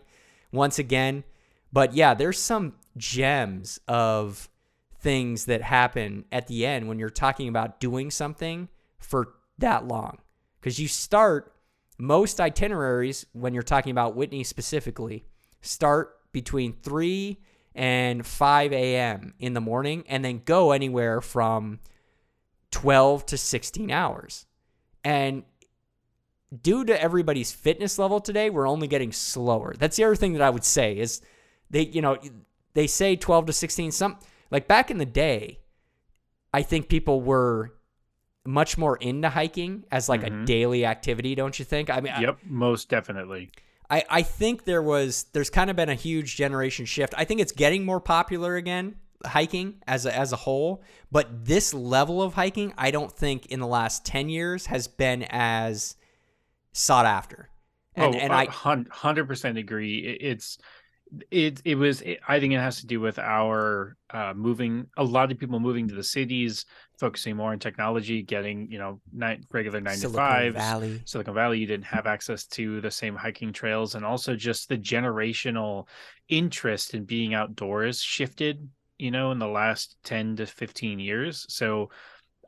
once 0.53 0.79
again. 0.79 1.25
But 1.73 1.93
yeah, 1.93 2.15
there's 2.15 2.39
some 2.39 2.75
gems 2.97 3.81
of 3.89 4.49
things 5.01 5.47
that 5.47 5.63
happen 5.63 6.25
at 6.31 6.47
the 6.47 6.65
end 6.65 6.87
when 6.87 7.01
you're 7.01 7.11
talking 7.11 7.49
about 7.49 7.81
doing 7.81 8.13
something 8.13 8.69
for 9.01 9.35
that 9.59 9.89
long. 9.89 10.19
Cuz 10.63 10.79
you 10.79 10.87
start 10.87 11.53
most 11.99 12.41
itineraries, 12.41 13.27
when 13.33 13.55
you're 13.55 13.63
talking 13.63 13.91
about 13.91 14.17
Whitney 14.17 14.45
specifically, 14.45 15.25
start 15.61 16.17
between 16.33 16.73
3 16.73 17.39
and 17.75 18.27
5 18.27 18.73
a.m. 18.73 19.35
in 19.39 19.55
the 19.55 19.61
morning 19.61 20.05
and 20.09 20.25
then 20.25 20.43
go 20.45 20.73
anywhere 20.73 21.21
from 21.21 21.81
12 22.71 23.27
to 23.27 23.39
16 23.39 23.91
hours. 23.91 24.47
And 25.05 25.43
due 26.63 26.85
to 26.85 27.01
everybody's 27.01 27.53
fitness 27.53 27.99
level 27.99 28.21
today, 28.21 28.51
we're 28.51 28.69
only 28.69 28.89
getting 28.89 29.13
slower. 29.13 29.75
That's 29.79 29.97
the 29.97 30.05
other 30.05 30.17
thing 30.17 30.33
that 30.35 30.43
I 30.43 30.51
would 30.51 30.65
say 30.65 30.99
is 30.99 31.21
they, 31.71 31.87
you 31.87 32.03
know, 32.03 32.19
they 32.75 32.87
say 32.87 33.17
12 33.17 33.47
to 33.47 33.53
16 33.53 33.93
some 33.93 34.19
like 34.51 34.69
back 34.69 34.91
in 34.91 34.99
the 34.99 35.07
day, 35.07 35.61
I 36.53 36.63
think 36.63 36.89
people 36.89 37.21
were 37.21 37.75
much 38.49 38.79
more 38.79 38.97
into 38.97 39.29
hiking 39.29 39.85
as 39.93 40.09
like 40.09 40.23
mm-hmm. 40.23 40.43
a 40.43 40.47
daily 40.47 40.87
activity, 40.87 41.35
don't 41.35 41.59
you 41.59 41.65
think? 41.67 41.91
I 41.91 42.01
mean, 42.01 42.15
yep, 42.19 42.39
I, 42.43 42.47
most 42.49 42.89
definitely. 42.89 43.53
I, 43.91 44.05
I 44.09 44.23
think 44.23 44.65
there 44.65 44.83
was 44.83 45.27
there's 45.35 45.51
kind 45.51 45.69
of 45.69 45.77
been 45.77 45.91
a 45.91 45.95
huge 45.95 46.37
generation 46.37 46.87
shift. 46.87 47.15
I 47.17 47.25
think 47.25 47.41
it's 47.41 47.53
getting 47.53 47.85
more 47.85 48.01
popular 48.01 48.57
again, 48.57 48.97
hiking 49.25 49.83
as 49.87 50.07
a, 50.07 50.17
as 50.17 50.33
a 50.33 50.37
whole. 50.37 50.83
But 51.13 51.45
this 51.45 51.75
level 51.75 52.23
of 52.23 52.35
hiking, 52.35 52.73
I 52.79 52.91
don't 52.91 53.13
think 53.13 53.47
in 53.47 53.61
the 53.61 53.67
last 53.67 54.07
ten 54.07 54.31
years 54.31 54.67
has 54.67 54.89
been 54.89 55.27
as 55.29 55.97
sought 56.73 57.07
after. 57.07 57.51
And, 57.95 58.15
oh, 58.15 58.19
and 58.19 58.33
I 58.33 58.47
hundred 58.47 59.27
percent 59.27 59.59
agree. 59.59 60.19
It's 60.21 60.57
it 61.31 61.61
it 61.65 61.75
was 61.75 62.03
it, 62.03 62.21
i 62.29 62.39
think 62.39 62.53
it 62.53 62.59
has 62.59 62.81
to 62.81 62.87
do 62.87 63.01
with 63.01 63.19
our 63.19 63.97
uh, 64.11 64.33
moving 64.35 64.87
a 64.97 65.05
lot 65.05 65.31
of 65.31 65.39
people 65.39 65.61
moving 65.61 65.89
to 65.89 65.95
the 65.95 66.03
cities 66.03 66.65
focusing 66.99 67.37
more 67.37 67.53
on 67.53 67.59
technology 67.59 68.23
getting 68.23 68.71
you 68.71 68.79
know 68.79 69.01
nine, 69.13 69.43
regular 69.53 69.81
nine 69.81 69.97
silicon 69.97 70.13
to 70.13 70.19
five 70.19 70.55
valley. 70.55 71.03
Silicon 71.05 71.35
valley 71.35 71.59
you 71.59 71.67
didn't 71.67 71.85
have 71.85 72.07
access 72.07 72.45
to 72.47 72.81
the 72.81 72.91
same 72.91 73.15
hiking 73.15 73.53
trails 73.53 73.95
and 73.95 74.05
also 74.05 74.35
just 74.35 74.69
the 74.69 74.79
generational 74.79 75.87
interest 76.29 76.95
in 76.95 77.05
being 77.05 77.35
outdoors 77.35 78.01
shifted 78.01 78.69
you 78.99 79.11
know 79.11 79.31
in 79.31 79.39
the 79.39 79.49
last 79.49 79.97
10 80.05 80.37
to 80.37 80.47
15 80.47 80.99
years. 80.99 81.47
So 81.49 81.91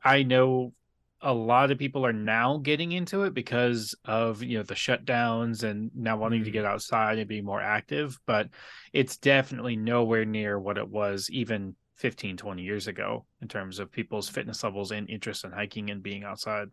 i 0.03 0.23
know 0.23 0.73
a 1.23 1.33
lot 1.33 1.71
of 1.71 1.79
people 1.79 2.07
are 2.07 2.13
now 2.13 2.57
getting 2.59 2.93
into 2.93 3.25
it 3.25 3.35
because 3.35 3.95
of 4.05 4.43
you 4.43 4.57
know 4.57 4.63
the 4.63 4.75
shutdowns 4.75 5.63
and 5.63 5.91
now 5.95 6.17
wanting 6.17 6.41
to 6.41 6.47
mm-hmm. 6.47 6.55
get 6.55 6.65
outside 6.65 7.19
and 7.19 7.29
be 7.29 7.43
more 7.43 7.61
active 7.61 8.19
but 8.27 8.49
it's 8.93 9.17
definitely 9.19 9.77
nowhere 9.77 10.25
near 10.25 10.59
what 10.59 10.79
it 10.79 10.89
was 10.89 11.29
even 11.31 11.75
15 12.01 12.39
20 12.39 12.63
years 12.63 12.87
ago 12.87 13.27
in 13.43 13.49
terms 13.49 13.79
of 13.79 13.93
people's 13.93 14.29
fitness 14.29 14.65
levels 14.65 14.91
and 14.91 15.09
interest 15.11 15.45
in 15.45 15.53
hiking 15.53 15.91
and 15.91 16.03
being 16.03 16.25
outside. 16.25 16.69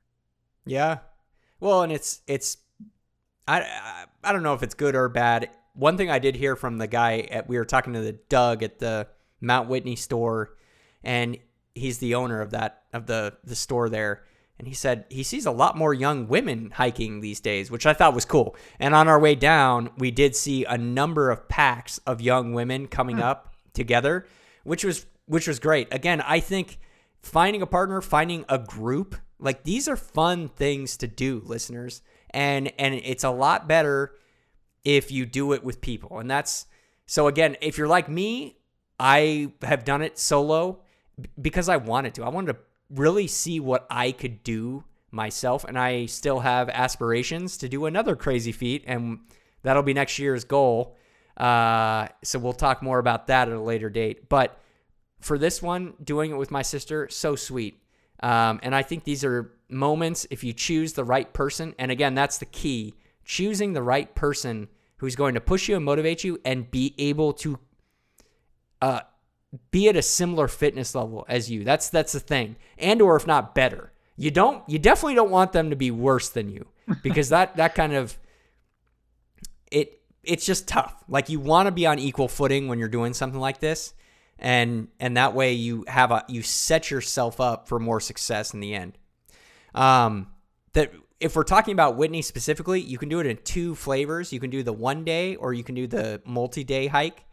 Yeah. 0.65 0.99
Well 1.59 1.81
and 1.81 1.91
it's 1.91 2.21
it's 2.27 2.57
i 3.45 3.59
i, 3.61 4.05
I 4.23 4.31
don't 4.31 4.43
know 4.43 4.53
if 4.53 4.63
it's 4.63 4.73
good 4.73 4.95
or 4.95 5.09
bad. 5.09 5.49
One 5.73 5.97
thing 5.97 6.09
i 6.09 6.19
did 6.19 6.35
hear 6.35 6.55
from 6.55 6.77
the 6.77 6.87
guy 6.87 7.27
at 7.29 7.49
we 7.49 7.57
were 7.57 7.65
talking 7.65 7.93
to 7.93 7.99
the 7.99 8.17
doug 8.29 8.63
at 8.63 8.79
the 8.79 9.07
mount 9.41 9.67
whitney 9.67 9.97
store 9.97 10.55
and 11.03 11.37
he's 11.75 11.97
the 11.97 12.15
owner 12.15 12.39
of 12.39 12.51
that 12.51 12.83
of 12.93 13.05
the 13.05 13.35
the 13.43 13.55
store 13.55 13.89
there 13.89 14.23
and 14.59 14.67
he 14.67 14.73
said 14.73 15.05
he 15.09 15.23
sees 15.23 15.45
a 15.45 15.51
lot 15.51 15.77
more 15.77 15.93
young 15.93 16.27
women 16.27 16.71
hiking 16.75 17.21
these 17.21 17.39
days, 17.39 17.69
which 17.69 17.85
I 17.85 17.93
thought 17.93 18.15
was 18.15 18.25
cool. 18.25 18.55
And 18.79 18.95
on 18.95 19.07
our 19.07 19.19
way 19.19 19.35
down, 19.35 19.91
we 19.97 20.09
did 20.09 20.35
see 20.35 20.65
a 20.65 20.77
number 20.77 21.29
of 21.29 21.47
packs 21.47 21.99
of 21.99 22.21
young 22.21 22.53
women 22.53 22.87
coming 22.87 23.17
hmm. 23.17 23.23
up 23.23 23.53
together, 23.73 24.25
which 24.63 24.83
was 24.83 25.05
which 25.27 25.47
was 25.47 25.59
great. 25.59 25.93
Again, 25.93 26.21
I 26.21 26.39
think 26.39 26.79
finding 27.21 27.61
a 27.61 27.67
partner, 27.67 28.01
finding 28.01 28.45
a 28.49 28.57
group, 28.57 29.15
like 29.39 29.63
these 29.63 29.87
are 29.87 29.97
fun 29.97 30.47
things 30.47 30.97
to 30.97 31.07
do, 31.07 31.41
listeners. 31.45 32.01
And 32.31 32.71
and 32.79 32.95
it's 32.95 33.23
a 33.23 33.29
lot 33.29 33.67
better 33.67 34.15
if 34.83 35.11
you 35.11 35.25
do 35.25 35.53
it 35.53 35.63
with 35.63 35.81
people. 35.81 36.19
And 36.19 36.31
that's 36.31 36.65
so 37.05 37.27
again, 37.27 37.57
if 37.61 37.77
you're 37.77 37.87
like 37.87 38.09
me, 38.09 38.57
I 38.99 39.51
have 39.61 39.85
done 39.85 40.01
it 40.01 40.17
solo 40.17 40.81
because 41.39 41.69
I 41.69 41.77
wanted 41.77 42.15
to. 42.15 42.23
I 42.23 42.29
wanted 42.29 42.53
to 42.53 42.59
really 42.89 43.27
see 43.27 43.59
what 43.59 43.85
I 43.89 44.11
could 44.11 44.43
do 44.43 44.83
myself. 45.11 45.63
And 45.63 45.77
I 45.77 46.05
still 46.05 46.39
have 46.39 46.69
aspirations 46.69 47.57
to 47.57 47.69
do 47.69 47.85
another 47.85 48.15
crazy 48.15 48.51
feat, 48.51 48.83
and 48.87 49.19
that'll 49.63 49.83
be 49.83 49.93
next 49.93 50.19
year's 50.19 50.43
goal. 50.43 50.95
Uh, 51.35 52.07
so 52.23 52.39
we'll 52.39 52.53
talk 52.53 52.81
more 52.81 52.99
about 52.99 53.27
that 53.27 53.47
at 53.47 53.53
a 53.53 53.61
later 53.61 53.89
date. 53.89 54.29
But 54.29 54.59
for 55.19 55.37
this 55.37 55.61
one, 55.61 55.93
doing 56.03 56.31
it 56.31 56.37
with 56.37 56.51
my 56.51 56.61
sister, 56.61 57.07
so 57.09 57.35
sweet. 57.35 57.81
Um, 58.21 58.59
and 58.63 58.73
I 58.73 58.81
think 58.81 59.03
these 59.03 59.23
are 59.23 59.51
moments 59.69 60.25
if 60.31 60.43
you 60.43 60.53
choose 60.53 60.93
the 60.93 61.03
right 61.03 61.31
person. 61.33 61.75
And 61.77 61.91
again, 61.91 62.15
that's 62.15 62.37
the 62.37 62.45
key 62.45 62.95
choosing 63.25 63.73
the 63.73 63.83
right 63.83 64.13
person 64.15 64.69
who's 64.97 65.15
going 65.15 65.35
to 65.35 65.41
push 65.41 65.67
you 65.67 65.75
and 65.75 65.85
motivate 65.85 66.23
you 66.23 66.39
and 66.45 66.71
be 66.71 66.95
able 66.97 67.33
to 67.33 67.59
uh, 68.81 69.01
be 69.71 69.87
at 69.87 69.95
a 69.95 70.01
similar 70.01 70.47
fitness 70.47 70.93
level 70.95 71.25
as 71.27 71.49
you. 71.49 71.63
That's 71.63 71.89
that's 71.89 72.13
the 72.13 72.19
thing. 72.19 72.55
And 72.77 73.01
or 73.01 73.15
if 73.15 73.25
not 73.25 73.55
better. 73.55 73.91
You 74.15 74.31
don't 74.31 74.67
you 74.67 74.79
definitely 74.79 75.15
don't 75.15 75.31
want 75.31 75.51
them 75.53 75.69
to 75.69 75.75
be 75.75 75.91
worse 75.91 76.29
than 76.29 76.49
you 76.49 76.67
because 77.03 77.29
that 77.29 77.55
that 77.57 77.75
kind 77.75 77.93
of 77.93 78.17
it 79.71 80.01
it's 80.23 80.45
just 80.45 80.67
tough. 80.67 81.03
Like 81.07 81.29
you 81.29 81.39
want 81.39 81.67
to 81.67 81.71
be 81.71 81.85
on 81.85 81.99
equal 81.99 82.27
footing 82.27 82.67
when 82.67 82.79
you're 82.79 82.87
doing 82.87 83.13
something 83.13 83.39
like 83.39 83.59
this 83.59 83.93
and 84.39 84.89
and 84.99 85.17
that 85.17 85.33
way 85.33 85.53
you 85.53 85.85
have 85.87 86.11
a 86.11 86.23
you 86.27 86.41
set 86.41 86.91
yourself 86.91 87.39
up 87.39 87.67
for 87.67 87.79
more 87.79 87.99
success 87.99 88.53
in 88.53 88.59
the 88.59 88.73
end. 88.73 88.97
Um 89.73 90.27
that 90.73 90.91
if 91.19 91.35
we're 91.35 91.43
talking 91.43 91.71
about 91.71 91.95
Whitney 91.95 92.21
specifically, 92.21 92.79
you 92.79 92.97
can 92.97 93.09
do 93.09 93.19
it 93.19 93.25
in 93.25 93.37
two 93.37 93.73
flavors. 93.73 94.31
You 94.31 94.39
can 94.39 94.49
do 94.49 94.61
the 94.61 94.73
one 94.73 95.03
day 95.03 95.35
or 95.35 95.53
you 95.53 95.63
can 95.63 95.73
do 95.73 95.87
the 95.87 96.21
multi 96.25 96.63
day 96.63 96.87
hike. 96.87 97.23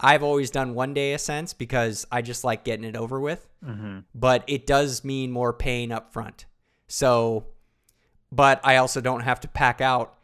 I've 0.00 0.22
always 0.22 0.50
done 0.50 0.74
one 0.74 0.94
day 0.94 1.12
ascents 1.12 1.52
because 1.52 2.06
I 2.10 2.22
just 2.22 2.44
like 2.44 2.64
getting 2.64 2.84
it 2.84 2.96
over 2.96 3.20
with. 3.20 3.46
Mm-hmm. 3.64 4.00
But 4.14 4.44
it 4.46 4.66
does 4.66 5.04
mean 5.04 5.30
more 5.30 5.52
pain 5.52 5.92
up 5.92 6.12
front. 6.12 6.46
So, 6.88 7.46
but 8.32 8.60
I 8.64 8.76
also 8.76 9.00
don't 9.00 9.20
have 9.20 9.40
to 9.40 9.48
pack 9.48 9.80
out 9.80 10.14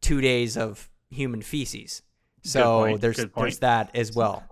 two 0.00 0.20
days 0.20 0.56
of 0.56 0.88
human 1.10 1.42
feces. 1.42 2.02
So 2.42 2.96
there's 2.98 3.24
there's 3.36 3.58
that 3.58 3.90
as 3.94 4.14
well. 4.14 4.44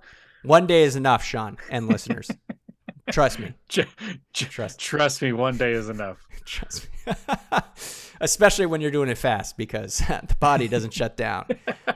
One 0.44 0.66
day 0.66 0.82
is 0.82 0.94
enough, 0.94 1.24
Sean 1.24 1.56
and 1.70 1.88
listeners. 1.88 2.30
Trust 3.10 3.38
me. 3.38 3.54
Tr- 3.68 3.82
tr- 4.34 4.44
Trust. 4.44 4.78
Trust 4.78 5.22
me, 5.22 5.32
one 5.32 5.56
day 5.56 5.72
is 5.72 5.88
enough. 5.88 6.18
Trust 6.44 6.88
me. 7.06 7.16
Especially 8.20 8.66
when 8.66 8.80
you're 8.80 8.90
doing 8.90 9.08
it 9.08 9.16
fast 9.16 9.56
because 9.56 9.98
the 9.98 10.36
body 10.38 10.68
doesn't 10.68 10.92
shut 10.92 11.16
down. 11.16 11.46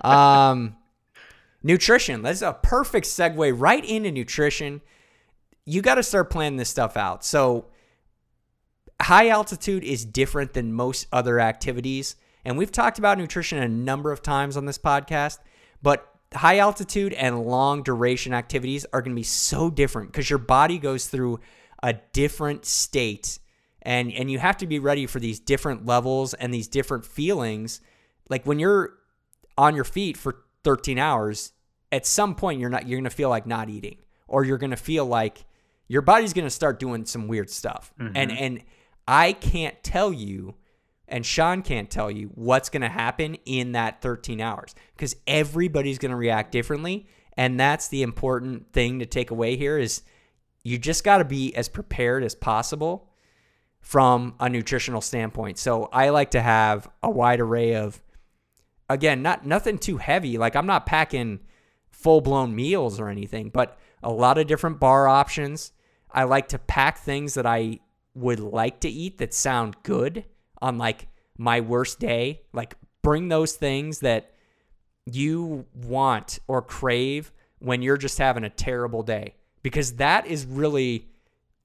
Um, 0.01 0.77
nutrition. 1.63 2.23
That's 2.23 2.43
a 2.43 2.53
perfect 2.53 3.07
segue 3.07 3.55
right 3.57 3.85
into 3.85 4.11
nutrition. 4.11 4.81
You 5.65 5.83
got 5.83 5.97
to 5.97 6.03
start 6.03 6.31
planning 6.31 6.57
this 6.57 6.69
stuff 6.69 6.97
out. 6.97 7.25
So, 7.25 7.67
high 9.01 9.29
altitude 9.29 9.83
is 9.83 10.05
different 10.05 10.53
than 10.53 10.73
most 10.73 11.07
other 11.13 11.41
activities. 11.41 12.17
And 12.45 12.57
we've 12.57 12.73
talked 12.73 12.99
about 12.99 13.19
nutrition 13.19 13.59
a 13.59 13.69
number 13.69 14.13
of 14.13 14.23
times 14.23 14.57
on 14.57 14.65
this 14.65 14.79
podcast, 14.79 15.39
but 15.83 16.09
high 16.35 16.59
altitude 16.59 17.13
and 17.13 17.45
long 17.45 17.83
duration 17.83 18.33
activities 18.33 18.87
are 18.93 19.03
going 19.03 19.13
to 19.13 19.21
be 19.21 19.23
so 19.23 19.71
different 19.71 20.11
because 20.11 20.31
your 20.31 20.39
body 20.39 20.79
goes 20.79 21.07
through 21.07 21.41
a 21.83 21.93
different 22.13 22.65
state 22.65 23.39
and 23.83 24.13
and 24.13 24.31
you 24.31 24.39
have 24.39 24.57
to 24.57 24.67
be 24.67 24.79
ready 24.79 25.07
for 25.07 25.21
these 25.21 25.41
different 25.41 25.85
levels 25.85 26.35
and 26.35 26.55
these 26.55 26.69
different 26.69 27.05
feelings 27.05 27.81
like 28.29 28.47
when 28.47 28.59
you're 28.59 28.95
on 29.59 29.75
your 29.75 29.85
feet 29.85 30.17
for 30.17 30.37
13 30.65 30.99
hours 30.99 31.53
at 31.91 32.07
some 32.07 32.35
point 32.35 32.61
you're 32.61 32.71
not 32.71 32.87
you're 32.89 32.99
going 32.99 33.05
to 33.05 33.11
feel 33.11 33.29
like 33.29 33.47
not 33.47 33.69
eating 33.69 33.99
or 34.29 34.45
you're 34.45 34.59
going 34.59 34.71
to 34.71 34.77
feel 34.77 35.05
like 35.05 35.45
your 35.89 36.03
body's 36.03 36.33
going 36.33 36.47
to 36.47 36.51
start 36.51 36.81
doing 36.81 37.05
some 37.05 37.29
weird 37.29 37.51
stuff. 37.51 37.93
And 37.99 38.31
mm-hmm. 38.31 38.45
and 38.45 38.63
I 39.07 39.33
can't 39.33 39.81
tell 39.83 40.13
you 40.13 40.55
and 41.07 41.27
Sean 41.27 41.61
can't 41.61 41.91
tell 41.91 42.11
you 42.11 42.31
what's 42.35 42.71
going 42.71 42.81
to 42.81 42.89
happen 42.89 43.37
in 43.45 43.73
that 43.73 44.01
13 44.01 44.41
hours 44.41 44.75
because 44.97 45.15
everybody's 45.27 45.99
going 45.99 46.11
to 46.11 46.17
react 46.17 46.51
differently. 46.53 47.07
And 47.37 47.61
that's 47.61 47.89
the 47.89 48.03
important 48.03 48.73
thing 48.73 49.01
to 49.01 49.07
take 49.07 49.31
away 49.31 49.57
here 49.57 49.79
is 49.79 50.03
you 50.65 50.79
just 50.79 51.05
got 51.05 51.19
to 51.19 51.25
be 51.25 51.55
as 51.55 51.69
prepared 51.69 52.25
as 52.25 52.35
possible 52.35 53.11
from 53.81 54.35
a 54.41 54.49
nutritional 54.49 55.03
standpoint. 55.03 55.59
So 55.59 55.91
I 55.93 56.09
like 56.09 56.31
to 56.31 56.41
have 56.41 56.89
a 57.03 57.11
wide 57.11 57.41
array 57.41 57.75
of 57.75 58.01
again, 58.93 59.23
not 59.23 59.47
nothing 59.47 59.79
too 59.79 59.99
heavy. 59.99 60.39
Like 60.39 60.57
I'm 60.57 60.67
not 60.67 60.87
packing 60.87 61.41
full-blown 61.91 62.55
meals 62.55 62.99
or 63.01 63.09
anything, 63.09 63.51
but 63.51 63.79
a 64.03 64.11
lot 64.11 64.39
of 64.39 64.47
different 64.47 64.81
bar 64.81 65.09
options. 65.09 65.73
I 66.11 66.25
like 66.25 66.49
to 66.49 66.59
pack 66.59 66.99
things 66.99 67.35
that 67.35 67.47
I 67.47 67.81
would 68.15 68.41
like 68.41 68.81
to 68.81 68.89
eat 68.89 69.19
that 69.19 69.33
sound 69.33 69.77
good 69.83 70.25
on 70.61 70.79
like 70.79 71.09
my 71.39 71.61
worst 71.61 71.99
day. 71.99 72.43
Like 72.53 72.77
bring 73.03 73.29
those 73.29 73.55
things 73.55 74.01
that 74.01 74.33
you 75.07 75.67
want 75.75 76.39
or 76.47 76.63
crave 76.63 77.33
when 77.59 77.83
you're 77.83 77.97
just 77.97 78.19
having 78.19 78.45
a 78.45 78.51
terrible 78.51 79.03
day 79.03 79.35
because 79.63 79.95
that 79.95 80.27
is 80.27 80.45
really 80.45 81.09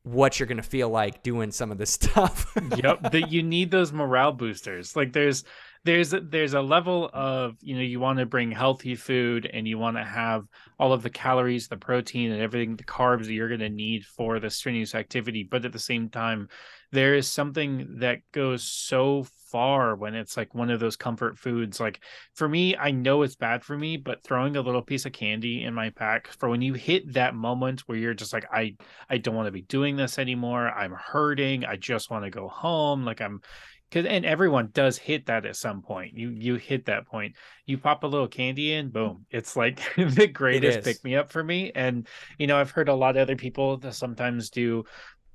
what 0.04 0.40
you're 0.40 0.48
going 0.48 0.58
to 0.58 0.64
feel 0.64 0.90
like 0.90 1.22
doing 1.22 1.52
some 1.52 1.72
of 1.72 1.78
this 1.78 1.92
stuff. 1.94 2.52
yep 2.78 3.12
that 3.12 3.30
you 3.32 3.44
need 3.44 3.72
those 3.72 3.92
morale 3.92 4.32
boosters 4.32 4.96
like 4.96 5.14
there's 5.14 5.44
there's 5.84 6.14
there's 6.24 6.54
a 6.54 6.62
level 6.62 7.10
of 7.14 7.56
you 7.62 7.76
know 7.76 7.82
you 7.82 8.00
want 8.00 8.20
to 8.20 8.26
bring 8.26 8.52
healthy 8.52 8.96
food 8.96 9.50
and 9.52 9.68
you 9.68 9.78
want 9.78 9.98
to 9.98 10.04
have 10.04 10.46
all 10.80 10.94
of 10.94 11.04
the 11.04 11.10
calories 11.10 11.68
the 11.68 11.78
protein 11.78 12.32
and 12.32 12.42
everything 12.42 12.76
the 12.76 12.84
carbs 12.84 13.26
that 13.26 13.34
you're 13.34 13.48
going 13.48 13.60
to 13.60 13.70
need 13.70 14.06
for 14.06 14.40
the 14.40 14.50
strenuous 14.50 14.96
activity 14.96 15.48
but 15.50 15.66
at 15.66 15.72
the 15.72 15.80
same 15.80 16.10
time 16.10 16.48
there 16.92 17.16
is 17.16 17.28
something 17.28 17.98
that 18.00 18.20
goes 18.32 18.64
so 18.64 19.26
far 19.52 19.96
when 19.96 20.16
it's 20.16 20.38
like 20.38 20.54
one 20.56 20.70
of 20.70 20.80
those 20.80 20.96
comfort 20.96 21.38
foods. 21.38 21.80
Like 21.80 22.02
for 22.34 22.48
me 22.48 22.76
i 22.78 22.92
know 22.92 23.22
it's 23.22 23.36
bad 23.36 23.64
for 23.64 23.78
me 23.78 23.98
but 23.98 24.24
throwing 24.24 24.56
a 24.56 24.62
little 24.62 24.82
piece 24.82 25.06
of 25.06 25.12
candy 25.12 25.64
in 25.64 25.74
my 25.74 25.90
pack 25.90 26.28
for 26.28 26.50
when 26.50 26.62
you 26.62 26.74
hit 26.74 27.14
that 27.14 27.36
moment 27.36 27.82
where 27.82 27.98
you're 27.98 28.14
just 28.14 28.34
like 28.34 28.46
i 28.52 28.76
i 29.10 29.18
don't 29.18 29.36
want 29.36 29.48
to 29.48 29.52
be 29.52 29.62
doing 29.62 29.96
this 29.96 30.20
anymore. 30.20 30.70
I'm 30.70 30.94
hurting. 30.94 31.66
I 31.66 31.76
just 31.76 32.10
want 32.10 32.26
to 32.26 32.30
go 32.30 32.48
home. 32.48 33.06
Like 33.06 33.22
i'm 33.22 33.42
because 33.90 34.06
and 34.06 34.26
everyone 34.26 34.70
does 34.74 34.98
hit 34.98 35.28
that 35.28 35.46
at 35.46 35.56
some 35.56 35.82
point. 35.82 36.18
You 36.18 36.30
you 36.30 36.56
hit 36.56 36.86
that 36.86 37.08
point. 37.08 37.36
You 37.66 37.78
pop 37.78 38.04
a 38.04 38.08
little 38.08 38.28
candy 38.28 38.74
in 38.74 38.90
boom. 38.90 39.26
It's 39.32 39.56
like 39.56 39.82
the 39.96 40.28
greatest 40.28 40.84
pick 40.84 41.04
me 41.04 41.16
up 41.16 41.32
for 41.32 41.44
me. 41.44 41.72
And 41.74 42.08
you 42.38 42.48
know 42.48 42.58
i've 42.58 42.72
heard 42.72 42.90
a 42.90 42.96
lot 42.96 43.16
of 43.16 43.22
other 43.22 43.36
people 43.36 43.78
that 43.78 43.94
sometimes 43.94 44.50
do 44.50 44.84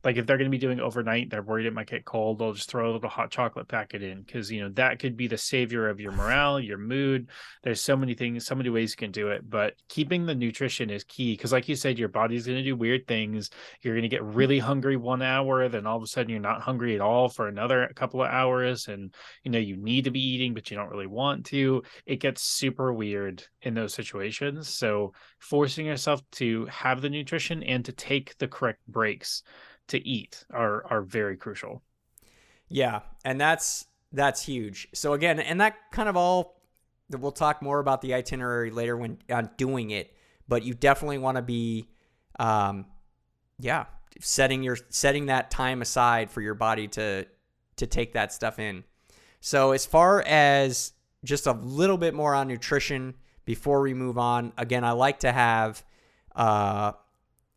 like 0.04 0.16
if 0.16 0.26
they're 0.26 0.38
going 0.38 0.50
to 0.50 0.54
be 0.54 0.58
doing 0.58 0.80
overnight 0.80 1.30
they're 1.30 1.42
worried 1.42 1.66
it 1.66 1.74
might 1.74 1.88
get 1.88 2.04
cold 2.04 2.38
they'll 2.38 2.52
just 2.52 2.68
throw 2.68 2.90
a 2.90 2.92
little 2.92 3.08
hot 3.08 3.30
chocolate 3.30 3.68
packet 3.68 4.02
in 4.02 4.22
because 4.22 4.50
you 4.50 4.60
know 4.60 4.68
that 4.70 4.98
could 4.98 5.16
be 5.16 5.26
the 5.26 5.38
savior 5.38 5.88
of 5.88 6.00
your 6.00 6.12
morale 6.22 6.60
your 6.60 6.78
mood. 6.78 7.28
There's 7.62 7.80
so 7.80 7.96
many 7.96 8.14
things 8.14 8.46
so 8.46 8.54
many 8.54 8.70
ways 8.70 8.92
you 8.92 8.96
can 8.96 9.12
do 9.12 9.28
it 9.28 9.48
but 9.48 9.74
keeping 9.88 10.26
the 10.26 10.34
nutrition 10.34 10.90
is 10.90 11.04
key 11.04 11.34
because 11.34 11.52
like 11.52 11.68
you 11.68 11.76
said 11.76 11.98
your 11.98 12.08
body's 12.08 12.46
going 12.46 12.58
to 12.58 12.64
do 12.64 12.76
weird 12.76 13.06
things. 13.06 13.50
You're 13.80 13.94
going 13.94 14.02
to 14.02 14.08
get 14.08 14.22
really 14.22 14.58
mm-hmm. 14.58 14.66
hungry 14.66 14.96
one 14.96 15.22
hour 15.22 15.68
then 15.68 15.86
all 15.86 15.96
of 15.96 16.02
a 16.02 16.06
sudden 16.06 16.30
you're 16.30 16.40
not 16.40 16.62
hungry 16.62 16.94
at 16.94 17.00
all 17.00 17.28
for 17.28 17.48
another 17.48 17.90
couple 17.94 18.22
of 18.22 18.30
hours 18.30 18.88
and 18.88 19.14
you 19.42 19.50
know 19.50 19.58
you 19.58 19.76
need 19.76 20.04
to 20.04 20.10
be 20.10 20.20
eating 20.20 20.54
but 20.54 20.70
you 20.70 20.76
don't 20.76 20.90
really 20.90 21.06
want 21.06 21.46
to. 21.46 21.82
It 22.06 22.16
gets 22.16 22.42
super 22.42 22.92
weird 22.92 23.44
in 23.62 23.74
those 23.74 23.94
situations 23.94 24.68
so 24.68 25.12
forcing 25.38 25.86
yourself 25.86 26.22
to 26.32 26.66
have 26.66 27.00
the 27.00 27.10
nutrition 27.10 27.62
and 27.62 27.84
to 27.84 27.92
take 27.92 28.36
the 28.38 28.48
correct 28.48 28.80
breaks 28.88 29.42
to 29.92 30.06
eat 30.06 30.44
are 30.50 30.84
are 30.90 31.02
very 31.02 31.36
crucial. 31.36 31.82
Yeah, 32.68 33.00
and 33.24 33.40
that's 33.40 33.86
that's 34.12 34.42
huge. 34.42 34.88
So 34.94 35.12
again, 35.12 35.38
and 35.38 35.60
that 35.60 35.76
kind 35.92 36.08
of 36.08 36.16
all 36.16 36.60
we'll 37.10 37.30
talk 37.30 37.60
more 37.60 37.78
about 37.78 38.00
the 38.00 38.14
itinerary 38.14 38.70
later 38.70 38.96
when 38.96 39.18
on 39.30 39.50
doing 39.58 39.90
it, 39.90 40.14
but 40.48 40.64
you 40.64 40.72
definitely 40.72 41.18
want 41.18 41.36
to 41.36 41.42
be 41.42 41.88
um 42.38 42.86
yeah, 43.58 43.84
setting 44.20 44.62
your 44.62 44.78
setting 44.88 45.26
that 45.26 45.50
time 45.50 45.82
aside 45.82 46.30
for 46.30 46.40
your 46.40 46.54
body 46.54 46.88
to 46.88 47.26
to 47.76 47.86
take 47.86 48.14
that 48.14 48.32
stuff 48.32 48.58
in. 48.58 48.84
So 49.40 49.72
as 49.72 49.84
far 49.84 50.22
as 50.22 50.92
just 51.22 51.46
a 51.46 51.52
little 51.52 51.98
bit 51.98 52.14
more 52.14 52.34
on 52.34 52.48
nutrition 52.48 53.14
before 53.44 53.82
we 53.82 53.92
move 53.92 54.16
on, 54.16 54.52
again, 54.56 54.84
I 54.84 54.92
like 54.92 55.20
to 55.20 55.32
have 55.32 55.84
uh 56.34 56.92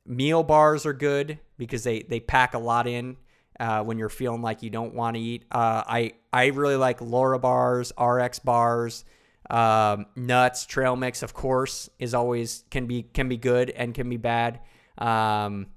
meal 0.06 0.44
bars 0.44 0.86
are 0.86 0.94
good 0.94 1.40
because 1.58 1.84
they 1.84 2.02
they 2.02 2.20
pack 2.20 2.54
a 2.54 2.60
lot 2.60 2.88
in 2.88 3.18
uh, 3.60 3.84
when 3.84 3.98
you're 3.98 4.10
feeling 4.10 4.42
like 4.42 4.64
you 4.64 4.70
don't 4.70 4.94
want 4.94 5.16
to 5.16 5.22
eat. 5.22 5.46
Uh, 5.52 5.84
I 5.86 6.14
I 6.34 6.48
really 6.48 6.76
like 6.76 7.02
Lara 7.02 7.40
bars, 7.40 7.92
RX 8.00 8.40
bars, 8.40 9.06
um, 9.50 10.06
nuts, 10.16 10.66
trail 10.66 10.96
mix. 10.96 11.24
Of 11.24 11.34
course, 11.34 11.90
is 12.00 12.14
always 12.14 12.64
can 12.70 12.88
be 12.88 13.04
can 13.04 13.30
be 13.30 13.38
good 13.38 13.70
and 13.70 13.94
can 13.94 14.10
be 14.10 14.18
bad, 14.18 14.60
um, 14.98 15.68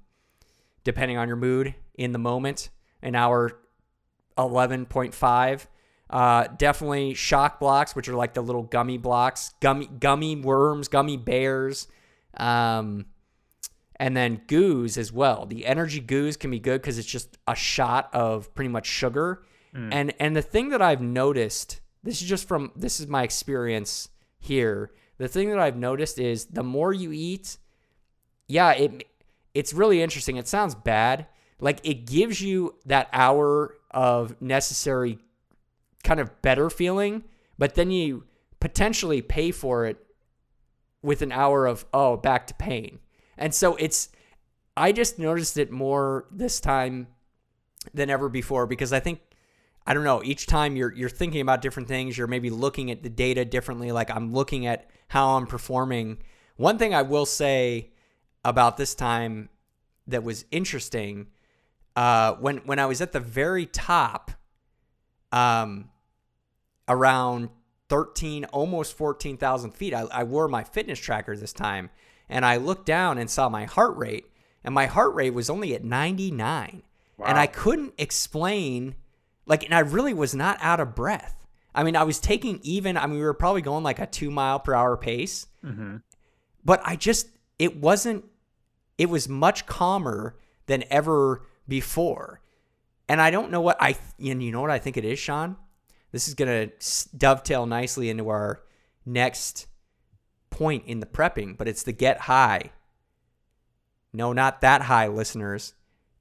depending 0.83 1.17
on 1.17 1.27
your 1.27 1.37
mood 1.37 1.75
in 1.95 2.11
the 2.11 2.19
moment. 2.19 2.69
An 3.01 3.15
hour 3.15 3.59
eleven 4.37 4.85
point 4.85 5.13
five. 5.13 5.67
Uh, 6.09 6.47
definitely 6.57 7.13
Shot 7.13 7.59
Bloks, 7.59 7.95
which 7.95 8.09
are 8.09 8.15
like 8.15 8.33
the 8.33 8.41
little 8.41 8.63
gummy 8.63 8.97
blocks, 8.97 9.53
gummy 9.59 9.87
gummy 9.87 10.35
worms, 10.35 10.87
gummy 10.87 11.17
bears. 11.17 11.87
Um, 12.35 13.05
and 13.99 14.15
then 14.15 14.41
goos 14.47 14.97
as 14.97 15.11
well. 15.11 15.45
The 15.45 15.65
energy 15.65 15.99
goos 15.99 16.37
can 16.37 16.49
be 16.49 16.59
good 16.59 16.81
because 16.81 16.97
it's 16.97 17.07
just 17.07 17.37
a 17.47 17.55
shot 17.55 18.09
of 18.13 18.53
pretty 18.55 18.69
much 18.69 18.87
sugar. 18.87 19.43
Mm. 19.75 19.89
And 19.91 20.13
and 20.19 20.35
the 20.35 20.41
thing 20.41 20.69
that 20.69 20.81
I've 20.81 21.01
noticed, 21.01 21.81
this 22.01 22.21
is 22.21 22.27
just 22.27 22.47
from 22.47 22.71
this 22.75 22.99
is 22.99 23.07
my 23.07 23.23
experience 23.23 24.09
here. 24.39 24.91
The 25.17 25.27
thing 25.27 25.49
that 25.49 25.59
I've 25.59 25.75
noticed 25.75 26.17
is 26.17 26.45
the 26.45 26.63
more 26.63 26.93
you 26.93 27.11
eat, 27.11 27.57
yeah, 28.47 28.71
it 28.71 29.05
it's 29.53 29.73
really 29.73 30.01
interesting. 30.01 30.37
It 30.37 30.47
sounds 30.47 30.75
bad. 30.75 31.27
Like 31.59 31.81
it 31.83 32.05
gives 32.05 32.41
you 32.41 32.75
that 32.85 33.09
hour 33.11 33.75
of 33.91 34.41
necessary 34.41 35.19
kind 36.05 36.21
of 36.21 36.41
better 36.41 36.69
feeling, 36.69 37.25
but 37.57 37.75
then 37.75 37.91
you 37.91 38.23
potentially 38.61 39.21
pay 39.21 39.51
for 39.51 39.85
it 39.85 39.97
with 41.01 41.21
an 41.21 41.33
hour 41.33 41.65
of 41.65 41.85
oh, 41.93 42.15
back 42.15 42.47
to 42.47 42.53
pain. 42.53 42.99
And 43.39 43.55
so 43.55 43.75
it's, 43.77 44.09
I 44.77 44.91
just 44.91 45.17
noticed 45.17 45.57
it 45.57 45.71
more 45.71 46.27
this 46.29 46.59
time 46.59 47.07
than 47.93 48.09
ever 48.09 48.29
before 48.29 48.67
because 48.67 48.93
I 48.93 48.99
think, 48.99 49.21
I 49.87 49.93
don't 49.93 50.03
know, 50.03 50.21
each 50.23 50.45
time 50.45 50.75
you're 50.75 50.93
you're 50.93 51.09
thinking 51.09 51.41
about 51.41 51.61
different 51.61 51.87
things, 51.87 52.17
you're 52.17 52.27
maybe 52.27 52.51
looking 52.51 52.91
at 52.91 53.01
the 53.01 53.09
data 53.09 53.43
differently. 53.43 53.91
Like 53.91 54.11
I'm 54.11 54.33
looking 54.33 54.67
at 54.67 54.89
how 55.07 55.37
I'm 55.37 55.47
performing. 55.47 56.19
One 56.57 56.77
thing 56.77 56.93
I 56.93 57.01
will 57.01 57.25
say 57.25 57.91
about 58.45 58.77
this 58.77 58.93
time 58.93 59.49
that 60.05 60.23
was 60.23 60.45
interesting, 60.51 61.27
uh, 61.95 62.33
when 62.33 62.57
when 62.57 62.77
I 62.77 62.85
was 62.85 63.01
at 63.01 63.13
the 63.13 63.19
very 63.19 63.65
top, 63.65 64.31
um, 65.31 65.89
around 66.87 67.49
13, 67.89 68.45
almost 68.45 68.95
14,000 68.95 69.71
feet. 69.71 69.93
I, 69.93 70.01
I 70.11 70.23
wore 70.23 70.47
my 70.47 70.63
fitness 70.63 70.99
tracker 70.99 71.35
this 71.35 71.53
time 71.53 71.89
and 72.29 72.45
I 72.45 72.57
looked 72.57 72.85
down 72.85 73.17
and 73.17 73.29
saw 73.29 73.49
my 73.49 73.65
heart 73.65 73.97
rate, 73.97 74.25
and 74.63 74.73
my 74.73 74.85
heart 74.85 75.13
rate 75.15 75.33
was 75.33 75.49
only 75.49 75.73
at 75.73 75.83
99. 75.83 76.83
Wow. 77.17 77.25
And 77.25 77.37
I 77.37 77.47
couldn't 77.47 77.93
explain, 77.97 78.95
like, 79.45 79.63
and 79.63 79.73
I 79.73 79.79
really 79.79 80.13
was 80.13 80.35
not 80.35 80.57
out 80.61 80.79
of 80.79 80.95
breath. 80.95 81.35
I 81.73 81.83
mean, 81.83 81.95
I 81.95 82.03
was 82.03 82.19
taking 82.19 82.59
even, 82.63 82.97
I 82.97 83.05
mean, 83.07 83.19
we 83.19 83.25
were 83.25 83.33
probably 83.33 83.61
going 83.61 83.83
like 83.83 83.99
a 83.99 84.05
two 84.05 84.31
mile 84.31 84.59
per 84.59 84.73
hour 84.73 84.95
pace, 84.97 85.47
hmm 85.63 85.97
but 86.61 86.81
I 86.83 86.97
just, 86.97 87.29
it 87.57 87.77
wasn't, 87.77 88.25
it 88.97 89.09
was 89.09 89.29
much 89.29 89.65
calmer 89.65 90.35
than 90.65 90.83
ever 90.89 91.47
before. 91.69 92.41
And 93.07 93.21
I 93.21 93.31
don't 93.31 93.49
know 93.49 93.61
what 93.61 93.77
I, 93.79 93.95
and 94.19 94.43
you 94.43 94.51
know 94.51 94.59
what 94.59 94.69
I 94.69 94.77
think 94.77 94.97
it 94.97 95.05
is, 95.05 95.17
Sean? 95.17 95.55
This 96.11 96.27
is 96.27 96.33
going 96.33 96.69
to 96.69 97.17
dovetail 97.17 97.65
nicely 97.65 98.09
into 98.09 98.27
our 98.27 98.61
next 99.05 99.67
point 100.49 100.85
in 100.85 100.99
the 100.99 101.05
prepping, 101.05 101.57
but 101.57 101.67
it's 101.67 101.83
the 101.83 101.91
get 101.91 102.21
high. 102.21 102.71
No, 104.11 104.33
not 104.33 104.61
that 104.61 104.83
high, 104.83 105.07
listeners. 105.07 105.73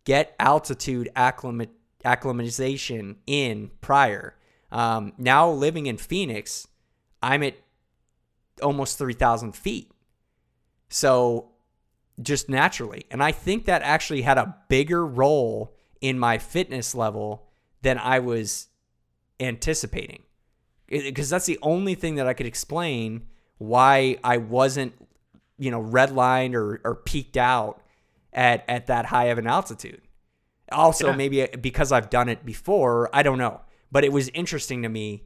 Get 0.05 0.35
altitude 0.39 1.09
acclimat- 1.17 1.71
acclimatization 2.05 3.17
in 3.27 3.71
prior. 3.81 4.37
Um, 4.71 5.13
now 5.19 5.51
living 5.51 5.87
in 5.87 5.97
Phoenix, 5.97 6.69
I'm 7.23 7.43
at 7.43 7.57
almost 8.63 8.99
3,000 8.99 9.53
feet. 9.53 9.91
So 10.89 11.51
just 12.21 12.49
naturally. 12.49 13.05
And 13.11 13.23
I 13.23 13.33
think 13.33 13.65
that 13.65 13.83
actually 13.83 14.23
had 14.23 14.39
a 14.39 14.57
bigger 14.69 15.07
role 15.07 15.75
in 16.01 16.19
my 16.19 16.39
fitness 16.39 16.95
level 16.95 17.49
than 17.83 17.99
I 17.99 18.19
was 18.19 18.69
anticipating. 19.41 20.23
Because 20.89 21.29
that's 21.29 21.47
the 21.47 21.59
only 21.63 21.95
thing 21.95 22.15
that 22.17 22.27
I 22.27 22.33
could 22.33 22.47
explain 22.47 23.27
why 23.59 24.19
I 24.25 24.39
wasn't, 24.39 24.95
you 25.59 25.71
know, 25.71 25.83
redlined 25.83 26.55
or, 26.55 26.81
or 26.85 26.95
peaked 26.97 27.37
out 27.37 27.83
at, 28.33 28.65
at 28.69 28.87
that 28.87 29.07
high 29.07 29.27
of 29.27 29.39
an 29.39 29.47
altitude. 29.47 30.03
Also, 30.73 31.13
Yeah. 31.13 31.15
maybe 31.15 31.47
because 31.61 31.93
I've 31.93 32.11
done 32.11 32.29
it 32.29 32.45
before, 32.45 33.11
I 33.15 33.23
don't 33.23 33.39
know. 33.39 33.63
But 33.93 34.05
it 34.05 34.13
was 34.13 34.29
interesting 34.31 34.83
to 34.83 34.89
me 34.89 35.25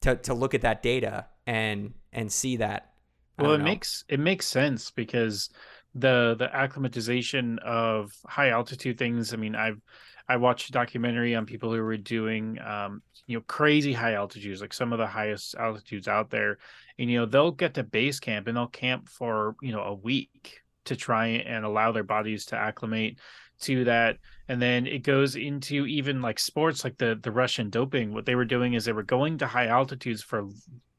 to, 0.00 0.16
to 0.16 0.34
look 0.34 0.54
at 0.54 0.62
that 0.62 0.82
data 0.82 1.26
and 1.46 1.94
and 2.12 2.30
see 2.30 2.56
that. 2.56 2.92
I 3.38 3.42
Well, 3.42 3.52
it 3.54 3.58
know. 3.58 3.62
makes 3.62 4.04
it 4.08 4.20
makes 4.20 4.46
sense 4.46 4.90
because 4.90 5.50
the 5.94 6.34
the 6.38 6.54
acclimatization 6.54 7.58
of 7.60 8.12
high 8.26 8.50
altitude 8.50 8.98
things. 8.98 9.32
I 9.32 9.36
mean, 9.36 9.54
I've 9.56 9.80
I 10.28 10.36
watched 10.36 10.68
a 10.68 10.72
documentary 10.72 11.34
on 11.34 11.46
people 11.46 11.72
who 11.72 11.82
were 11.82 11.96
doing 11.96 12.58
um, 12.60 13.02
you 13.26 13.36
know 13.38 13.44
crazy 13.48 13.92
high 13.92 14.14
altitudes, 14.14 14.60
like 14.60 14.72
some 14.72 14.92
of 14.92 14.98
the 14.98 15.06
highest 15.06 15.54
altitudes 15.56 16.06
out 16.08 16.30
there, 16.30 16.58
and 16.98 17.10
you 17.10 17.18
know 17.18 17.26
they'll 17.26 17.50
get 17.50 17.74
to 17.74 17.82
base 17.82 18.20
camp 18.20 18.46
and 18.46 18.56
they'll 18.56 18.66
camp 18.66 19.08
for 19.08 19.56
you 19.62 19.72
know 19.72 19.82
a 19.82 19.94
week 19.94 20.60
to 20.84 20.96
try 20.96 21.26
and 21.26 21.64
allow 21.64 21.92
their 21.92 22.04
bodies 22.04 22.46
to 22.46 22.56
acclimate 22.56 23.18
to 23.60 23.84
that. 23.84 24.18
And 24.48 24.60
then 24.60 24.86
it 24.86 25.02
goes 25.02 25.36
into 25.36 25.86
even 25.86 26.20
like 26.20 26.38
sports 26.38 26.84
like 26.84 26.98
the 26.98 27.18
the 27.22 27.32
russian 27.32 27.70
doping. 27.70 28.12
What 28.12 28.26
they 28.26 28.34
were 28.34 28.44
doing 28.44 28.74
is 28.74 28.84
they 28.84 28.92
were 28.92 29.02
going 29.02 29.38
to 29.38 29.46
high 29.46 29.68
altitudes 29.68 30.22
for 30.22 30.48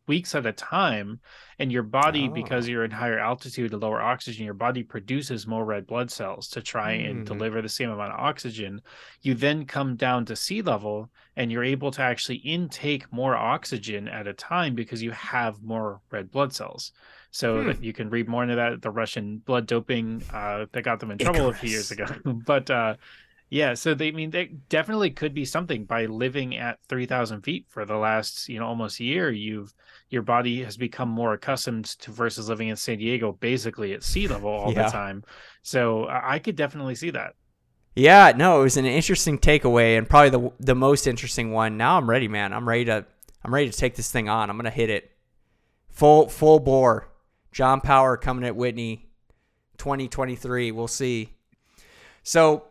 weeks 0.08 0.36
at 0.36 0.46
a 0.46 0.52
time 0.52 1.20
and 1.60 1.72
your 1.72 1.84
body 1.84 2.28
because 2.28 2.68
Oh. 2.68 2.72
you're 2.72 2.86
in 2.86 2.92
higher 2.92 3.18
altitude 3.20 3.72
to 3.72 3.78
lower 3.78 4.02
oxygen 4.02 4.46
your 4.46 4.54
body 4.54 4.84
produces 4.84 5.48
more 5.48 5.66
red 5.66 5.88
blood 5.88 6.12
cells 6.12 6.48
to 6.50 6.62
try 6.62 6.92
and 6.92 7.20
Hmm. 7.20 7.24
deliver 7.24 7.62
the 7.62 7.70
same 7.70 7.90
amount 7.90 8.14
of 8.14 8.20
oxygen 8.20 8.82
you 9.22 9.34
then 9.34 9.66
come 9.66 9.96
down 9.96 10.26
to 10.26 10.36
sea 10.36 10.62
level 10.62 11.10
and 11.36 11.52
you're 11.52 11.64
able 11.64 11.92
to 11.92 12.02
actually 12.02 12.38
intake 12.38 13.12
more 13.12 13.36
oxygen 13.36 14.08
at 14.08 14.28
a 14.28 14.34
time 14.34 14.76
because 14.76 15.02
you 15.02 15.12
have 15.12 15.62
more 15.64 16.02
red 16.12 16.30
blood 16.32 16.54
cells 16.54 16.92
so 17.32 17.64
Hmm. 17.74 17.84
you 17.84 17.94
can 17.94 18.10
read 18.10 18.28
more 18.28 18.44
into 18.44 18.56
that 18.56 18.82
the 18.82 18.92
russian 18.92 19.38
blood 19.40 19.66
doping 19.66 20.22
uh, 20.32 20.66
that 20.72 20.84
got 20.84 21.00
them 21.00 21.12
in 21.12 21.18
trouble 21.18 21.48
a 21.50 21.54
few 21.54 21.70
years 21.70 21.92
ago 21.92 22.06
but 22.26 22.70
uh 22.70 22.96
yeah 23.50 23.74
so 23.74 23.94
they 23.94 24.08
I 24.10 24.12
mean 24.12 24.32
they 24.32 24.46
definitely 24.70 25.12
could 25.12 25.34
be 25.34 25.46
something 25.46 25.86
by 25.86 26.06
living 26.06 26.58
at 26.58 26.80
3000 26.90 27.42
feet 27.42 27.66
for 27.70 27.86
the 27.86 27.96
last 27.98 28.50
you 28.50 28.60
know 28.60 28.66
almost 28.66 29.00
year 29.00 29.32
you've 29.32 29.74
your 30.10 30.22
body 30.24 30.64
has 30.64 30.78
become 30.78 31.10
more 31.10 31.34
accustomed 31.34 31.86
to 31.86 32.12
versus 32.12 32.50
living 32.50 32.68
in 32.70 32.76
san 32.76 32.98
diego 32.98 33.32
basically 33.34 33.94
at 33.94 34.04
sea 34.04 34.28
level 34.28 34.50
all 34.50 34.74
Yeah. 34.74 34.84
the 34.84 34.90
time 34.90 35.24
so 35.62 36.06
i 36.06 36.36
I 36.36 36.40
could 36.40 36.56
definitely 36.56 36.96
see 36.96 37.12
that 37.12 37.36
Yeah, 37.96 38.34
no, 38.36 38.60
it 38.60 38.64
was 38.64 38.78
an 38.78 38.86
interesting 38.86 39.40
takeaway 39.40 39.98
and 39.98 40.10
probably 40.10 40.30
the 40.32 40.52
the 40.60 40.76
most 40.76 41.08
interesting 41.08 41.52
one. 41.54 41.78
Now 41.78 41.98
I'm 41.98 42.10
ready, 42.10 42.28
man. 42.28 42.52
I'm 42.52 42.68
ready 42.68 42.84
to 42.86 43.06
I'm 43.44 43.54
ready 43.54 43.70
to 43.70 43.78
take 43.78 43.96
this 43.96 44.12
thing 44.12 44.28
on. 44.28 44.50
I'm 44.50 44.58
gonna 44.58 44.70
hit 44.70 44.90
it 44.90 45.12
full 45.90 46.28
full 46.28 46.60
bore. 46.60 47.08
John 47.54 47.80
Power 47.80 48.18
coming 48.18 48.44
at 48.44 48.54
Whitney, 48.58 49.08
2023. 49.78 50.72
We'll 50.74 50.90
see. 50.90 51.30
So 52.24 52.66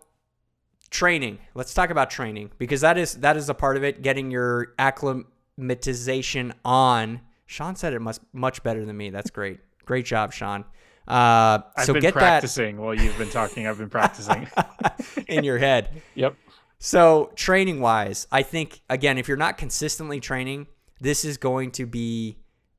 training. 0.95 1.39
Let's 1.55 1.75
talk 1.75 1.91
about 1.91 2.09
training 2.09 2.53
because 2.57 2.81
that 2.83 2.97
is 2.97 3.15
that 3.17 3.37
is 3.37 3.49
a 3.49 3.55
part 3.55 3.77
of 3.77 3.83
it. 3.85 4.01
Getting 4.01 4.31
your 4.31 4.75
acclimatization 4.79 6.55
on. 6.65 7.21
Sean 7.47 7.77
said 7.77 7.93
it 7.93 8.01
must 8.01 8.21
much 8.33 8.63
better 8.63 8.85
than 8.87 8.97
me. 8.97 9.11
That's 9.11 9.31
great. 9.31 9.61
Great 9.85 10.07
job, 10.07 10.33
Sean. 10.33 10.65
Uh, 11.07 11.61
i've 11.77 11.85
so 11.85 11.93
been 11.93 12.01
get 12.01 12.15
practicing 12.15 12.79
while 12.79 12.95
you've 12.95 13.19
been 13.19 13.29
talking 13.29 13.67
i've 13.67 13.77
been 13.77 13.91
practicing 13.91 14.49
in 15.29 15.45
your 15.45 15.59
head. 15.59 16.01
yep 16.15 16.35
So, 16.79 17.31
training 17.35 17.81
wise, 17.81 18.27
I 18.33 18.43
think, 18.43 18.81
again, 18.89 19.19
if 19.19 19.29
you're 19.29 19.37
not 19.37 19.59
consistently 19.59 20.19
training, 20.19 20.67
this 21.01 21.27
is 21.27 21.37
going 21.37 21.73
to 21.73 21.85
be 21.85 22.39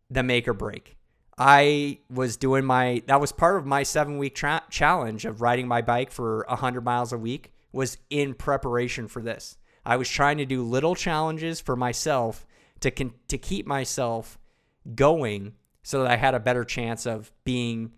the 0.10 0.24
make 0.24 0.48
or 0.48 0.54
break. 0.54 0.98
I 1.38 2.00
was 2.10 2.36
doing 2.36 2.66
my, 2.66 3.04
that 3.06 3.22
was 3.22 3.32
part 3.32 3.58
of 3.58 3.66
my 3.68 3.84
seven 3.84 4.18
week 4.18 4.34
tra- 4.34 4.64
challenge 4.72 5.26
of 5.26 5.42
riding 5.42 5.68
my 5.68 5.84
bike 5.84 6.10
for 6.12 6.46
100 6.50 6.84
miles 6.84 7.14
a 7.14 7.18
week, 7.20 7.52
was 7.76 7.98
in 8.10 8.34
preparation 8.34 9.08
for 9.08 9.22
this. 9.22 9.58
I 9.86 9.98
was 9.98 10.10
trying 10.10 10.38
to 10.38 10.46
do 10.46 10.64
little 10.64 10.96
challenges 10.96 11.60
for 11.60 11.76
myself 11.76 12.48
to, 12.80 12.90
con- 12.90 13.14
to 13.28 13.38
keep 13.38 13.68
myself 13.68 14.40
going 14.96 15.54
so 15.84 16.02
that 16.02 16.12
I 16.12 16.16
had 16.16 16.34
a 16.34 16.40
better 16.40 16.64
chance 16.64 17.06
of 17.06 17.32
being 17.44 17.92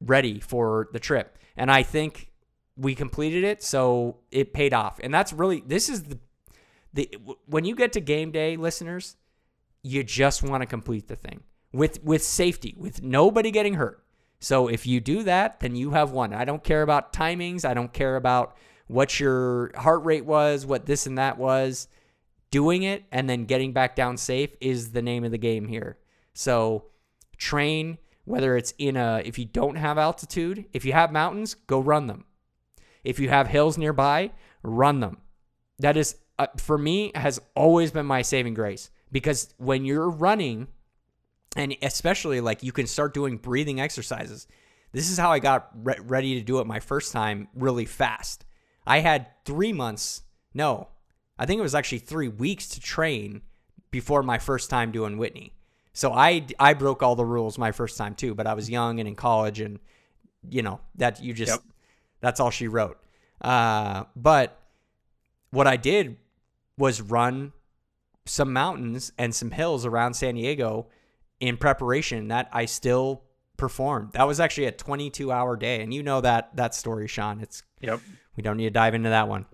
ready 0.00 0.38
for 0.38 0.88
the 0.92 1.00
trip. 1.00 1.38
And 1.56 1.70
I 1.70 1.82
think 1.82 2.30
we 2.76 2.94
completed 2.94 3.42
it, 3.42 3.62
so 3.62 4.18
it 4.30 4.52
paid 4.52 4.72
off. 4.72 5.00
And 5.02 5.12
that's 5.12 5.32
really 5.32 5.62
this 5.66 5.88
is 5.88 6.04
the 6.04 6.18
the 6.94 7.10
when 7.46 7.64
you 7.64 7.74
get 7.74 7.92
to 7.94 8.00
game 8.00 8.30
day, 8.30 8.56
listeners, 8.56 9.16
you 9.82 10.04
just 10.04 10.42
want 10.42 10.62
to 10.62 10.66
complete 10.66 11.08
the 11.08 11.16
thing 11.16 11.42
with 11.72 12.02
with 12.04 12.22
safety, 12.22 12.74
with 12.78 13.02
nobody 13.02 13.50
getting 13.50 13.74
hurt. 13.74 14.04
So 14.40 14.68
if 14.68 14.86
you 14.86 15.00
do 15.00 15.24
that, 15.24 15.58
then 15.60 15.74
you 15.74 15.90
have 15.90 16.12
won. 16.12 16.32
I 16.32 16.44
don't 16.44 16.62
care 16.62 16.82
about 16.82 17.12
timings. 17.12 17.64
I 17.64 17.74
don't 17.74 17.92
care 17.92 18.14
about 18.14 18.56
what 18.88 19.20
your 19.20 19.70
heart 19.76 20.04
rate 20.04 20.24
was, 20.24 20.66
what 20.66 20.86
this 20.86 21.06
and 21.06 21.18
that 21.18 21.38
was. 21.38 21.88
Doing 22.50 22.82
it 22.82 23.04
and 23.12 23.28
then 23.28 23.44
getting 23.44 23.74
back 23.74 23.94
down 23.94 24.16
safe 24.16 24.50
is 24.60 24.92
the 24.92 25.02
name 25.02 25.22
of 25.22 25.30
the 25.30 25.38
game 25.38 25.68
here. 25.68 25.98
So 26.32 26.86
train 27.36 27.98
whether 28.28 28.56
it's 28.56 28.74
in 28.78 28.96
a 28.96 29.22
if 29.24 29.38
you 29.38 29.46
don't 29.46 29.76
have 29.76 29.96
altitude, 29.96 30.66
if 30.72 30.84
you 30.84 30.92
have 30.92 31.10
mountains, 31.10 31.54
go 31.54 31.80
run 31.80 32.06
them. 32.06 32.24
If 33.02 33.18
you 33.18 33.30
have 33.30 33.48
hills 33.48 33.78
nearby, 33.78 34.32
run 34.62 35.00
them. 35.00 35.18
That 35.78 35.96
is 35.96 36.16
uh, 36.38 36.48
for 36.58 36.76
me 36.76 37.10
has 37.14 37.40
always 37.54 37.90
been 37.90 38.06
my 38.06 38.22
saving 38.22 38.54
grace 38.54 38.90
because 39.10 39.54
when 39.56 39.84
you're 39.84 40.10
running 40.10 40.68
and 41.56 41.74
especially 41.82 42.40
like 42.40 42.62
you 42.62 42.72
can 42.72 42.86
start 42.86 43.14
doing 43.14 43.38
breathing 43.38 43.80
exercises. 43.80 44.46
This 44.92 45.10
is 45.10 45.18
how 45.18 45.32
I 45.32 45.38
got 45.38 45.70
re- 45.74 45.98
ready 46.02 46.34
to 46.34 46.42
do 46.42 46.60
it 46.60 46.66
my 46.66 46.80
first 46.80 47.12
time 47.12 47.48
really 47.54 47.86
fast. 47.86 48.44
I 48.88 49.00
had 49.00 49.26
3 49.44 49.72
months, 49.72 50.22
no. 50.54 50.88
I 51.38 51.46
think 51.46 51.58
it 51.58 51.62
was 51.62 51.74
actually 51.74 51.98
3 51.98 52.28
weeks 52.28 52.68
to 52.70 52.80
train 52.80 53.42
before 53.90 54.22
my 54.22 54.38
first 54.38 54.70
time 54.70 54.90
doing 54.90 55.18
Whitney. 55.18 55.52
So 55.92 56.12
I 56.12 56.46
I 56.58 56.74
broke 56.74 57.02
all 57.02 57.16
the 57.16 57.24
rules 57.24 57.58
my 57.58 57.72
first 57.72 57.96
time 57.98 58.14
too, 58.14 58.34
but 58.34 58.46
I 58.46 58.54
was 58.54 58.68
young 58.70 58.98
and 59.00 59.08
in 59.08 59.14
college 59.14 59.60
and 59.60 59.78
you 60.48 60.62
know, 60.62 60.80
that 60.96 61.22
you 61.22 61.32
just 61.34 61.52
Yep. 61.52 61.60
that's 62.20 62.40
all 62.40 62.50
she 62.50 62.68
wrote. 62.68 62.98
Uh, 63.40 64.04
but 64.16 64.60
what 65.50 65.66
I 65.66 65.76
did 65.76 66.16
was 66.76 67.00
run 67.00 67.52
some 68.26 68.52
mountains 68.52 69.12
and 69.18 69.34
some 69.34 69.50
hills 69.50 69.84
around 69.86 70.14
San 70.14 70.34
Diego 70.36 70.86
in 71.40 71.56
preparation 71.56 72.28
that 72.28 72.48
I 72.52 72.66
still 72.66 73.22
performed. 73.56 74.12
That 74.12 74.26
was 74.26 74.38
actually 74.38 74.66
a 74.66 74.72
22 74.72 75.32
hour 75.32 75.56
day. 75.56 75.82
And 75.82 75.92
you 75.92 76.02
know 76.02 76.20
that 76.20 76.54
that 76.56 76.74
story, 76.74 77.08
Sean. 77.08 77.40
It's 77.40 77.62
yep 77.80 78.00
we 78.38 78.42
don't 78.42 78.56
need 78.56 78.64
to 78.64 78.70
dive 78.70 78.94
into 78.94 79.08
that 79.10 79.28
one. 79.28 79.44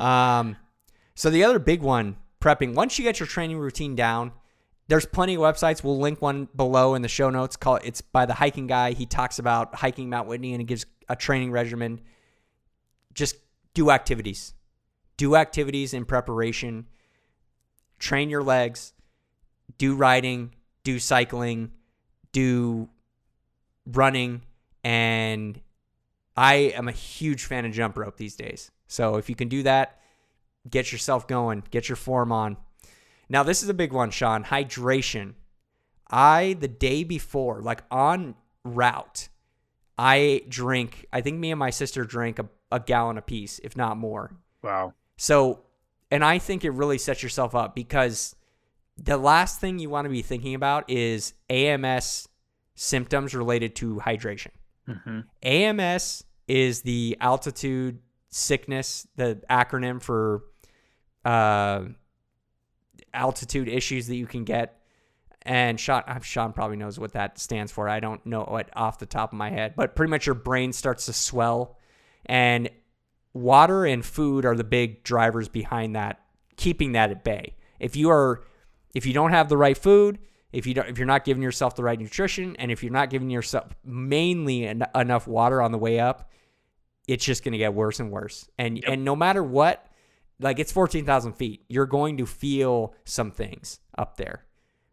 um, 0.00 0.56
so 1.14 1.30
the 1.30 1.44
other 1.44 1.60
big 1.60 1.80
one, 1.80 2.16
prepping. 2.40 2.74
Once 2.74 2.98
you 2.98 3.04
get 3.04 3.20
your 3.20 3.28
training 3.28 3.56
routine 3.56 3.94
down, 3.94 4.32
there's 4.88 5.06
plenty 5.06 5.36
of 5.36 5.40
websites. 5.40 5.84
We'll 5.84 6.00
link 6.00 6.20
one 6.20 6.48
below 6.56 6.96
in 6.96 7.02
the 7.02 7.08
show 7.08 7.30
notes. 7.30 7.56
Call 7.56 7.76
it's 7.76 8.00
by 8.00 8.26
the 8.26 8.34
hiking 8.34 8.66
guy. 8.66 8.92
He 8.92 9.06
talks 9.06 9.38
about 9.38 9.76
hiking 9.76 10.10
Mount 10.10 10.26
Whitney 10.26 10.52
and 10.52 10.60
he 10.60 10.64
gives 10.64 10.84
a 11.08 11.14
training 11.14 11.52
regimen. 11.52 12.00
Just 13.14 13.36
do 13.74 13.92
activities. 13.92 14.54
Do 15.16 15.36
activities 15.36 15.94
in 15.94 16.04
preparation. 16.04 16.88
Train 18.00 18.28
your 18.28 18.42
legs. 18.42 18.92
do 19.78 19.94
riding, 19.94 20.52
do 20.82 20.98
cycling, 20.98 21.70
do 22.32 22.88
running, 23.86 24.42
and 24.82 25.60
I 26.36 26.54
am 26.54 26.88
a 26.88 26.92
huge 26.92 27.44
fan 27.44 27.64
of 27.64 27.72
jump 27.72 27.96
rope 27.96 28.16
these 28.16 28.36
days. 28.36 28.70
So 28.86 29.16
if 29.16 29.28
you 29.28 29.34
can 29.34 29.48
do 29.48 29.62
that, 29.64 29.98
get 30.68 30.92
yourself 30.92 31.26
going, 31.26 31.64
get 31.70 31.88
your 31.88 31.96
form 31.96 32.32
on. 32.32 32.56
Now, 33.28 33.42
this 33.42 33.62
is 33.62 33.68
a 33.68 33.74
big 33.74 33.92
one, 33.92 34.10
Sean 34.10 34.44
hydration. 34.44 35.34
I, 36.10 36.56
the 36.60 36.68
day 36.68 37.04
before, 37.04 37.62
like 37.62 37.82
on 37.90 38.34
route, 38.64 39.28
I 39.98 40.42
drink, 40.48 41.06
I 41.12 41.20
think 41.20 41.38
me 41.38 41.50
and 41.50 41.58
my 41.58 41.70
sister 41.70 42.04
drank 42.04 42.38
a, 42.38 42.48
a 42.70 42.80
gallon 42.80 43.18
a 43.18 43.22
piece, 43.22 43.58
if 43.60 43.76
not 43.76 43.96
more. 43.96 44.36
Wow. 44.62 44.94
So, 45.16 45.60
and 46.10 46.24
I 46.24 46.38
think 46.38 46.64
it 46.64 46.70
really 46.70 46.98
sets 46.98 47.22
yourself 47.22 47.54
up 47.54 47.74
because 47.74 48.36
the 48.96 49.16
last 49.16 49.60
thing 49.60 49.78
you 49.78 49.88
want 49.88 50.04
to 50.04 50.10
be 50.10 50.22
thinking 50.22 50.54
about 50.54 50.90
is 50.90 51.34
AMS 51.48 52.28
symptoms 52.74 53.34
related 53.34 53.74
to 53.76 53.96
hydration. 53.96 54.50
Mm-hmm. 54.88 55.20
AMS 55.42 56.24
is 56.48 56.82
the 56.82 57.16
altitude 57.20 57.98
sickness, 58.28 59.06
the 59.16 59.40
acronym 59.48 60.02
for 60.02 60.42
uh, 61.24 61.84
altitude 63.14 63.68
issues 63.68 64.06
that 64.08 64.16
you 64.16 64.26
can 64.26 64.44
get. 64.44 64.78
And 65.42 65.78
Sean, 65.78 66.02
uh, 66.06 66.20
Sean 66.20 66.52
probably 66.52 66.76
knows 66.76 66.98
what 66.98 67.12
that 67.12 67.38
stands 67.38 67.72
for. 67.72 67.88
I 67.88 68.00
don't 68.00 68.24
know 68.24 68.44
it 68.58 68.70
off 68.74 68.98
the 68.98 69.06
top 69.06 69.32
of 69.32 69.38
my 69.38 69.50
head, 69.50 69.74
but 69.76 69.96
pretty 69.96 70.10
much 70.10 70.26
your 70.26 70.34
brain 70.34 70.72
starts 70.72 71.06
to 71.06 71.12
swell, 71.12 71.78
and 72.26 72.70
water 73.32 73.84
and 73.84 74.04
food 74.04 74.44
are 74.44 74.54
the 74.54 74.64
big 74.64 75.02
drivers 75.02 75.48
behind 75.48 75.96
that, 75.96 76.20
keeping 76.56 76.92
that 76.92 77.10
at 77.10 77.24
bay. 77.24 77.56
If 77.80 77.96
you 77.96 78.10
are, 78.10 78.44
if 78.94 79.04
you 79.04 79.12
don't 79.12 79.32
have 79.32 79.48
the 79.48 79.56
right 79.56 79.76
food, 79.76 80.18
if 80.52 80.66
you 80.66 80.74
don't, 80.74 80.88
if 80.88 80.98
you're 80.98 81.06
not 81.06 81.24
giving 81.24 81.42
yourself 81.42 81.76
the 81.76 81.82
right 81.82 81.98
nutrition, 81.98 82.56
and 82.56 82.70
if 82.70 82.82
you're 82.82 82.92
not 82.92 83.10
giving 83.10 83.30
yourself 83.30 83.74
mainly 83.84 84.66
en- 84.66 84.86
enough 84.94 85.26
water 85.26 85.62
on 85.62 85.72
the 85.72 85.78
way 85.78 85.98
up, 85.98 86.30
it's 87.08 87.24
just 87.24 87.42
going 87.42 87.52
to 87.52 87.58
get 87.58 87.74
worse 87.74 88.00
and 88.00 88.10
worse. 88.10 88.48
And 88.58 88.76
Yep. 88.76 88.84
and 88.88 89.04
no 89.04 89.16
matter 89.16 89.42
what, 89.42 89.86
like 90.38 90.58
it's 90.58 90.72
fourteen 90.72 91.04
thousand 91.06 91.34
feet, 91.34 91.64
you're 91.68 91.86
going 91.86 92.16
to 92.18 92.26
feel 92.26 92.94
some 93.04 93.30
things 93.30 93.80
up 93.96 94.16
there. 94.16 94.44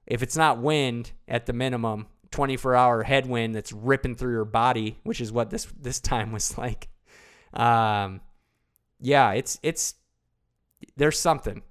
If 0.08 0.24
it's 0.24 0.38
not 0.38 0.60
wind 0.60 1.12
at 1.28 1.46
the 1.46 1.54
minimum, 1.54 2.08
24 2.32 2.76
hour 2.76 3.04
headwind 3.04 3.54
that's 3.56 3.72
ripping 3.72 4.16
through 4.16 4.34
your 4.34 4.46
body, 4.46 4.98
which 5.04 5.22
is 5.22 5.32
what 5.32 5.50
this 5.50 5.66
this 5.80 6.00
time 6.00 6.32
was 6.32 6.58
like. 6.58 6.90
Um, 7.54 8.22
yeah, 9.00 9.32
it's 9.34 9.60
it's 9.64 9.96
there's 10.96 11.20
something, 11.20 11.62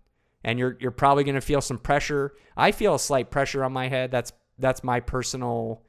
and 0.45 0.59
you're 0.59 0.77
you're 0.81 0.91
probably 0.91 1.25
gonna 1.25 1.41
feel 1.41 1.61
some 1.61 1.79
pressure. 1.79 2.35
I 2.57 2.73
feel 2.73 2.95
a 2.95 2.99
slight 2.99 3.31
pressure 3.31 3.65
on 3.65 3.73
my 3.73 3.89
head. 3.89 4.11
That's 4.11 4.33
that's 4.59 4.83
my 4.83 5.01
personal 5.01 5.83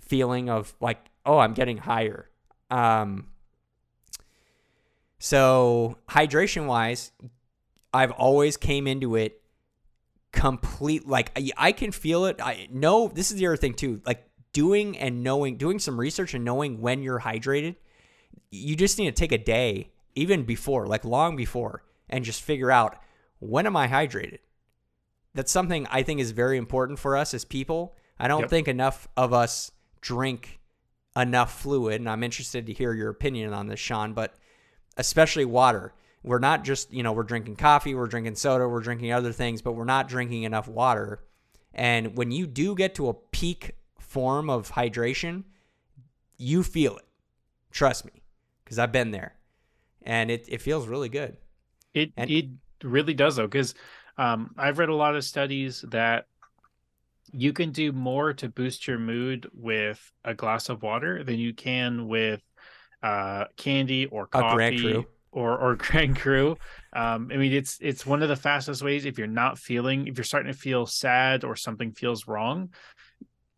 feeling 0.00 0.50
of 0.50 0.74
like, 0.80 0.98
oh, 1.24 1.38
I'm 1.38 1.54
getting 1.54 1.78
higher. 1.78 2.28
Um, 2.70 3.28
so 5.18 5.98
hydration 6.08 6.66
wise, 6.66 7.12
I've 7.94 8.10
always 8.12 8.56
came 8.56 8.86
into 8.86 9.14
it 9.16 9.42
complete 10.32 11.06
like 11.06 11.30
I, 11.36 11.50
I 11.56 11.72
can 11.72 11.92
feel 11.92 12.24
it. 12.24 12.40
I 12.42 12.66
know 12.70 13.08
this 13.14 13.30
is 13.30 13.36
the 13.36 13.46
other 13.46 13.56
thing 13.56 13.74
too. 13.74 14.00
Like 14.04 14.26
doing 14.52 14.98
and 14.98 15.22
knowing, 15.22 15.56
doing 15.56 15.78
some 15.78 15.98
research 15.98 16.34
and 16.34 16.44
knowing 16.44 16.80
when 16.80 17.02
you're 17.02 17.20
hydrated. 17.20 17.76
You 18.50 18.76
just 18.76 18.98
need 18.98 19.06
to 19.06 19.12
take 19.12 19.32
a 19.32 19.38
day, 19.38 19.92
even 20.14 20.44
before, 20.44 20.86
like 20.86 21.04
long 21.04 21.36
before, 21.36 21.84
and 22.08 22.24
just 22.24 22.42
figure 22.42 22.70
out 22.70 22.98
when 23.42 23.66
am 23.66 23.76
I 23.76 23.88
hydrated. 23.88 24.38
That's 25.34 25.50
something 25.50 25.86
I 25.90 26.02
think 26.02 26.20
is 26.20 26.30
very 26.30 26.56
important 26.58 26.98
for 26.98 27.16
us 27.16 27.34
as 27.34 27.44
people. 27.44 27.96
I 28.18 28.28
don't 28.28 28.42
Yep. 28.42 28.50
think 28.50 28.68
enough 28.68 29.08
of 29.16 29.32
us 29.32 29.72
drink 30.00 30.60
enough 31.16 31.60
fluid, 31.60 32.00
and 32.00 32.08
I'm 32.08 32.22
interested 32.22 32.66
to 32.66 32.72
hear 32.72 32.92
your 32.94 33.10
opinion 33.10 33.52
on 33.52 33.66
this, 33.66 33.80
Sean. 33.80 34.12
But 34.12 34.34
especially 34.96 35.44
water. 35.44 35.92
We're 36.22 36.38
not 36.38 36.62
just, 36.62 36.92
you 36.92 37.02
know, 37.02 37.12
we're 37.12 37.24
drinking 37.24 37.56
coffee, 37.56 37.94
we're 37.96 38.06
drinking 38.06 38.36
soda, 38.36 38.68
we're 38.68 38.80
drinking 38.80 39.10
other 39.12 39.32
things, 39.32 39.60
but 39.60 39.72
we're 39.72 39.84
not 39.84 40.06
drinking 40.06 40.44
enough 40.44 40.68
water. 40.68 41.24
And 41.74 42.16
when 42.16 42.30
you 42.30 42.46
do 42.46 42.76
get 42.76 42.94
to 42.96 43.08
a 43.08 43.14
peak 43.14 43.72
form 43.98 44.48
of 44.48 44.72
hydration, 44.72 45.44
you 46.36 46.62
feel 46.62 46.96
it. 46.96 47.06
Trust 47.72 48.04
me, 48.04 48.22
because 48.62 48.78
I've 48.78 48.92
been 48.92 49.10
there. 49.10 49.34
And 50.02 50.30
it, 50.30 50.44
it 50.48 50.60
feels 50.62 50.86
really 50.86 51.08
good. 51.08 51.38
It 51.92 52.12
And- 52.16 52.30
it 52.30 52.46
really 52.84 53.14
does 53.14 53.36
though, 53.36 53.46
because 53.46 53.74
um, 54.18 54.54
I've 54.56 54.78
read 54.78 54.88
a 54.88 54.94
lot 54.94 55.16
of 55.16 55.24
studies 55.24 55.84
that 55.88 56.26
you 57.32 57.52
can 57.52 57.70
do 57.70 57.92
more 57.92 58.32
to 58.34 58.48
boost 58.48 58.86
your 58.86 58.98
mood 58.98 59.48
with 59.54 60.12
a 60.24 60.34
glass 60.34 60.68
of 60.68 60.82
water 60.82 61.24
than 61.24 61.38
you 61.38 61.54
can 61.54 62.06
with 62.06 62.42
uh, 63.02 63.46
candy 63.56 64.06
or 64.06 64.26
coffee 64.26 65.04
or 65.32 65.58
or 65.58 65.76
Grand 65.76 66.16
Cru. 66.16 66.56
Um, 66.92 67.30
I 67.32 67.36
mean, 67.36 67.52
it's 67.52 67.78
it's 67.80 68.04
one 68.04 68.22
of 68.22 68.28
the 68.28 68.36
fastest 68.36 68.82
ways 68.82 69.06
if 69.06 69.18
you're 69.18 69.26
not 69.26 69.58
feeling 69.58 70.06
if 70.06 70.16
you're 70.16 70.24
starting 70.24 70.52
to 70.52 70.58
feel 70.58 70.86
sad 70.86 71.42
or 71.42 71.56
something 71.56 71.92
feels 71.92 72.28
wrong, 72.28 72.70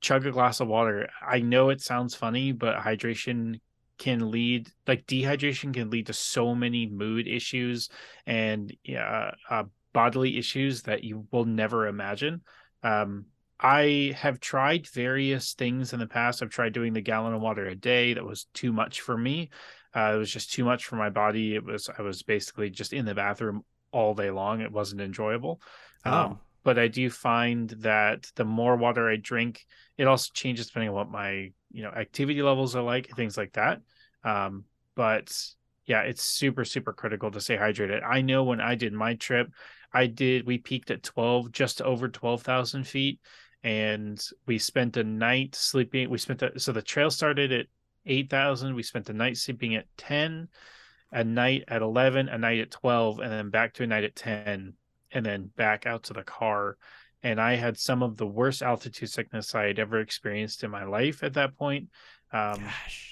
chug 0.00 0.24
a 0.26 0.30
glass 0.30 0.60
of 0.60 0.68
water. 0.68 1.08
I 1.26 1.40
know 1.40 1.70
it 1.70 1.80
sounds 1.80 2.14
funny, 2.14 2.52
but 2.52 2.76
hydration 2.76 3.60
can 3.98 4.30
lead 4.30 4.68
like 4.86 5.06
dehydration 5.06 5.72
can 5.72 5.90
lead 5.90 6.06
to 6.06 6.12
so 6.12 6.54
many 6.54 6.86
mood 6.86 7.28
issues 7.28 7.88
and 8.26 8.74
yeah, 8.82 9.30
uh, 9.48 9.64
bodily 9.92 10.36
issues 10.36 10.82
that 10.82 11.04
you 11.04 11.26
will 11.30 11.44
never 11.44 11.86
imagine. 11.86 12.42
Um, 12.82 13.26
I 13.58 14.14
have 14.18 14.40
tried 14.40 14.88
various 14.88 15.54
things 15.54 15.92
in 15.92 16.00
the 16.00 16.06
past. 16.06 16.42
I've 16.42 16.50
tried 16.50 16.74
doing 16.74 16.92
the 16.92 17.00
gallon 17.00 17.34
of 17.34 17.40
water 17.40 17.66
a 17.66 17.74
day. 17.74 18.14
That 18.14 18.24
was 18.24 18.46
too 18.52 18.72
much 18.72 19.00
for 19.00 19.16
me. 19.16 19.50
Uh, 19.94 20.12
it 20.14 20.18
was 20.18 20.30
just 20.30 20.52
too 20.52 20.64
much 20.64 20.86
for 20.86 20.96
my 20.96 21.08
body. 21.08 21.54
It 21.54 21.64
was 21.64 21.88
I 21.96 22.02
was 22.02 22.22
basically 22.22 22.68
just 22.70 22.92
in 22.92 23.06
the 23.06 23.14
bathroom 23.14 23.62
all 23.92 24.14
day 24.14 24.30
long. 24.30 24.60
It 24.60 24.72
wasn't 24.72 25.00
enjoyable. 25.00 25.62
Oh. 26.04 26.12
Um, 26.12 26.40
but 26.64 26.78
I 26.78 26.88
do 26.88 27.10
find 27.10 27.68
that 27.80 28.26
the 28.34 28.44
more 28.44 28.76
water 28.76 29.08
I 29.08 29.16
drink, 29.16 29.64
it 29.98 30.06
also 30.06 30.30
changes 30.32 30.66
depending 30.66 30.88
on 30.88 30.94
what 30.94 31.10
my 31.10 31.52
you 31.70 31.82
know 31.82 31.90
activity 31.90 32.42
levels 32.42 32.74
are 32.74 32.82
like, 32.82 33.08
things 33.10 33.36
like 33.36 33.52
that. 33.52 33.80
Um, 34.24 34.64
but 34.96 35.36
yeah, 35.84 36.00
it's 36.00 36.22
super 36.22 36.64
super 36.64 36.92
critical 36.92 37.30
to 37.30 37.40
stay 37.40 37.56
hydrated. 37.56 38.02
I 38.02 38.22
know 38.22 38.44
when 38.44 38.60
I 38.60 38.74
did 38.74 38.92
my 38.94 39.14
trip, 39.14 39.52
I 39.92 40.06
did 40.06 40.46
we 40.46 40.58
peaked 40.58 40.90
at 40.90 41.02
twelve, 41.02 41.52
just 41.52 41.82
over 41.82 42.08
twelve 42.08 42.42
thousand 42.42 42.84
feet, 42.84 43.20
and 43.62 44.20
we 44.46 44.58
spent 44.58 44.96
a 44.96 45.04
night 45.04 45.54
sleeping. 45.54 46.08
We 46.08 46.18
spent 46.18 46.40
the, 46.40 46.52
so 46.56 46.72
the 46.72 46.82
trail 46.82 47.10
started 47.10 47.52
at 47.52 47.66
eight 48.06 48.30
thousand. 48.30 48.74
We 48.74 48.82
spent 48.82 49.04
the 49.04 49.12
night 49.12 49.36
sleeping 49.36 49.74
at 49.74 49.86
ten, 49.98 50.48
a 51.12 51.22
night 51.22 51.64
at 51.68 51.82
eleven, 51.82 52.30
a 52.30 52.38
night 52.38 52.60
at 52.60 52.70
twelve, 52.70 53.18
and 53.18 53.30
then 53.30 53.50
back 53.50 53.74
to 53.74 53.82
a 53.82 53.86
night 53.86 54.04
at 54.04 54.16
ten 54.16 54.74
and 55.14 55.24
then 55.24 55.50
back 55.56 55.86
out 55.86 56.02
to 56.04 56.12
the 56.12 56.22
car. 56.22 56.76
And 57.22 57.40
I 57.40 57.54
had 57.54 57.78
some 57.78 58.02
of 58.02 58.18
the 58.18 58.26
worst 58.26 58.60
altitude 58.60 59.08
sickness 59.08 59.54
I 59.54 59.64
had 59.64 59.78
ever 59.78 60.00
experienced 60.00 60.62
in 60.62 60.70
my 60.70 60.84
life 60.84 61.22
at 61.22 61.34
that 61.34 61.56
point. 61.56 61.88
Um, 62.32 62.68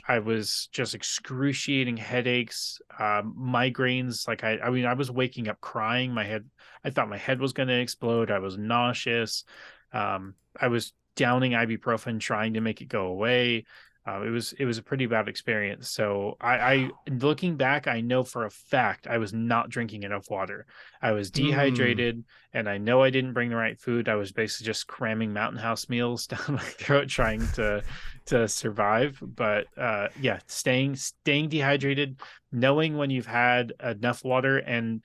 I 0.09 0.19
was 0.19 0.69
just 0.73 0.95
excruciating 0.95 1.97
headaches, 1.97 2.81
um, 2.99 3.35
migraines. 3.39 4.27
Like 4.27 4.43
I, 4.43 4.59
I 4.59 4.71
mean, 4.71 4.85
I 4.85 4.95
was 4.95 5.11
waking 5.11 5.49
up 5.49 5.61
crying. 5.61 6.13
My 6.13 6.25
head, 6.25 6.45
I 6.85 6.91
thought 6.91 7.09
my 7.09 7.17
head 7.17 7.41
was 7.41 7.53
going 7.53 7.69
to 7.69 7.81
explode. 7.81 8.31
I 8.33 8.41
was 8.41 8.59
nauseous. 8.59 9.45
Um, 9.93 10.35
I 10.61 10.69
was 10.69 10.93
downing 11.15 11.53
ibuprofen, 11.53 12.19
trying 12.19 12.55
to 12.55 12.61
make 12.61 12.83
it 12.83 12.89
go 12.89 13.07
away. 13.07 13.65
Uh, 14.05 14.21
it 14.23 14.31
was 14.31 14.53
it 14.55 14.65
was 14.65 14.79
a 14.79 14.83
pretty 14.83 15.07
bad 15.07 15.29
experience. 15.29 15.89
So 15.89 16.37
I, 16.41 16.59
I 16.59 16.91
looking 17.09 17.57
back, 17.57 17.87
I 17.87 18.01
know 18.01 18.25
for 18.25 18.45
a 18.45 18.51
fact 18.51 19.07
I 19.07 19.19
was 19.19 19.33
not 19.33 19.69
drinking 19.71 20.03
enough 20.03 20.29
water. 20.29 20.67
I 21.01 21.13
was 21.13 21.31
dehydrated, 21.31 22.25
and 22.53 22.69
I 22.69 22.79
know 22.79 23.01
I 23.01 23.11
didn't 23.11 23.33
bring 23.33 23.51
the 23.51 23.57
right 23.57 23.79
food. 23.79 24.09
I 24.09 24.17
was 24.17 24.33
basically 24.33 24.67
just 24.67 24.89
cramming 24.89 25.33
Mountain 25.33 25.61
House 25.61 25.89
meals 25.89 26.27
down 26.29 26.41
my 26.49 26.59
throat, 26.59 27.09
trying 27.09 27.47
to 27.53 27.85
to 28.27 28.49
survive. 28.49 29.19
But 29.23 29.67
uh, 29.77 30.09
yeah, 30.21 30.41
staying 30.49 30.97
staying 30.97 31.51
dehydrated, 31.51 32.21
knowing 32.51 32.97
when 32.97 33.11
you've 33.11 33.27
had 33.27 33.73
enough 33.81 34.25
water, 34.25 34.59
and 34.59 35.01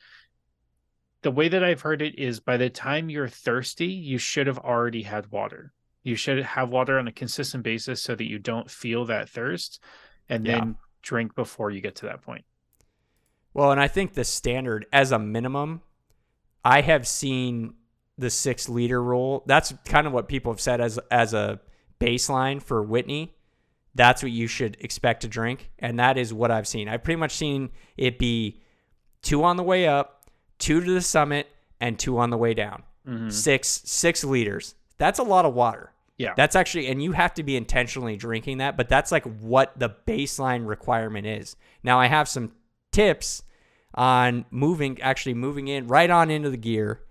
the 1.21 1.31
way 1.31 1.49
that 1.49 1.63
I've 1.63 1.81
heard 1.81 2.01
it 2.01 2.17
is 2.17 2.39
by 2.39 2.57
the 2.57 2.69
time 2.71 3.11
you're 3.11 3.27
thirsty, 3.27 3.87
you 3.87 4.17
should 4.17 4.47
have 4.47 4.59
already 4.59 5.03
had 5.03 5.29
water. 5.31 5.71
You 6.07 6.15
should 6.15 6.41
have 6.41 6.69
water 6.69 6.97
on 6.97 7.07
a 7.09 7.11
consistent 7.11 7.63
basis 7.65 8.01
so 8.01 8.15
that 8.15 8.23
you 8.29 8.39
don't 8.39 8.71
feel 8.71 9.03
that 9.05 9.27
thirst, 9.27 9.81
and 10.29 10.45
Yeah. 10.45 10.59
then 10.59 10.77
drink 11.01 11.35
before 11.35 11.69
you 11.69 11.81
get 11.81 11.95
to 11.97 12.05
that 12.05 12.21
point. 12.21 12.45
Well, 13.53 13.71
and 13.73 13.81
I 13.81 13.89
think 13.89 14.13
the 14.13 14.23
standard 14.23 14.85
as 14.93 15.11
a 15.11 15.19
minimum, 15.19 15.81
I 16.63 16.79
have 16.81 17.05
seen 17.05 17.73
the 18.17 18.29
six 18.29 18.69
liter 18.69 19.03
rule. 19.03 19.43
That's 19.47 19.73
kind 19.83 20.07
of 20.07 20.13
what 20.13 20.29
people 20.29 20.51
have 20.53 20.61
said 20.61 20.79
as 20.79 20.97
as 21.11 21.33
a 21.33 21.59
baseline 21.99 22.61
for 22.61 22.81
Whitney. 22.81 23.35
That's 23.93 24.23
what 24.23 24.31
you 24.31 24.47
should 24.47 24.77
expect 24.79 25.23
to 25.23 25.27
drink, 25.27 25.71
and 25.79 25.99
that 25.99 26.17
is 26.17 26.33
what 26.33 26.51
I've 26.51 26.67
seen. 26.69 26.87
I've 26.87 27.03
pretty 27.03 27.19
much 27.19 27.31
seen 27.33 27.71
it 27.97 28.17
be 28.17 28.61
two 29.21 29.43
on 29.43 29.57
the 29.57 29.63
way 29.63 29.87
up, 29.87 30.23
two 30.57 30.79
to 30.81 30.89
the 30.93 31.01
summit, 31.01 31.47
and 31.81 31.99
two 31.99 32.17
on 32.17 32.29
the 32.29 32.37
way 32.37 32.53
down. 32.53 32.83
Mhm. 33.05 33.31
six 33.31 33.67
six 33.85 34.23
liters. 34.23 34.75
That's 34.97 35.19
a 35.19 35.23
lot 35.23 35.43
of 35.45 35.53
water. 35.53 35.91
Yeah. 36.17 36.33
That's 36.35 36.55
actually, 36.55 36.87
and 36.87 37.01
you 37.01 37.11
have 37.11 37.33
to 37.35 37.43
be 37.43 37.55
intentionally 37.55 38.15
drinking 38.15 38.57
that, 38.57 38.75
but 38.75 38.89
that's 38.89 39.11
like 39.11 39.23
what 39.39 39.77
the 39.77 39.95
baseline 40.07 40.67
requirement 40.67 41.27
is. 41.27 41.55
Now, 41.83 41.99
I 41.99 42.07
have 42.07 42.27
some 42.27 42.53
tips 42.91 43.43
on 43.93 44.45
moving, 44.49 44.99
actually 45.01 45.35
moving 45.35 45.67
in 45.67 45.87
right 45.87 46.09
on 46.09 46.31
into 46.31 46.49
the 46.49 46.57
gear. 46.57 47.01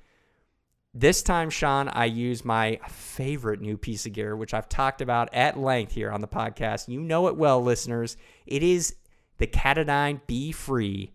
This 0.93 1.23
time, 1.23 1.51
Sean, 1.51 1.89
I 1.89 2.07
use 2.07 2.45
my 2.45 2.81
favorite 2.89 3.61
new 3.61 3.77
piece 3.77 4.07
of 4.07 4.13
gear, 4.13 4.35
which 4.35 4.55
I've 4.55 4.69
talked 4.69 5.01
about 5.01 5.33
at 5.33 5.59
length 5.59 5.93
here 5.93 6.11
on 6.11 6.21
the 6.21 6.29
podcast. 6.29 6.89
You 6.89 7.01
know 7.01 7.29
it 7.29 7.37
well, 7.37 7.63
listeners. 7.63 8.17
It 8.47 8.63
is 8.63 8.97
the 9.39 9.47
Katadyn 9.47 10.23
BeFree, 10.27 11.11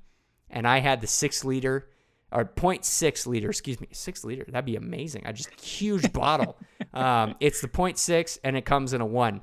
and 0.49 0.67
I 0.67 0.79
had 0.79 1.01
the 1.01 1.07
six 1.07 1.43
liter 1.43 1.89
or 2.31 2.45
0.6 2.45 3.27
liter, 3.27 3.49
excuse 3.49 3.79
me, 3.81 3.87
six 3.91 4.23
liter. 4.23 4.45
That'd 4.47 4.65
be 4.65 4.75
amazing. 4.75 5.23
I 5.25 5.31
just 5.31 5.59
huge 5.59 6.11
bottle. 6.13 6.57
Um, 6.93 7.35
it's 7.39 7.61
the 7.61 7.69
0.6 7.69 8.39
and 8.43 8.57
it 8.57 8.65
comes 8.65 8.91
in 8.91 8.99
a 8.99 9.05
one. 9.05 9.39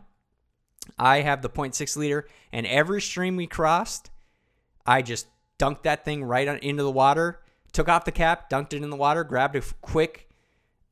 I 0.99 1.23
have 1.23 1.41
the 1.41 1.49
0.6 1.49 1.97
liter, 1.97 2.29
and 2.53 2.67
every 2.67 3.01
stream 3.01 3.37
we 3.37 3.47
crossed, 3.47 4.11
I 4.87 5.03
just 5.03 5.27
dunked 5.59 5.83
that 5.83 6.05
thing 6.05 6.25
right 6.25 6.47
on, 6.47 6.59
into 6.59 6.83
the 6.83 6.91
water, 6.91 7.41
took 7.73 7.89
off 7.89 8.05
the 8.05 8.13
cap, 8.13 8.49
dunked 8.51 8.73
it 8.73 8.83
in 8.83 8.91
the 8.91 8.97
water, 8.97 9.25
grabbed 9.25 9.57
a 9.57 9.63
quick, 9.81 10.29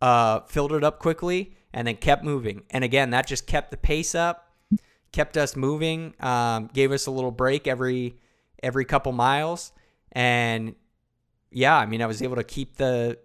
uh, 0.01 0.40
filled 0.40 0.72
it 0.72 0.84
up 0.84 0.99
quickly, 0.99 1.55
and 1.72 1.86
then 1.86 1.97
kept 1.97 2.24
moving. 2.24 2.62
And 2.70 2.84
again, 2.84 3.11
that 3.11 3.26
just 3.26 3.47
kept 3.47 3.70
the 3.70 3.76
pace 3.76 4.14
up, 4.14 4.51
kept 5.12 5.36
us 5.36 5.57
moving, 5.57 6.14
um, 6.20 6.68
gave 6.72 6.92
us 6.92 7.07
a 7.07 7.11
little 7.11 7.30
break 7.30 7.66
every 7.66 8.16
every 8.62 8.84
couple 8.84 9.12
miles, 9.12 9.72
and 10.12 10.74
yeah, 11.57 11.74
I 11.74 11.86
mean, 11.86 12.02
I 12.02 12.07
was 12.07 12.20
able 12.20 12.36
to 12.36 12.44
keep 12.44 12.76
the. 12.76 13.18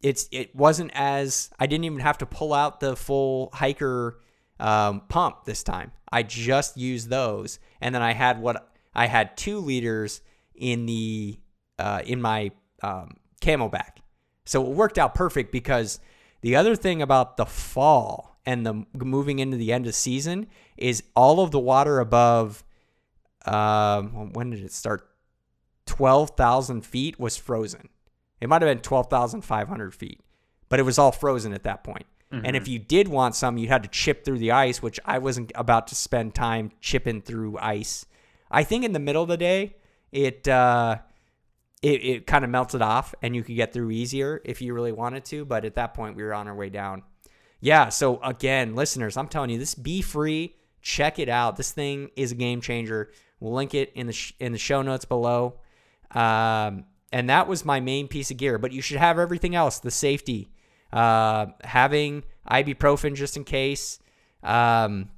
It's 0.00 0.26
it 0.32 0.56
wasn't 0.56 0.90
as 0.94 1.50
I 1.58 1.66
didn't 1.66 1.84
even 1.84 1.98
have 1.98 2.16
to 2.18 2.26
pull 2.26 2.54
out 2.54 2.80
the 2.80 2.96
full 2.96 3.50
hiker 3.52 4.20
um, 4.58 5.02
pump 5.10 5.44
this 5.44 5.62
time. 5.62 5.92
I 6.10 6.22
just 6.22 6.78
used 6.78 7.10
those, 7.10 7.58
and 7.82 7.94
then 7.94 8.00
I 8.00 8.14
had 8.14 8.40
what 8.40 8.72
I 8.94 9.06
had 9.06 9.36
two 9.36 9.58
liters 9.58 10.22
in 10.54 10.86
the 10.86 11.38
uh, 11.78 12.00
in 12.06 12.22
my 12.22 12.52
um, 12.82 13.18
CamelBak, 13.42 13.98
so 14.46 14.64
it 14.64 14.70
worked 14.70 14.96
out 14.96 15.14
perfect. 15.14 15.52
Because 15.52 16.00
the 16.40 16.56
other 16.56 16.74
thing 16.74 17.02
about 17.02 17.36
the 17.36 17.44
fall 17.44 18.40
and 18.46 18.64
the 18.64 18.86
moving 18.94 19.40
into 19.40 19.58
the 19.58 19.74
end 19.74 19.86
of 19.86 19.94
season 19.94 20.46
is 20.78 21.02
all 21.14 21.40
of 21.40 21.50
the 21.50 21.60
water 21.60 22.00
above. 22.00 22.64
Um, 23.44 24.32
when 24.32 24.48
did 24.48 24.64
it 24.64 24.72
start? 24.72 25.06
Twelve 25.88 26.30
thousand 26.36 26.82
feet 26.82 27.18
was 27.18 27.36
frozen. 27.36 27.88
It 28.40 28.48
might 28.48 28.62
have 28.62 28.70
been 28.70 28.82
twelve 28.82 29.08
thousand 29.08 29.42
five 29.42 29.66
hundred 29.66 29.94
feet, 29.94 30.20
but 30.68 30.78
it 30.78 30.84
was 30.84 30.98
all 30.98 31.10
frozen 31.10 31.52
at 31.52 31.64
that 31.64 31.82
point. 31.82 32.06
And 32.44 32.54
if 32.56 32.68
you 32.68 32.78
did 32.78 33.08
want 33.08 33.34
some, 33.34 33.56
you 33.56 33.68
had 33.68 33.82
to 33.84 33.88
chip 33.88 34.22
through 34.22 34.38
the 34.38 34.52
ice, 34.52 34.82
which 34.82 35.00
I 35.06 35.16
wasn't 35.18 35.50
about 35.54 35.86
to 35.86 35.94
spend 35.94 36.34
time 36.34 36.72
chipping 36.82 37.22
through 37.22 37.56
ice. 37.56 38.04
I 38.50 38.64
think 38.64 38.84
in 38.84 38.92
the 38.92 38.98
middle 38.98 39.22
of 39.22 39.30
the 39.30 39.38
day, 39.38 39.76
it 40.12 40.46
uh, 40.46 40.98
it, 41.80 42.04
it 42.04 42.26
kind 42.26 42.44
of 42.44 42.50
melted 42.50 42.82
off, 42.82 43.14
and 43.22 43.34
you 43.34 43.42
could 43.42 43.56
get 43.56 43.72
through 43.72 43.92
easier 43.92 44.42
if 44.44 44.60
you 44.60 44.74
really 44.74 44.92
wanted 44.92 45.24
to. 45.24 45.46
But 45.46 45.64
at 45.64 45.74
that 45.76 45.94
point, 45.94 46.16
we 46.16 46.22
were 46.22 46.34
on 46.34 46.48
our 46.48 46.54
way 46.54 46.68
down. 46.68 47.02
Yeah. 47.60 47.88
So 47.88 48.20
again, 48.22 48.74
listeners, 48.74 49.16
I'm 49.16 49.28
telling 49.28 49.50
you, 49.50 49.58
this 49.58 49.74
BeFree. 49.74 50.52
Check 50.80 51.18
it 51.18 51.28
out. 51.28 51.56
This 51.56 51.72
thing 51.72 52.10
is 52.14 52.30
a 52.32 52.36
game 52.36 52.60
changer. 52.60 53.10
We'll 53.40 53.52
link 53.52 53.74
it 53.74 53.90
in 53.94 54.06
the 54.06 54.12
sh- 54.12 54.34
in 54.38 54.52
the 54.52 54.58
show 54.58 54.80
notes 54.82 55.04
below. 55.04 55.60
Um, 56.12 56.84
and 57.12 57.28
that 57.30 57.48
was 57.48 57.64
my 57.64 57.80
main 57.80 58.08
piece 58.08 58.30
of 58.30 58.36
gear. 58.36 58.58
But 58.58 58.72
you 58.72 58.82
should 58.82 58.98
have 58.98 59.18
everything 59.18 59.54
else: 59.54 59.78
the 59.78 59.90
safety, 59.90 60.50
uh, 60.92 61.46
having 61.64 62.24
ibuprofen 62.50 63.14
just 63.14 63.36
in 63.36 63.44
case, 63.44 63.98
um, 64.42 65.10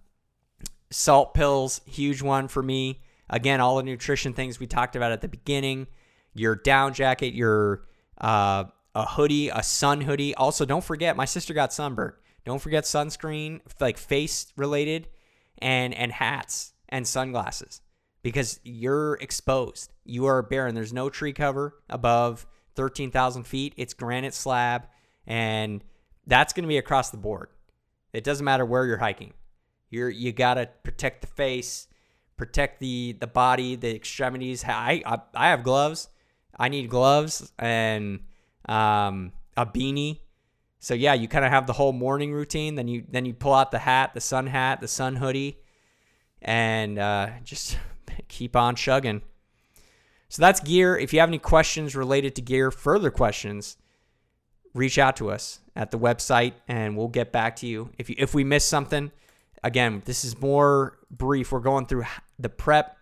salt 0.90 1.34
pills, 1.34 1.80
huge 1.86 2.22
one 2.22 2.48
for 2.48 2.62
me. 2.62 3.00
Again, 3.28 3.60
all 3.60 3.76
the 3.76 3.82
nutrition 3.82 4.32
things 4.32 4.58
we 4.58 4.66
talked 4.66 4.96
about 4.96 5.12
at 5.12 5.20
the 5.20 5.28
beginning. 5.28 5.86
Your 6.34 6.54
down 6.54 6.94
jacket, 6.94 7.34
your 7.34 7.84
uh, 8.20 8.64
a 8.94 9.06
hoodie, 9.06 9.48
a 9.48 9.62
sun 9.62 10.00
hoodie. 10.00 10.34
Also, 10.34 10.64
don't 10.64 10.84
forget, 10.84 11.16
my 11.16 11.24
sister 11.24 11.54
got 11.54 11.72
sunburnt. 11.72 12.14
Don't 12.44 12.60
forget 12.60 12.84
sunscreen, 12.84 13.60
like 13.80 13.98
face 13.98 14.52
related, 14.56 15.08
and 15.58 15.94
and 15.94 16.12
hats 16.12 16.72
and 16.88 17.06
sunglasses 17.06 17.80
because 18.22 18.60
you're 18.64 19.14
exposed. 19.14 19.92
You 20.04 20.26
are 20.26 20.42
barren. 20.42 20.74
There's 20.74 20.92
no 20.92 21.08
tree 21.08 21.32
cover 21.32 21.76
above 21.88 22.46
13,000 22.76 23.44
feet. 23.44 23.74
It's 23.76 23.94
granite 23.94 24.34
slab, 24.34 24.86
and 25.26 25.82
that's 26.26 26.52
going 26.52 26.64
to 26.64 26.68
be 26.68 26.78
across 26.78 27.10
the 27.10 27.16
board. 27.16 27.48
It 28.12 28.24
doesn't 28.24 28.44
matter 28.44 28.64
where 28.64 28.86
you're 28.86 28.98
hiking. 28.98 29.32
You're 29.90 30.08
you 30.08 30.32
gotta 30.32 30.68
protect 30.84 31.20
the 31.20 31.26
face, 31.26 31.88
protect 32.36 32.78
the 32.78 33.16
the 33.20 33.26
body, 33.26 33.74
the 33.74 33.94
extremities. 33.94 34.64
I 34.64 35.02
I, 35.04 35.18
I 35.34 35.48
have 35.50 35.64
gloves. 35.64 36.08
I 36.56 36.68
need 36.68 36.88
gloves 36.88 37.52
and 37.58 38.20
um, 38.68 39.32
a 39.56 39.66
beanie. 39.66 40.20
So 40.78 40.94
yeah, 40.94 41.14
you 41.14 41.28
kind 41.28 41.44
of 41.44 41.50
have 41.50 41.66
the 41.66 41.72
whole 41.72 41.92
morning 41.92 42.32
routine. 42.32 42.76
Then 42.76 42.86
you 42.86 43.04
then 43.08 43.26
you 43.26 43.34
pull 43.34 43.52
out 43.52 43.72
the 43.72 43.80
hat, 43.80 44.14
the 44.14 44.20
sun 44.20 44.46
hat, 44.46 44.80
the 44.80 44.88
sun 44.88 45.16
hoodie, 45.16 45.58
and 46.40 46.98
uh, 46.98 47.30
just 47.42 47.76
keep 48.28 48.56
on 48.56 48.74
chugging. 48.76 49.22
So 50.28 50.42
that's 50.42 50.60
gear. 50.60 50.96
If 50.96 51.12
you 51.12 51.20
have 51.20 51.28
any 51.28 51.38
questions 51.38 51.96
related 51.96 52.36
to 52.36 52.42
gear, 52.42 52.70
further 52.70 53.10
questions, 53.10 53.76
reach 54.74 54.98
out 54.98 55.16
to 55.16 55.30
us 55.30 55.60
at 55.74 55.90
the 55.90 55.98
website 55.98 56.52
and 56.68 56.96
we'll 56.96 57.08
get 57.08 57.32
back 57.32 57.56
to 57.56 57.66
you. 57.66 57.90
If 57.98 58.08
you, 58.08 58.16
if 58.18 58.34
we 58.34 58.44
miss 58.44 58.64
something, 58.64 59.10
again, 59.64 60.02
this 60.04 60.24
is 60.24 60.40
more 60.40 60.98
brief. 61.10 61.50
We're 61.50 61.60
going 61.60 61.86
through 61.86 62.04
the 62.38 62.48
prep. 62.48 62.96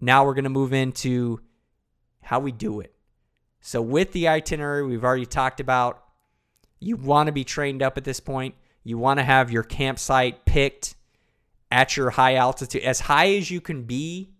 Now 0.00 0.24
we're 0.24 0.34
going 0.34 0.44
to 0.44 0.50
move 0.50 0.72
into 0.72 1.40
how 2.22 2.40
we 2.40 2.50
do 2.50 2.80
it. 2.80 2.94
So 3.60 3.82
with 3.82 4.12
the 4.12 4.28
itinerary 4.28 4.84
we've 4.84 5.04
already 5.04 5.26
talked 5.26 5.60
about, 5.60 6.02
you 6.80 6.96
want 6.96 7.28
to 7.28 7.32
be 7.32 7.44
trained 7.44 7.82
up 7.82 7.96
at 7.96 8.04
this 8.04 8.20
point. 8.20 8.54
You 8.82 8.98
want 8.98 9.18
to 9.18 9.24
have 9.24 9.52
your 9.52 9.62
campsite 9.62 10.44
picked 10.44 10.96
at 11.72 11.96
your 11.96 12.10
high 12.10 12.34
altitude, 12.34 12.82
as 12.82 13.00
high 13.00 13.34
as 13.34 13.50
you 13.50 13.60
can 13.60 13.84
be 13.84 14.30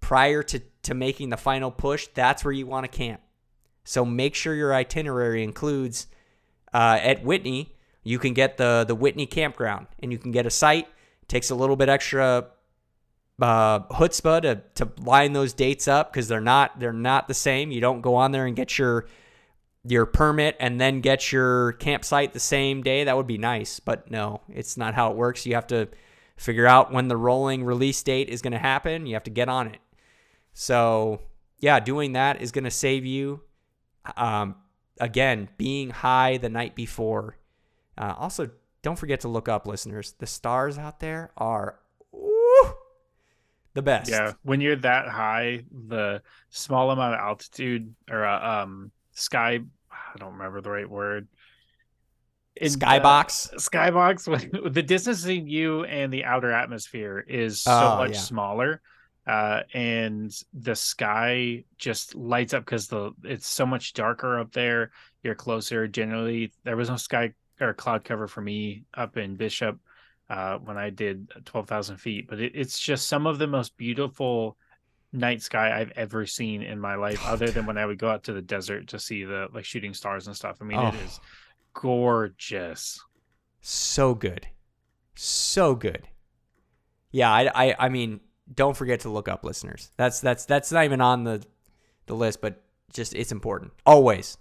prior 0.00 0.42
to, 0.42 0.60
to 0.82 0.94
making 0.94 1.28
the 1.28 1.36
final 1.36 1.70
push. 1.70 2.08
That's 2.14 2.44
where 2.44 2.52
you 2.52 2.66
want 2.66 2.90
to 2.90 2.98
camp. 2.98 3.20
So 3.84 4.04
make 4.04 4.34
sure 4.34 4.54
your 4.54 4.74
itinerary 4.74 5.44
includes 5.44 6.08
uh, 6.72 6.98
at 7.00 7.22
Whitney, 7.22 7.76
you 8.02 8.18
can 8.18 8.34
get 8.34 8.56
the 8.56 8.84
the 8.86 8.94
Whitney 8.94 9.26
campground, 9.26 9.86
and 10.00 10.12
you 10.12 10.18
can 10.18 10.32
get 10.32 10.46
a 10.46 10.50
site. 10.50 10.88
takes 11.28 11.50
a 11.50 11.54
little 11.54 11.76
bit 11.76 11.88
extra 11.88 12.46
uh, 13.40 13.80
chutzpah 13.80 14.42
to 14.42 14.62
to 14.74 14.92
line 15.02 15.32
those 15.32 15.52
dates 15.52 15.88
up 15.88 16.12
because 16.12 16.28
they're 16.28 16.40
not 16.40 16.78
they're 16.78 16.92
not 16.92 17.28
the 17.28 17.34
same. 17.34 17.70
You 17.70 17.80
don't 17.80 18.00
go 18.00 18.14
on 18.14 18.32
there 18.32 18.46
and 18.46 18.56
get 18.56 18.78
your 18.78 19.06
your 19.84 20.06
permit 20.06 20.56
and 20.58 20.80
then 20.80 21.00
get 21.00 21.32
your 21.32 21.72
campsite 21.72 22.32
the 22.32 22.40
same 22.40 22.82
day. 22.82 23.04
That 23.04 23.16
would 23.16 23.26
be 23.26 23.38
nice, 23.38 23.80
but 23.80 24.10
no, 24.10 24.40
it's 24.48 24.76
not 24.76 24.94
how 24.94 25.10
it 25.10 25.16
works. 25.16 25.46
You 25.46 25.54
have 25.54 25.66
to 25.68 25.88
figure 26.36 26.66
out 26.66 26.92
when 26.92 27.08
the 27.08 27.16
rolling 27.16 27.64
release 27.64 28.02
date 28.02 28.28
is 28.28 28.42
going 28.42 28.52
to 28.52 28.58
happen. 28.58 29.06
You 29.06 29.14
have 29.14 29.24
to 29.24 29.30
get 29.30 29.48
on 29.48 29.68
it. 29.68 29.80
So 30.52 31.20
yeah, 31.58 31.80
doing 31.80 32.12
that 32.12 32.40
is 32.40 32.52
going 32.52 32.64
to 32.64 32.70
save 32.70 33.04
you. 33.04 33.42
Um, 34.16 34.56
again, 35.00 35.48
being 35.56 35.90
high 35.90 36.36
the 36.36 36.48
night 36.48 36.74
before. 36.74 37.38
Uh, 37.98 38.14
also, 38.18 38.50
don't 38.82 38.98
forget 38.98 39.20
to 39.20 39.28
look 39.28 39.48
up, 39.48 39.66
listeners. 39.66 40.14
The 40.18 40.26
stars 40.26 40.78
out 40.78 41.00
there 41.00 41.30
are 41.36 41.78
ooh, 42.14 42.74
the 43.74 43.82
best. 43.82 44.10
Yeah, 44.10 44.34
when 44.42 44.60
you're 44.60 44.76
that 44.76 45.08
high, 45.08 45.64
the 45.88 46.22
small 46.50 46.90
amount 46.90 47.14
of 47.14 47.20
altitude 47.20 47.94
or 48.10 48.24
uh, 48.24 48.62
um 48.62 48.92
sky, 49.12 49.60
I 49.90 50.18
don't 50.18 50.34
remember 50.34 50.60
the 50.60 50.70
right 50.70 50.88
word. 50.88 51.26
In 52.58 52.72
the- 52.72 52.78
Skybox. 52.78 53.54
skybox 53.56 54.72
the 54.72 54.82
distance 54.82 55.22
between 55.22 55.46
you 55.46 55.84
and 55.84 56.12
the 56.12 56.24
outer 56.24 56.50
atmosphere 56.52 57.24
is 57.28 57.60
so 57.60 57.72
Oh, 57.72 57.96
much 57.98 58.12
yeah. 58.14 58.18
smaller 58.20 58.80
uh 59.26 59.62
and 59.74 60.30
the 60.54 60.74
sky 60.76 61.64
just 61.78 62.14
lights 62.14 62.54
up 62.54 62.64
because 62.64 62.86
the 62.88 63.10
it's 63.24 63.46
so 63.48 63.66
much 63.66 63.92
darker 63.92 64.38
up 64.38 64.52
there 64.52 64.92
you're 65.24 65.34
closer 65.34 65.88
generally 65.88 66.52
there 66.64 66.76
was 66.76 66.88
no 66.88 66.96
sky 66.96 67.32
or 67.60 67.74
cloud 67.74 68.04
cover 68.04 68.28
for 68.28 68.40
me 68.40 68.84
up 68.94 69.16
in 69.16 69.34
bishop 69.34 69.78
uh 70.30 70.58
when 70.58 70.76
i 70.78 70.90
did 70.90 71.28
12000 71.44 71.96
feet 71.96 72.28
but 72.28 72.38
it, 72.40 72.52
it's 72.54 72.78
just 72.78 73.08
some 73.08 73.26
of 73.26 73.38
the 73.38 73.48
most 73.48 73.76
beautiful 73.76 74.56
night 75.12 75.42
sky 75.42 75.76
i've 75.80 75.92
ever 75.96 76.24
seen 76.24 76.62
in 76.62 76.78
my 76.78 76.94
life 76.94 77.20
other 77.26 77.48
than 77.50 77.66
when 77.66 77.78
i 77.78 77.84
would 77.84 77.98
go 77.98 78.08
out 78.08 78.22
to 78.22 78.32
the 78.32 78.42
desert 78.42 78.86
to 78.86 78.98
see 78.98 79.24
the 79.24 79.48
like 79.52 79.64
shooting 79.64 79.92
stars 79.92 80.28
and 80.28 80.36
stuff 80.36 80.58
i 80.60 80.64
mean 80.64 80.78
it 80.78 80.94
Oh. 80.94 81.04
is 81.04 81.18
gorgeous 81.80 83.00
So 83.60 84.14
good. 84.14 84.46
So 85.14 85.74
good. 85.74 86.08
Yeah, 87.10 87.30
I, 87.30 87.68
I 87.68 87.76
I 87.78 87.88
mean, 87.88 88.20
don't 88.52 88.76
forget 88.76 89.00
to 89.00 89.08
look 89.08 89.28
up 89.28 89.44
listeners. 89.44 89.90
That's 89.96 90.20
that's 90.20 90.44
that's 90.44 90.72
not 90.72 90.84
even 90.84 91.00
on 91.00 91.24
the 91.24 91.42
the 92.06 92.14
list, 92.14 92.40
but 92.40 92.62
just 92.92 93.14
it's 93.14 93.32
important. 93.32 93.72
Always. 93.84 94.38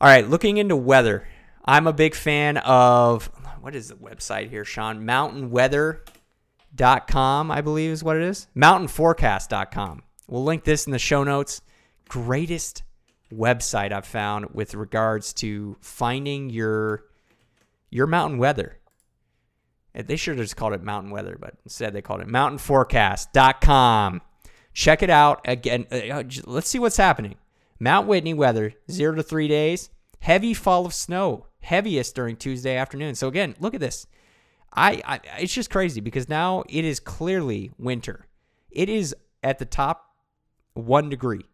All 0.00 0.08
right, 0.08 0.28
looking 0.28 0.58
into 0.58 0.76
weather. 0.76 1.26
I'm 1.64 1.86
a 1.86 1.92
big 1.92 2.14
fan 2.14 2.56
of 2.58 3.26
what 3.60 3.74
is 3.74 3.88
the 3.88 3.96
website 3.96 4.48
here, 4.48 4.64
Sean? 4.64 5.04
Mountainweather.com, 5.06 7.50
I 7.50 7.60
believe 7.60 7.90
is 7.90 8.04
what 8.04 8.16
it 8.16 8.22
is. 8.22 8.46
Mountainforecast.com. 8.56 10.02
We'll 10.28 10.44
link 10.44 10.64
this 10.64 10.86
in 10.86 10.92
the 10.92 10.98
show 10.98 11.24
notes. 11.24 11.60
Greatest 12.08 12.84
website 13.32 13.92
I've 13.92 14.06
found 14.06 14.46
with 14.52 14.74
regards 14.74 15.32
to 15.34 15.76
finding 15.80 16.50
your 16.50 17.04
your 17.90 18.06
mountain 18.06 18.38
weather. 18.38 18.78
They 19.94 20.16
should 20.16 20.38
have 20.38 20.44
just 20.44 20.56
called 20.56 20.74
it 20.74 20.82
mountain 20.82 21.10
weather, 21.10 21.36
but 21.40 21.54
instead 21.64 21.92
they 21.92 22.02
called 22.02 22.20
it 22.20 22.28
mountainforecast.com. 22.28 24.20
Check 24.72 25.02
it 25.02 25.10
out 25.10 25.40
again. 25.44 25.86
Uh, 25.90 26.22
let's 26.44 26.68
see 26.68 26.78
what's 26.78 26.98
happening. 26.98 27.36
Mount 27.80 28.06
Whitney 28.06 28.34
weather, 28.34 28.74
zero 28.90 29.14
to 29.16 29.22
three 29.22 29.48
days. 29.48 29.90
Heavy 30.20 30.54
fall 30.54 30.86
of 30.86 30.94
snow, 30.94 31.46
heaviest 31.60 32.14
during 32.14 32.36
Tuesday 32.36 32.76
afternoon. 32.76 33.14
So 33.14 33.28
again, 33.28 33.56
look 33.60 33.74
at 33.74 33.80
this. 33.80 34.06
I, 34.72 35.00
I 35.04 35.20
it's 35.40 35.52
just 35.52 35.70
crazy 35.70 36.00
because 36.00 36.28
now 36.28 36.64
it 36.68 36.84
is 36.84 37.00
clearly 37.00 37.72
winter. 37.78 38.26
It 38.70 38.88
is 38.88 39.14
at 39.42 39.58
the 39.58 39.64
top 39.64 40.04
one 40.74 41.08
degree 41.08 41.46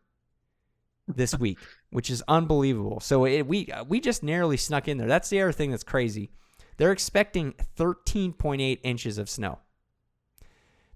this 1.07 1.39
week, 1.39 1.59
which 1.91 2.11
is 2.11 2.23
unbelievable. 2.29 3.01
So 3.01 3.27
it, 3.27 3.47
we 3.47 3.67
uh, 3.69 3.85
we 3.85 4.01
just 4.01 4.23
narrowly 4.23 4.57
snuck 4.57 4.89
in 4.89 4.99
there. 4.99 5.09
That's 5.09 5.29
the 5.29 5.41
other 5.43 5.53
thing 5.53 5.71
that's 5.71 5.85
crazy. 5.85 6.31
They're 6.77 6.93
expecting 6.93 7.55
13.8 7.77 8.81
inches 8.83 9.19
of 9.19 9.31
snow 9.31 9.61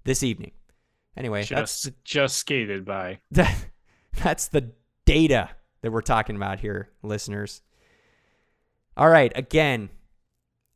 this 0.03 0.23
evening. 0.23 0.51
Anyway, 1.15 1.43
just 1.43 1.83
that's 1.83 1.97
just 2.03 2.37
skated 2.37 2.85
by. 2.85 3.19
That, 3.31 3.55
that's 4.23 4.47
the 4.47 4.71
data 5.05 5.49
that 5.81 5.91
we're 5.91 6.01
talking 6.01 6.35
about 6.35 6.59
here, 6.59 6.89
listeners. 7.03 7.61
All 8.97 9.09
right, 9.09 9.31
again, 9.35 9.89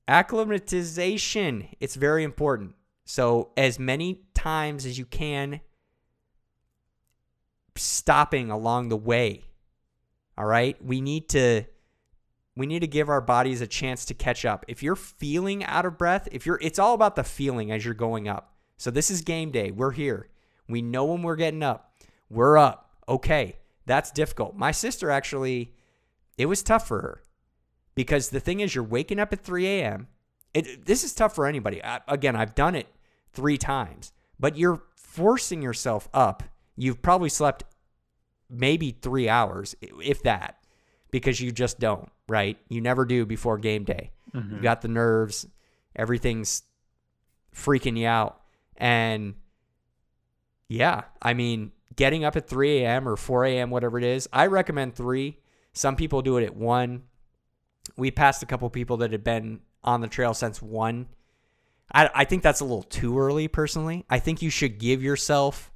acclimatization. 0.07 1.67
It's 1.79 1.95
very 1.95 2.23
important. 2.23 2.75
So, 3.05 3.51
as 3.57 3.79
many 3.79 4.21
times 4.33 4.85
as 4.85 4.97
you 4.97 5.05
can, 5.05 5.59
stopping 7.75 8.51
along 8.51 8.89
the 8.89 8.97
way. 8.97 9.45
All 10.37 10.45
right, 10.45 10.83
we 10.83 11.01
need 11.01 11.29
to 11.29 11.63
we 12.55 12.65
need 12.65 12.79
to 12.79 12.87
give 12.87 13.09
our 13.09 13.21
bodies 13.21 13.61
a 13.61 13.67
chance 13.67 14.05
to 14.05 14.13
catch 14.13 14.45
up. 14.45 14.65
If 14.67 14.83
you're 14.83 14.95
feeling 14.95 15.63
out 15.63 15.85
of 15.85 15.97
breath, 15.97 16.27
if 16.31 16.45
you're 16.45 16.59
it's 16.61 16.79
all 16.79 16.93
about 16.93 17.15
the 17.15 17.23
feeling 17.23 17.71
as 17.71 17.83
you're 17.85 17.93
going 17.93 18.27
up. 18.27 18.53
So 18.77 18.91
this 18.91 19.09
is 19.09 19.21
game 19.21 19.51
day. 19.51 19.71
We're 19.71 19.91
here. 19.91 20.29
We 20.67 20.81
know 20.81 21.05
when 21.05 21.21
we're 21.21 21.35
getting 21.35 21.63
up. 21.63 21.95
We're 22.29 22.57
up. 22.57 22.89
Okay. 23.07 23.57
That's 23.85 24.11
difficult. 24.11 24.55
My 24.55 24.71
sister 24.71 25.09
actually 25.09 25.73
it 26.37 26.45
was 26.47 26.63
tough 26.63 26.87
for 26.87 27.01
her. 27.01 27.23
Because 27.95 28.29
the 28.29 28.39
thing 28.39 28.59
is 28.59 28.73
you're 28.73 28.83
waking 28.83 29.19
up 29.19 29.33
at 29.33 29.43
3 29.43 29.67
a.m. 29.67 30.07
It, 30.53 30.85
this 30.85 31.03
is 31.03 31.13
tough 31.13 31.35
for 31.35 31.45
anybody. 31.45 31.83
I, 31.83 32.01
again, 32.07 32.35
I've 32.35 32.55
done 32.55 32.75
it 32.75 32.87
3 33.33 33.57
times, 33.57 34.11
but 34.39 34.57
you're 34.57 34.81
forcing 34.95 35.61
yourself 35.61 36.09
up. 36.11 36.43
You've 36.75 37.01
probably 37.01 37.29
slept 37.29 37.63
maybe 38.49 38.91
3 38.91 39.29
hours 39.29 39.75
if 39.81 40.23
that 40.23 40.57
because 41.11 41.39
you 41.39 41.51
just 41.51 41.79
don't, 41.79 42.09
right? 42.27 42.57
You 42.69 42.81
never 42.81 43.05
do 43.05 43.25
before 43.25 43.57
game 43.57 43.83
day. 43.83 44.11
Mm-hmm. 44.33 44.55
You 44.55 44.61
got 44.61 44.81
the 44.81 44.87
nerves, 44.87 45.47
everything's 45.95 46.63
freaking 47.55 47.97
you 47.97 48.07
out. 48.07 48.41
And 48.77 49.35
yeah, 50.67 51.03
I 51.21 51.33
mean, 51.33 51.71
getting 51.95 52.25
up 52.25 52.35
at 52.35 52.47
3 52.47 52.79
a.m. 52.79 53.07
or 53.07 53.15
4 53.15 53.45
a.m., 53.45 53.69
whatever 53.69 53.97
it 53.97 54.03
is, 54.03 54.27
I 54.33 54.47
recommend 54.47 54.95
3. 54.95 55.37
Some 55.73 55.95
people 55.95 56.21
do 56.21 56.37
it 56.37 56.45
at 56.45 56.55
1. 56.55 57.03
We 57.97 58.11
passed 58.11 58.41
a 58.43 58.45
couple 58.45 58.69
people 58.69 58.97
that 58.97 59.11
had 59.11 59.23
been 59.23 59.61
on 59.83 60.01
the 60.01 60.07
trail 60.07 60.33
since 60.33 60.61
1. 60.61 61.07
I, 61.93 62.09
I 62.13 62.25
think 62.25 62.43
that's 62.43 62.61
a 62.61 62.65
little 62.65 62.83
too 62.83 63.19
early, 63.19 63.47
personally. 63.47 64.05
I 64.09 64.19
think 64.19 64.41
you 64.41 64.49
should 64.49 64.79
give 64.79 65.03
yourself 65.03 65.71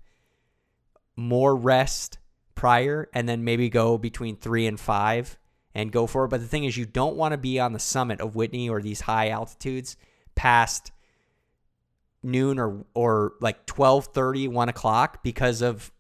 more 1.18 1.56
rest 1.56 2.20
prior 2.56 3.10
and 3.14 3.28
then 3.28 3.44
maybe 3.44 3.70
go 3.70 3.98
between 3.98 4.38
three 4.38 4.66
and 4.66 4.80
five 4.80 5.38
and 5.76 5.92
go 5.92 6.08
for 6.08 6.26
it. 6.26 6.30
But 6.30 6.40
the 6.40 6.48
thing 6.48 6.64
is, 6.64 6.78
you 6.78 6.86
don't 6.86 7.18
want 7.18 7.34
to 7.34 7.38
be 7.38 7.60
on 7.60 7.74
the 7.74 7.80
summit 7.80 8.22
of 8.22 8.36
Whitney 8.36 8.70
or 8.70 8.82
these 8.82 9.02
high 9.02 9.30
altitudes 9.30 9.98
past 10.36 10.92
noon 12.24 12.60
or 12.60 12.86
or 12.94 13.34
like 13.42 13.66
12 13.66 14.08
30 14.08 14.48
1 14.48 14.70
o'clock 14.70 15.24
because 15.24 15.62
of 15.62 15.92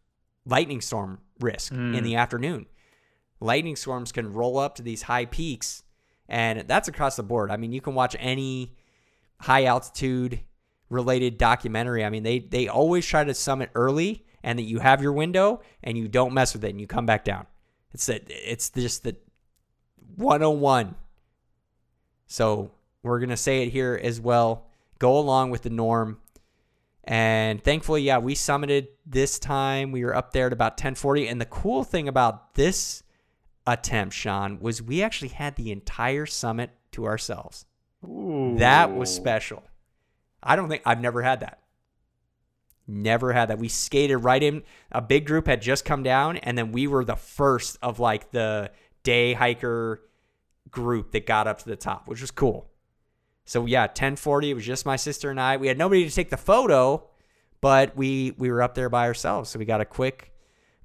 lightning 0.46 0.82
storm 0.82 1.20
risk 1.40 1.72
mm. 1.72 1.96
in 1.96 2.04
the 2.04 2.16
afternoon 2.16 2.66
lightning 3.40 3.76
storms 3.76 4.12
can 4.12 4.34
roll 4.34 4.58
up 4.58 4.76
to 4.76 4.82
these 4.82 5.04
high 5.04 5.26
peaks 5.26 5.84
and 6.28 6.68
that's 6.68 6.88
across 6.88 7.16
the 7.16 7.24
board 7.24 7.52
i 7.52 7.58
mean 7.58 7.72
you 7.72 7.82
can 7.82 7.94
watch 7.94 8.16
any 8.20 8.76
high 9.42 9.66
altitude 9.66 10.40
related 10.90 11.38
documentary 11.38 12.04
i 12.04 12.10
mean 12.10 12.24
they 12.24 12.40
they 12.40 12.68
always 12.68 13.06
try 13.06 13.24
to 13.24 13.34
summit 13.34 13.70
early 13.76 14.26
and 14.48 14.58
that 14.58 14.64
you 14.64 14.80
have 14.80 15.02
your 15.02 15.12
window 15.12 15.60
and 15.84 15.98
you 15.98 16.08
don't 16.08 16.34
mess 16.34 16.54
with 16.54 16.64
it 16.64 16.70
and 16.70 16.80
you 16.80 16.88
come 16.88 17.06
back 17.06 17.26
down. 17.26 17.46
It's 17.92 18.06
that 18.06 18.24
it's 18.30 18.70
just 18.70 19.04
the 19.04 19.18
101. 20.16 20.96
So 22.28 22.72
we're 23.04 23.20
gonna 23.20 23.36
say 23.36 23.64
it 23.64 23.74
here 23.74 24.00
as 24.02 24.22
well. 24.22 24.68
Go 25.00 25.20
along 25.20 25.50
with 25.50 25.64
the 25.64 25.70
norm. 25.70 26.22
And 27.04 27.62
thankfully, 27.62 28.04
yeah, 28.04 28.20
we 28.20 28.36
summited 28.36 28.88
this 29.06 29.38
time. 29.38 29.92
We 29.92 30.06
were 30.06 30.16
up 30.16 30.32
there 30.32 30.48
at 30.48 30.54
about 30.54 30.74
1040. 30.74 31.28
And 31.28 31.42
the 31.42 31.46
cool 31.46 31.84
thing 31.84 32.08
about 32.08 32.54
this 32.54 33.04
attempt, 33.66 34.16
Sean, 34.16 34.62
was 34.62 34.82
we 34.82 35.04
actually 35.04 35.30
had 35.30 35.58
the 35.58 35.74
entire 35.74 36.26
summit 36.26 36.70
to 36.94 37.06
ourselves. 37.06 37.66
Ooh. 38.06 38.56
That 38.60 38.96
was 38.96 39.14
special. 39.14 39.64
I 40.42 40.56
don't 40.56 40.70
think 40.70 40.84
I've 40.86 41.02
never 41.02 41.22
had 41.22 41.42
that. 41.42 41.60
Never 42.88 43.34
had 43.34 43.50
that. 43.50 43.60
We 43.60 43.68
skated 43.68 44.24
right 44.24 44.42
in. 44.42 44.64
A 44.92 45.02
big 45.02 45.26
group 45.26 45.48
had 45.48 45.62
just 45.62 45.84
come 45.84 46.04
down, 46.04 46.38
and 46.38 46.58
then 46.58 46.72
we 46.72 46.88
were 46.88 47.04
the 47.04 47.18
first 47.18 47.78
of 47.82 48.00
like 48.00 48.32
the 48.32 48.72
day 49.04 49.34
hiker 49.34 50.02
group 50.72 51.12
that 51.12 51.26
got 51.26 51.48
up 51.48 51.60
to 51.60 51.66
the 51.66 51.76
top, 51.76 52.08
which 52.08 52.22
was 52.22 52.32
cool. 52.32 52.70
So 53.46 53.66
yeah, 53.66 53.84
1040. 53.84 54.52
It 54.52 54.54
was 54.54 54.66
just 54.66 54.86
my 54.86 54.96
sister 54.96 55.30
and 55.30 55.40
I. 55.40 55.58
We 55.58 55.68
had 55.68 55.78
nobody 55.78 56.08
to 56.08 56.14
take 56.14 56.30
the 56.30 56.38
photo, 56.38 57.10
but 57.62 57.96
we 57.96 58.34
we 58.38 58.52
were 58.52 58.62
up 58.62 58.76
there 58.76 58.90
by 58.90 59.08
ourselves. 59.08 59.50
So 59.50 59.60
we 59.60 59.66
got 59.66 59.82
a 59.82 59.86
quick 59.86 60.34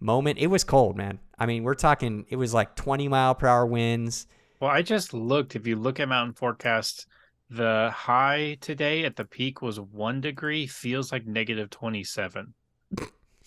moment. 0.01 0.39
It 0.39 0.49
was 0.49 0.65
cold, 0.65 0.97
man. 0.97 1.21
I 1.39 1.47
mean, 1.47 1.65
we're 1.65 1.75
talking. 1.75 2.27
It 2.29 2.37
was 2.37 2.55
like 2.55 2.77
20 2.77 3.09
mile 3.09 3.35
per 3.35 3.47
hour 3.47 3.67
winds. 3.67 4.27
Well, 4.61 4.71
I 4.71 4.83
just 4.83 5.13
looked. 5.13 5.57
If 5.57 5.67
you 5.67 5.77
look 5.77 5.99
at 5.99 6.09
mountain 6.09 6.35
forecast 6.35 7.07
the 7.53 7.91
high 7.95 8.57
today 8.61 9.05
at 9.05 9.17
the 9.17 9.25
peak 9.25 9.61
was 9.61 9.79
one 9.79 10.21
degree, 10.23 10.67
feels 10.67 11.13
like 11.13 11.27
negative 11.27 11.69
27 11.69 12.55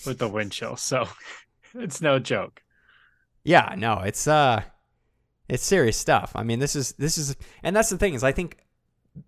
with 0.05 0.19
the 0.19 0.27
wind 0.27 0.51
chill. 0.51 0.75
So 0.75 1.07
it's 1.73 2.01
no 2.01 2.19
joke. 2.19 2.61
Yeah, 3.43 3.73
no, 3.77 3.99
it's 3.99 4.27
uh 4.27 4.63
it's 5.47 5.63
serious 5.63 5.97
stuff. 5.97 6.31
I 6.35 6.43
mean, 6.43 6.59
this 6.59 6.75
is 6.75 6.93
this 6.93 7.17
is 7.17 7.35
and 7.63 7.75
that's 7.75 7.89
the 7.89 7.97
thing 7.97 8.13
is 8.13 8.23
I 8.23 8.31
think 8.31 8.57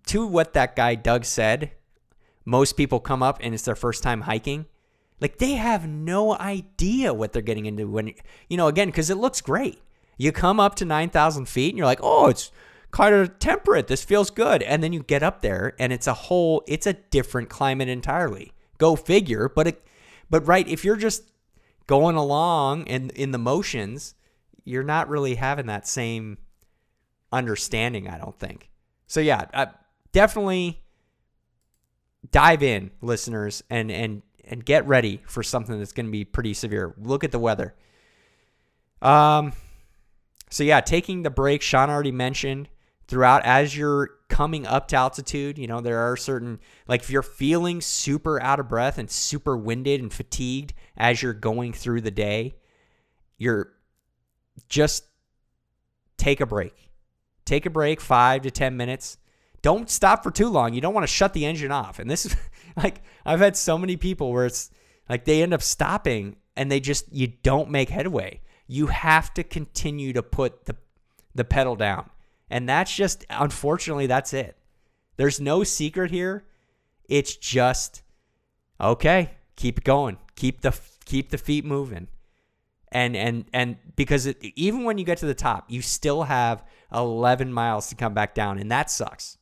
to 0.06 0.26
what 0.26 0.52
that 0.52 0.76
guy 0.76 0.94
Doug 0.94 1.24
said, 1.24 1.72
most 2.44 2.76
people 2.76 3.00
come 3.00 3.22
up 3.22 3.38
and 3.40 3.54
it's 3.54 3.64
their 3.64 3.76
first 3.76 4.02
time 4.02 4.22
hiking. 4.22 4.66
Like 5.20 5.38
they 5.38 5.54
have 5.54 5.88
no 5.88 6.38
idea 6.38 7.12
what 7.12 7.32
they're 7.32 7.42
getting 7.42 7.66
into 7.66 7.88
when 7.88 8.14
you 8.48 8.56
know 8.56 8.68
again 8.68 8.88
because 8.88 9.10
it 9.10 9.16
looks 9.16 9.40
great. 9.40 9.80
You 10.16 10.30
come 10.30 10.60
up 10.60 10.76
to 10.76 10.84
nine 10.84 11.10
thousand 11.10 11.46
feet 11.48 11.70
and 11.70 11.78
you're 11.78 11.86
like, 11.86 12.00
oh, 12.02 12.28
it's 12.28 12.52
kind 12.90 13.14
of 13.14 13.38
temperate. 13.38 13.86
This 13.86 14.04
feels 14.04 14.30
good. 14.30 14.62
And 14.62 14.82
then 14.82 14.92
you 14.92 15.02
get 15.02 15.22
up 15.22 15.42
there 15.42 15.74
and 15.78 15.92
it's 15.92 16.06
a 16.06 16.14
whole, 16.14 16.62
it's 16.66 16.86
a 16.86 16.94
different 16.94 17.48
climate 17.48 17.88
entirely. 17.88 18.52
Go 18.78 18.96
figure. 18.96 19.48
But 19.48 19.66
it, 19.68 19.86
but 20.30 20.46
right, 20.46 20.66
if 20.66 20.84
you're 20.84 20.96
just 20.96 21.30
going 21.86 22.16
along 22.16 22.86
and 22.88 23.10
in 23.12 23.32
the 23.32 23.38
motions, 23.38 24.14
you're 24.64 24.82
not 24.82 25.08
really 25.08 25.34
having 25.34 25.66
that 25.66 25.86
same 25.86 26.38
understanding. 27.32 28.08
I 28.08 28.18
don't 28.18 28.38
think. 28.38 28.70
So 29.06 29.20
yeah, 29.20 29.46
uh, 29.54 29.66
definitely 30.12 30.82
dive 32.30 32.62
in, 32.62 32.90
listeners, 33.00 33.62
and 33.70 33.90
and 33.90 34.22
and 34.44 34.64
get 34.64 34.86
ready 34.86 35.22
for 35.26 35.42
something 35.42 35.78
that's 35.78 35.92
going 35.92 36.06
to 36.06 36.12
be 36.12 36.24
pretty 36.24 36.54
severe. 36.54 36.94
Look 36.98 37.24
at 37.24 37.32
the 37.32 37.38
weather. 37.38 37.74
Um. 39.00 39.52
So 40.50 40.64
yeah, 40.64 40.80
taking 40.80 41.22
the 41.22 41.30
break. 41.30 41.62
Sean 41.62 41.90
already 41.90 42.12
mentioned 42.12 42.68
throughout 43.08 43.44
as 43.44 43.76
you're 43.76 44.10
coming 44.28 44.66
up 44.66 44.88
to 44.88 44.96
altitude. 44.96 45.58
You 45.58 45.66
know, 45.66 45.80
there 45.80 45.98
are 45.98 46.16
certain, 46.16 46.60
like 46.86 47.02
if 47.02 47.10
you're 47.10 47.22
feeling 47.22 47.80
super 47.80 48.40
out 48.40 48.60
of 48.60 48.68
breath 48.68 48.98
and 48.98 49.10
super 49.10 49.56
winded 49.56 50.00
and 50.00 50.12
fatigued 50.12 50.74
as 50.96 51.22
you're 51.22 51.32
going 51.32 51.72
through 51.72 52.02
the 52.02 52.10
day, 52.10 52.54
you're 53.36 53.72
just 54.68 55.04
take 56.16 56.40
a 56.40 56.46
break. 56.46 56.90
Take 57.44 57.64
a 57.64 57.70
break, 57.70 58.00
five 58.00 58.42
to 58.42 58.50
10 58.50 58.76
minutes. 58.76 59.16
Don't 59.62 59.88
stop 59.88 60.22
for 60.22 60.30
too 60.30 60.48
long. 60.48 60.74
You 60.74 60.80
don't 60.80 60.94
want 60.94 61.04
to 61.04 61.12
shut 61.12 61.32
the 61.32 61.46
engine 61.46 61.72
off. 61.72 61.98
And 61.98 62.10
this 62.10 62.26
is 62.26 62.36
like, 62.76 63.02
I've 63.24 63.40
had 63.40 63.56
so 63.56 63.78
many 63.78 63.96
people 63.96 64.32
where 64.32 64.46
it's 64.46 64.70
like 65.08 65.24
they 65.24 65.42
end 65.42 65.54
up 65.54 65.62
stopping 65.62 66.36
and 66.56 66.70
they 66.70 66.80
just, 66.80 67.10
you 67.12 67.28
don't 67.42 67.70
make 67.70 67.88
headway. 67.88 68.42
You 68.66 68.88
have 68.88 69.32
to 69.34 69.42
continue 69.42 70.12
to 70.12 70.22
put 70.22 70.66
the 70.66 70.76
the 71.38 71.44
pedal 71.44 71.76
down. 71.76 72.10
And 72.50 72.68
that's 72.68 72.94
just, 72.94 73.24
unfortunately, 73.30 74.06
that's 74.06 74.32
it. 74.32 74.56
There's 75.16 75.40
no 75.40 75.64
secret 75.64 76.10
here. 76.10 76.44
It's 77.08 77.36
just, 77.36 78.02
okay, 78.80 79.32
keep 79.56 79.84
going. 79.84 80.18
Keep 80.36 80.60
the, 80.62 80.78
keep 81.04 81.30
the 81.30 81.38
feet 81.38 81.64
moving. 81.64 82.08
And, 82.90 83.16
and, 83.16 83.44
and 83.52 83.76
because 83.96 84.26
it, 84.26 84.38
even 84.42 84.84
when 84.84 84.96
you 84.96 85.04
get 85.04 85.18
to 85.18 85.26
the 85.26 85.34
top, 85.34 85.70
you 85.70 85.82
still 85.82 86.22
have 86.22 86.64
11 86.92 87.52
miles 87.52 87.88
to 87.88 87.94
come 87.94 88.14
back 88.14 88.34
down. 88.34 88.58
And 88.58 88.70
that 88.70 88.90
sucks. 88.90 89.36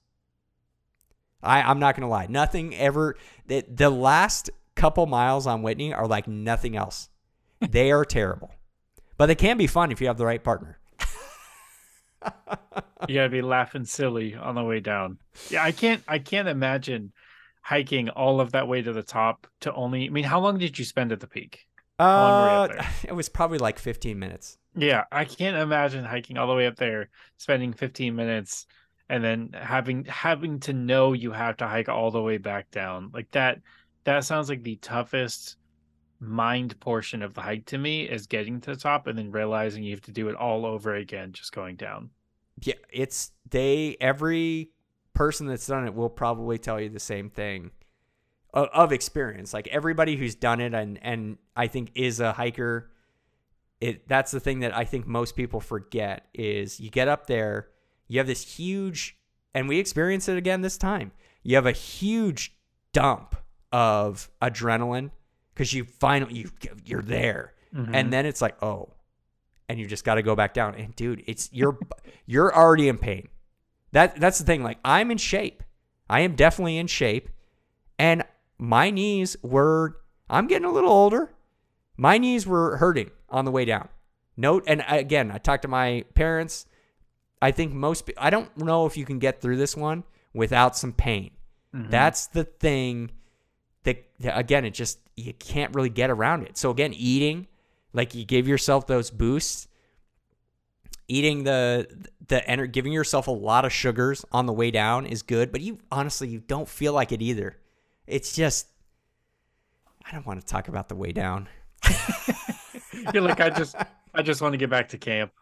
I, 1.42 1.62
I'm 1.62 1.78
not 1.78 1.94
going 1.94 2.02
to 2.02 2.10
lie. 2.10 2.26
Nothing 2.28 2.74
ever, 2.74 3.16
the, 3.46 3.64
the 3.68 3.90
last 3.90 4.50
couple 4.74 5.06
miles 5.06 5.46
on 5.46 5.62
Whitney 5.62 5.94
are 5.94 6.06
like 6.06 6.26
nothing 6.26 6.76
else. 6.76 7.08
they 7.70 7.90
are 7.92 8.04
terrible, 8.04 8.50
but 9.16 9.26
they 9.26 9.34
can 9.34 9.56
be 9.56 9.66
fun 9.66 9.92
if 9.92 10.00
you 10.00 10.06
have 10.08 10.18
the 10.18 10.26
right 10.26 10.42
partner. 10.42 10.78
You 13.08 13.14
gotta 13.14 13.28
be 13.28 13.42
laughing 13.42 13.84
silly 13.84 14.34
on 14.34 14.54
the 14.54 14.64
way 14.64 14.80
down. 14.80 15.18
Yeah, 15.50 15.62
I 15.62 15.72
can't. 15.72 16.02
I 16.08 16.18
can't 16.18 16.48
imagine 16.48 17.12
hiking 17.62 18.08
all 18.10 18.40
of 18.40 18.52
that 18.52 18.68
way 18.68 18.82
to 18.82 18.92
the 18.92 19.02
top 19.02 19.46
to 19.60 19.72
only. 19.74 20.06
I 20.06 20.10
mean, 20.10 20.24
how 20.24 20.40
long 20.40 20.58
did 20.58 20.78
you 20.78 20.84
spend 20.84 21.12
at 21.12 21.20
the 21.20 21.26
peak? 21.26 21.66
Uh, 21.98 22.68
it 23.08 23.12
was 23.12 23.28
probably 23.28 23.58
like 23.58 23.78
15 23.78 24.18
minutes. 24.18 24.58
Yeah, 24.74 25.04
I 25.10 25.24
can't 25.24 25.56
imagine 25.56 26.04
hiking 26.04 26.36
all 26.36 26.46
the 26.46 26.54
way 26.54 26.66
up 26.66 26.76
there, 26.76 27.08
spending 27.38 27.72
15 27.72 28.14
minutes, 28.14 28.66
and 29.08 29.24
then 29.24 29.50
having 29.54 30.04
having 30.04 30.60
to 30.60 30.72
know 30.72 31.12
you 31.12 31.32
have 31.32 31.56
to 31.58 31.66
hike 31.66 31.88
all 31.88 32.10
the 32.10 32.22
way 32.22 32.38
back 32.38 32.70
down. 32.70 33.10
Like 33.12 33.30
that. 33.32 33.60
That 34.04 34.24
sounds 34.24 34.48
like 34.48 34.62
the 34.62 34.76
toughest 34.76 35.56
mind 36.20 36.78
portion 36.78 37.22
of 37.22 37.34
the 37.34 37.40
hike 37.40 37.66
to 37.66 37.78
me 37.78 38.02
is 38.02 38.28
getting 38.28 38.60
to 38.60 38.70
the 38.70 38.80
top 38.80 39.06
and 39.06 39.18
then 39.18 39.32
realizing 39.32 39.82
you 39.82 39.90
have 39.90 40.00
to 40.02 40.12
do 40.12 40.28
it 40.28 40.36
all 40.36 40.64
over 40.64 40.94
again 40.94 41.32
just 41.32 41.52
going 41.52 41.76
down 41.76 42.08
yeah, 42.62 42.74
it's 42.92 43.32
they 43.50 43.96
every 44.00 44.70
person 45.14 45.46
that's 45.46 45.66
done 45.66 45.86
it 45.86 45.94
will 45.94 46.10
probably 46.10 46.58
tell 46.58 46.80
you 46.80 46.88
the 46.88 47.00
same 47.00 47.30
thing 47.30 47.70
of, 48.52 48.68
of 48.72 48.92
experience. 48.92 49.54
Like 49.54 49.68
everybody 49.68 50.16
who's 50.16 50.34
done 50.34 50.60
it 50.60 50.74
and 50.74 50.98
and 51.02 51.38
I 51.54 51.66
think 51.66 51.92
is 51.94 52.20
a 52.20 52.32
hiker, 52.32 52.90
it 53.80 54.08
that's 54.08 54.30
the 54.30 54.40
thing 54.40 54.60
that 54.60 54.76
I 54.76 54.84
think 54.84 55.06
most 55.06 55.36
people 55.36 55.60
forget 55.60 56.26
is 56.34 56.80
you 56.80 56.90
get 56.90 57.08
up 57.08 57.26
there, 57.26 57.68
you 58.08 58.18
have 58.18 58.26
this 58.26 58.56
huge 58.56 59.18
and 59.54 59.68
we 59.68 59.78
experience 59.78 60.28
it 60.28 60.36
again 60.36 60.62
this 60.62 60.78
time. 60.78 61.12
You 61.42 61.56
have 61.56 61.66
a 61.66 61.72
huge 61.72 62.54
dump 62.92 63.36
of 63.72 64.30
adrenaline 64.42 65.10
because 65.54 65.72
you 65.72 65.84
finally 65.84 66.34
you 66.34 66.50
you're 66.84 67.02
there. 67.02 67.52
Mm-hmm. 67.74 67.94
And 67.94 68.12
then 68.12 68.26
it's 68.26 68.40
like, 68.40 68.62
oh, 68.62 68.90
and 69.68 69.78
you 69.78 69.86
just 69.86 70.04
got 70.04 70.14
to 70.14 70.22
go 70.22 70.36
back 70.36 70.54
down. 70.54 70.74
And 70.74 70.94
dude, 70.96 71.22
it's 71.26 71.48
you're 71.52 71.78
you're 72.26 72.54
already 72.54 72.88
in 72.88 72.98
pain. 72.98 73.28
That 73.92 74.20
that's 74.20 74.38
the 74.38 74.44
thing. 74.44 74.62
Like 74.62 74.78
I'm 74.84 75.10
in 75.10 75.18
shape. 75.18 75.62
I 76.08 76.20
am 76.20 76.36
definitely 76.36 76.78
in 76.78 76.86
shape, 76.86 77.30
and 77.98 78.24
my 78.58 78.90
knees 78.90 79.36
were. 79.42 79.98
I'm 80.28 80.48
getting 80.48 80.66
a 80.66 80.72
little 80.72 80.90
older. 80.90 81.32
My 81.96 82.18
knees 82.18 82.46
were 82.46 82.76
hurting 82.78 83.10
on 83.30 83.44
the 83.44 83.50
way 83.50 83.64
down. 83.64 83.88
Note, 84.36 84.64
and 84.66 84.84
again, 84.88 85.30
I 85.30 85.38
talked 85.38 85.62
to 85.62 85.68
my 85.68 86.04
parents. 86.14 86.66
I 87.40 87.52
think 87.52 87.72
most. 87.72 88.10
I 88.18 88.30
don't 88.30 88.56
know 88.56 88.86
if 88.86 88.96
you 88.96 89.04
can 89.04 89.18
get 89.18 89.40
through 89.40 89.56
this 89.56 89.76
one 89.76 90.04
without 90.34 90.76
some 90.76 90.92
pain. 90.92 91.30
Mm-hmm. 91.74 91.90
That's 91.90 92.26
the 92.26 92.44
thing. 92.44 93.12
That 93.84 94.04
again, 94.22 94.64
it 94.64 94.74
just 94.74 94.98
you 95.16 95.32
can't 95.32 95.74
really 95.74 95.88
get 95.88 96.10
around 96.10 96.42
it. 96.42 96.58
So 96.58 96.70
again, 96.70 96.92
eating 96.92 97.46
like 97.96 98.14
you 98.14 98.24
give 98.24 98.46
yourself 98.46 98.86
those 98.86 99.10
boosts. 99.10 99.66
Eating 101.08 101.44
the 101.44 101.86
the 102.26 102.48
energy, 102.48 102.72
giving 102.72 102.92
yourself 102.92 103.28
a 103.28 103.32
lot 103.32 103.64
of 103.64 103.72
sugars 103.72 104.24
on 104.32 104.46
the 104.46 104.52
way 104.52 104.72
down 104.72 105.06
is 105.06 105.22
good, 105.22 105.52
but 105.52 105.60
you 105.60 105.78
honestly 105.90 106.28
you 106.28 106.40
don't 106.40 106.68
feel 106.68 106.92
like 106.92 107.12
it 107.12 107.22
either. 107.22 107.56
It's 108.06 108.34
just 108.34 108.66
I 110.04 110.12
don't 110.12 110.26
want 110.26 110.40
to 110.40 110.46
talk 110.46 110.68
about 110.68 110.88
the 110.88 110.96
way 110.96 111.12
down. 111.12 111.48
You're 113.14 113.22
like 113.22 113.40
I 113.40 113.50
just 113.50 113.76
I 114.14 114.22
just 114.22 114.42
want 114.42 114.54
to 114.54 114.58
get 114.58 114.68
back 114.68 114.88
to 114.90 114.98
camp. 114.98 115.32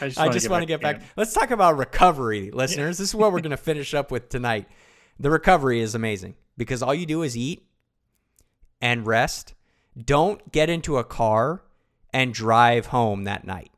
I 0.00 0.06
just, 0.06 0.18
want, 0.18 0.32
to 0.32 0.38
get, 0.38 0.50
want 0.50 0.62
to 0.62 0.66
get 0.66 0.80
back. 0.80 1.02
Let's 1.16 1.32
talk 1.32 1.50
about 1.50 1.76
recovery, 1.76 2.52
listeners. 2.52 2.98
This 2.98 3.08
is 3.08 3.14
what 3.14 3.32
we're 3.32 3.40
going 3.40 3.50
to 3.50 3.56
finish 3.56 3.92
up 3.92 4.12
with 4.12 4.28
tonight. 4.28 4.68
The 5.18 5.30
recovery 5.30 5.80
is 5.80 5.96
amazing 5.96 6.36
because 6.56 6.80
all 6.80 6.94
you 6.94 7.06
do 7.06 7.22
is 7.22 7.36
eat 7.36 7.66
and 8.80 9.04
rest. 9.04 9.54
Don't 10.00 10.52
get 10.52 10.70
into 10.70 10.98
a 10.98 11.02
car 11.02 11.64
and 12.12 12.34
drive 12.34 12.86
home 12.86 13.24
that 13.24 13.46
night. 13.46 13.70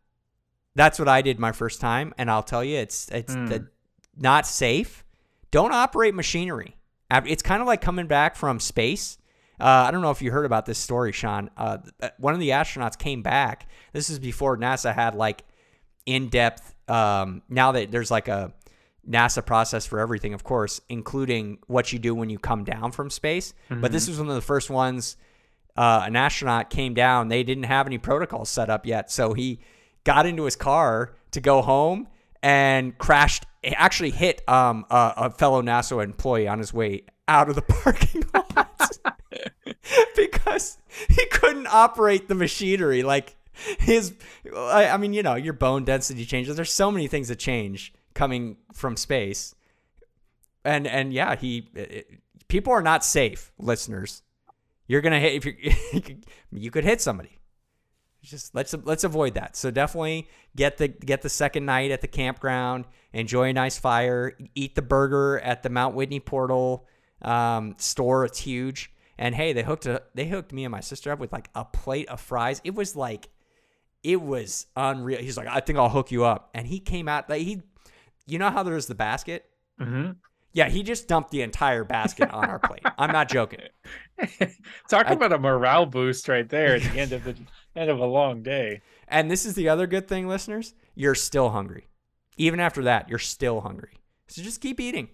That's 0.75 0.99
what 0.99 1.09
I 1.09 1.23
did 1.23 1.39
my 1.39 1.53
first 1.53 1.81
time, 1.81 2.15
and 2.17 2.31
I'll 2.31 2.43
tell 2.43 2.65
you, 2.65 2.79
it's 2.79 3.09
it's 3.11 3.35
mm. 3.35 3.49
the, 3.49 3.69
not 4.17 4.47
safe. 4.47 5.05
Don't 5.51 5.73
operate 5.73 6.15
machinery. 6.15 6.77
It's 7.11 7.43
kind 7.43 7.61
of 7.61 7.67
like 7.67 7.83
coming 7.83 8.07
back 8.07 8.37
from 8.37 8.59
space. 8.59 9.19
Uh, 9.61 9.85
I 9.87 9.91
don't 9.91 10.01
know 10.01 10.11
if 10.11 10.23
you 10.23 10.31
heard 10.31 10.47
about 10.47 10.65
this 10.65 10.79
story, 10.79 11.13
Sean. 11.13 11.51
Uh, 11.57 11.79
uh 12.01 12.09
one 12.19 12.33
of 12.33 12.41
the 12.41 12.51
astronauts 12.51 12.99
came 12.99 13.23
back. 13.23 13.69
This 13.93 14.09
is 14.09 14.19
before 14.19 14.57
NASA 14.57 14.95
had 14.95 15.15
like 15.15 15.45
in 16.07 16.29
depth. 16.29 16.75
Um, 16.89 17.43
now 17.49 17.73
that 17.73 17.91
there's 17.91 18.11
like 18.11 18.29
a 18.29 18.53
NASA 19.09 19.45
process 19.45 19.85
for 19.85 20.01
everything, 20.01 20.33
of 20.33 20.45
course, 20.45 20.81
including 20.89 21.59
what 21.67 21.93
you 21.93 21.99
do 21.99 22.15
when 22.15 22.31
you 22.31 22.39
come 22.39 22.65
down 22.65 22.93
from 22.93 23.11
space. 23.11 23.53
Mm-hmm. 23.69 23.83
But 23.83 23.93
this 23.93 24.05
mm-hmm. 24.05 24.13
was 24.13 24.19
one 24.21 24.29
of 24.29 24.35
the 24.35 24.41
first 24.41 24.71
ones 24.71 25.17
uh, 25.77 26.03
an 26.05 26.17
astronaut 26.17 26.71
came 26.71 26.95
down. 26.95 27.29
They 27.29 27.43
didn't 27.43 27.65
have 27.65 27.87
any 27.87 27.99
protocols 27.99 28.49
set 28.49 28.69
up 28.69 28.87
yet. 28.87 29.11
So 29.11 29.33
he 29.33 29.61
got 30.05 30.27
into 30.27 30.45
his 30.45 30.57
car 30.57 31.15
to 31.31 31.41
go 31.41 31.63
home 31.63 32.09
and 32.43 32.97
crashed, 32.99 33.47
actually 33.65 34.11
hit 34.11 34.47
um, 34.49 34.85
a, 34.91 35.15
a 35.17 35.31
fellow 35.31 35.63
NASA 35.63 36.03
employee 36.03 36.49
on 36.49 36.59
his 36.59 36.73
way 36.75 37.05
out 37.29 37.49
of 37.49 37.55
the 37.55 37.63
parking 37.83 38.25
lot 38.35 38.99
because 40.17 40.79
he 41.09 41.25
couldn't 41.27 41.69
operate 41.69 42.29
the 42.29 42.35
machinery. 42.35 43.03
Like 43.03 43.37
his, 43.79 44.15
I 44.55 44.97
mean, 44.99 45.13
you 45.13 45.23
know, 45.23 45.37
your 45.37 45.53
bone 45.55 45.85
density 45.85 46.25
changes. 46.25 46.57
There's 46.57 46.73
so 46.73 46.91
many 46.91 47.07
things 47.07 47.29
that 47.29 47.39
change 47.39 47.93
coming 48.15 48.57
from 48.73 48.97
space. 48.97 49.55
And, 50.65 50.87
and 50.87 51.13
yeah, 51.13 51.37
he, 51.37 51.69
it, 51.75 52.09
people 52.49 52.73
are 52.73 52.83
not 52.83 53.05
safe, 53.05 53.53
listeners. 53.59 54.23
You're 54.93 55.01
gonna 55.01 55.21
hit 55.21 55.33
if 55.33 55.47
you 55.47 56.17
you 56.53 56.71
could 56.71 56.85
hit 56.85 57.01
somebody. 57.01 57.39
Just 58.21 58.55
let's 58.55 58.75
let's 58.85 59.05
avoid 59.05 59.33
that. 59.37 59.57
So 59.57 59.71
definitely 59.71 60.29
get 60.55 60.77
the 60.77 60.89
get 60.89 61.23
the 61.23 61.31
second 61.31 61.65
night 61.65 61.91
at 61.91 62.03
the 62.03 62.09
campground. 62.09 62.85
Enjoy 63.15 63.49
a 63.49 63.53
nice 63.55 63.79
fire. 63.79 64.37
Eat 64.55 64.75
the 64.75 64.83
burger 64.83 65.41
at 65.41 65.63
the 65.63 65.71
Mount 65.71 65.95
Whitney 65.95 66.21
Portal 66.21 66.87
um, 67.23 67.75
store. 67.79 68.27
It's 68.27 68.41
huge. 68.41 68.93
And 69.17 69.35
hey, 69.35 69.55
they 69.55 69.63
hooked 69.63 69.87
a, 69.87 70.03
they 70.15 70.27
hooked 70.27 70.53
me 70.53 70.67
and 70.67 70.73
my 70.73 70.81
sister 70.81 71.11
up 71.11 71.21
with 71.21 71.33
like 71.33 71.49
a 71.55 71.65
plate 71.65 72.11
of 72.11 72.21
fries. 72.21 72.61
It 72.63 72.75
was 72.75 72.95
like 72.95 73.31
it 74.03 74.21
was 74.21 74.67
unreal. 74.77 75.21
He's 75.21 75.39
like, 75.39 75.49
I 75.49 75.61
think 75.61 75.79
I'll 75.79 75.89
hook 75.89 76.11
you 76.11 76.27
up. 76.27 76.51
And 76.53 76.67
he 76.67 76.81
came 76.81 77.09
out 77.09 77.31
like 77.31 77.41
he, 77.41 77.63
you 78.27 78.39
know 78.39 78.51
how 78.51 78.63
there's 78.63 78.89
the 78.89 78.95
basket. 78.95 79.47
Mm-hmm. 79.81 80.11
Yeah, 80.53 80.69
he 80.69 80.83
just 80.83 81.09
dumped 81.09 81.31
the 81.31 81.43
entire 81.43 81.85
basket 81.85 82.31
on 82.31 82.45
our 82.45 82.59
plate. 82.59 82.83
I'm 82.99 83.11
not 83.11 83.29
joking. 83.29 83.61
Talk 84.89 85.07
I, 85.07 85.15
about 85.15 85.33
a 85.33 85.39
morale 85.39 85.87
boost 85.87 86.29
right 86.29 86.49
there 86.49 86.77
at 86.77 86.83
the 86.83 86.99
end 86.99 87.13
of 87.13 87.25
the 87.25 87.35
end 87.75 87.91
of 87.91 87.99
a 87.99 88.07
long 88.07 88.43
day. 88.43 88.83
And 89.09 89.31
this 89.31 89.47
is 89.47 89.55
the 89.55 89.69
other 89.69 89.87
good 89.87 90.09
thing, 90.09 90.29
listeners. 90.29 90.75
You're 90.95 91.15
still 91.15 91.51
hungry. 91.51 91.89
Even 92.37 92.61
after 92.61 92.83
that, 92.83 93.09
you're 93.09 93.19
still 93.19 93.63
hungry. 93.63 93.99
So 94.29 94.43
just 94.43 94.61
keep 94.61 94.79
eating. 94.79 95.09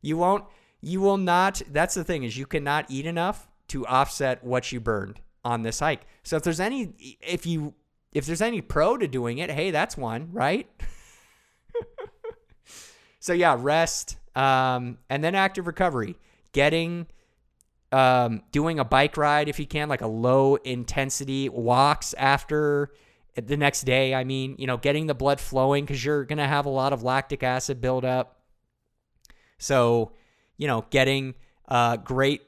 You 0.00 0.16
won't 0.16 0.44
you 0.80 1.00
will 1.00 1.16
not 1.16 1.62
that's 1.70 1.94
the 1.94 2.04
thing 2.04 2.24
is 2.24 2.36
you 2.36 2.46
cannot 2.46 2.86
eat 2.90 3.06
enough 3.06 3.48
to 3.68 3.86
offset 3.86 4.44
what 4.44 4.70
you 4.70 4.80
burned 4.80 5.20
on 5.44 5.62
this 5.62 5.80
hike. 5.80 6.06
So 6.22 6.36
if 6.36 6.42
there's 6.42 6.60
any 6.60 7.16
if 7.20 7.46
you 7.46 7.74
if 8.12 8.26
there's 8.26 8.42
any 8.42 8.60
pro 8.60 8.96
to 8.96 9.08
doing 9.08 9.38
it, 9.38 9.50
hey, 9.50 9.70
that's 9.70 9.96
one, 9.96 10.28
right? 10.32 10.68
so 13.20 13.32
yeah, 13.32 13.56
rest, 13.58 14.16
um, 14.34 14.98
and 15.08 15.22
then 15.22 15.34
active 15.34 15.66
recovery, 15.66 16.16
getting, 16.52 17.06
um, 17.92 18.42
doing 18.50 18.78
a 18.78 18.84
bike 18.84 19.16
ride 19.16 19.48
if 19.48 19.58
you 19.58 19.66
can, 19.66 19.88
like 19.88 20.00
a 20.00 20.06
low 20.06 20.56
intensity 20.56 21.48
walks 21.48 22.14
after 22.14 22.90
the 23.36 23.56
next 23.56 23.82
day. 23.82 24.14
I 24.14 24.24
mean, 24.24 24.56
you 24.58 24.66
know, 24.66 24.76
getting 24.76 25.06
the 25.06 25.14
blood 25.14 25.40
flowing 25.40 25.84
because 25.84 26.04
you're 26.04 26.24
going 26.24 26.38
to 26.38 26.46
have 26.46 26.66
a 26.66 26.70
lot 26.70 26.92
of 26.92 27.02
lactic 27.02 27.42
acid 27.42 27.80
buildup. 27.80 28.40
So, 29.58 30.12
you 30.56 30.66
know, 30.66 30.84
getting 30.90 31.34
uh, 31.68 31.96
great 31.96 32.42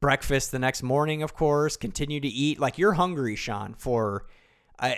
breakfast 0.00 0.52
the 0.52 0.58
next 0.58 0.82
morning, 0.82 1.22
of 1.22 1.34
course, 1.34 1.76
continue 1.76 2.20
to 2.20 2.28
eat. 2.28 2.60
Like 2.60 2.78
you're 2.78 2.92
hungry, 2.92 3.36
Sean, 3.36 3.74
for 3.74 4.26
uh, 4.78 4.94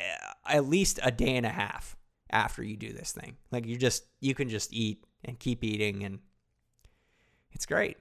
at 0.46 0.66
least 0.66 0.98
a 1.02 1.10
day 1.10 1.36
and 1.36 1.46
a 1.46 1.50
half 1.50 1.96
after 2.30 2.62
you 2.62 2.76
do 2.76 2.92
this 2.92 3.12
thing. 3.12 3.36
Like 3.52 3.66
you 3.66 3.76
just, 3.76 4.04
you 4.20 4.34
can 4.34 4.48
just 4.48 4.72
eat 4.72 5.04
and 5.24 5.38
keep 5.38 5.64
eating 5.64 6.04
and 6.04 6.20
it's 7.52 7.66
great. 7.66 7.96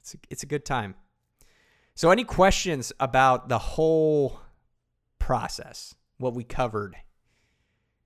It's 0.00 0.14
a, 0.14 0.18
it's 0.30 0.42
a 0.42 0.46
good 0.46 0.64
time. 0.64 0.94
So 1.94 2.10
any 2.10 2.24
questions 2.24 2.92
about 2.98 3.48
the 3.48 3.58
whole 3.58 4.40
process, 5.18 5.94
what 6.18 6.34
we 6.34 6.44
covered? 6.44 6.96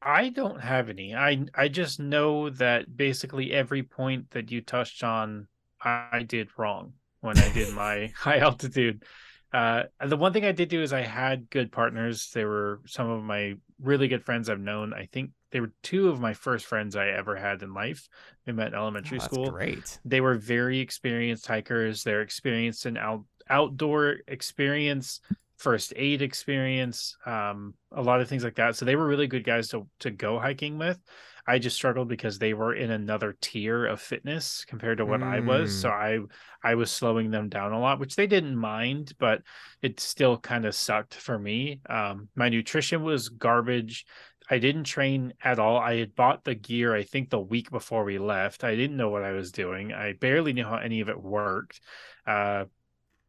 I 0.00 0.28
don't 0.28 0.60
have 0.60 0.88
any. 0.88 1.14
I 1.14 1.46
I 1.54 1.68
just 1.68 1.98
know 1.98 2.50
that 2.50 2.96
basically 2.96 3.52
every 3.52 3.82
point 3.82 4.30
that 4.30 4.50
you 4.50 4.60
touched 4.60 5.02
on, 5.02 5.48
I 5.82 6.24
did 6.26 6.48
wrong 6.56 6.92
when 7.20 7.38
I 7.38 7.52
did 7.52 7.74
my 7.74 8.12
high 8.16 8.38
altitude. 8.38 9.04
Uh, 9.52 9.84
the 10.06 10.16
one 10.16 10.32
thing 10.32 10.44
I 10.44 10.52
did 10.52 10.68
do 10.68 10.82
is 10.82 10.92
I 10.92 11.02
had 11.02 11.50
good 11.50 11.72
partners. 11.72 12.30
They 12.32 12.44
were 12.44 12.80
some 12.86 13.08
of 13.08 13.22
my 13.22 13.54
really 13.82 14.06
good 14.06 14.24
friends 14.24 14.48
I've 14.48 14.60
known. 14.60 14.92
I 14.92 15.06
think 15.06 15.30
they 15.50 15.60
were 15.60 15.72
two 15.82 16.08
of 16.08 16.20
my 16.20 16.34
first 16.34 16.66
friends 16.66 16.96
I 16.96 17.08
ever 17.08 17.36
had 17.36 17.62
in 17.62 17.72
life. 17.72 18.08
We 18.46 18.52
met 18.52 18.68
in 18.68 18.74
elementary 18.74 19.18
Oh, 19.20 19.24
school. 19.24 19.50
great. 19.50 19.98
They 20.04 20.20
were 20.20 20.34
very 20.34 20.78
experienced 20.78 21.46
hikers. 21.46 22.02
They're 22.02 22.22
experienced 22.22 22.86
in 22.86 22.96
out 22.96 23.24
outdoor 23.50 24.16
experience, 24.28 25.20
first 25.56 25.92
aid 25.96 26.20
experience, 26.22 27.16
um, 27.24 27.74
a 27.92 28.02
lot 28.02 28.20
of 28.20 28.28
things 28.28 28.44
like 28.44 28.56
that. 28.56 28.76
So 28.76 28.84
they 28.84 28.96
were 28.96 29.06
really 29.06 29.26
good 29.26 29.44
guys 29.44 29.68
to 29.68 29.88
to 30.00 30.10
go 30.10 30.38
hiking 30.38 30.78
with. 30.78 30.98
I 31.46 31.58
just 31.58 31.76
struggled 31.76 32.08
because 32.08 32.38
they 32.38 32.52
were 32.52 32.74
in 32.74 32.90
another 32.90 33.34
tier 33.40 33.86
of 33.86 34.02
fitness 34.02 34.66
compared 34.66 34.98
to 34.98 35.06
what 35.06 35.22
I 35.22 35.40
was. 35.40 35.74
So 35.74 35.88
I 35.88 36.18
I 36.62 36.74
was 36.74 36.90
slowing 36.90 37.30
them 37.30 37.48
down 37.48 37.72
a 37.72 37.80
lot, 37.80 38.00
which 38.00 38.16
they 38.16 38.26
didn't 38.26 38.54
mind, 38.54 39.14
but 39.18 39.40
it 39.80 39.98
still 39.98 40.36
kind 40.36 40.66
of 40.66 40.74
sucked 40.74 41.14
for 41.14 41.38
me. 41.38 41.80
Um, 41.88 42.28
my 42.36 42.50
nutrition 42.50 43.02
was 43.02 43.30
garbage. 43.30 44.04
I 44.50 44.58
didn't 44.58 44.84
train 44.84 45.34
at 45.42 45.58
all. 45.58 45.78
I 45.78 45.96
had 45.96 46.14
bought 46.14 46.44
the 46.44 46.54
gear, 46.54 46.94
I 46.94 47.02
think, 47.02 47.30
the 47.30 47.40
week 47.40 47.70
before 47.70 48.04
we 48.04 48.18
left. 48.18 48.64
I 48.64 48.76
didn't 48.76 48.96
know 48.96 49.10
what 49.10 49.22
I 49.24 49.32
was 49.32 49.52
doing. 49.52 49.92
I 49.92 50.14
barely 50.14 50.52
knew 50.54 50.64
how 50.64 50.76
any 50.76 51.00
of 51.00 51.08
it 51.08 51.20
worked. 51.22 51.80
Uh, 52.26 52.64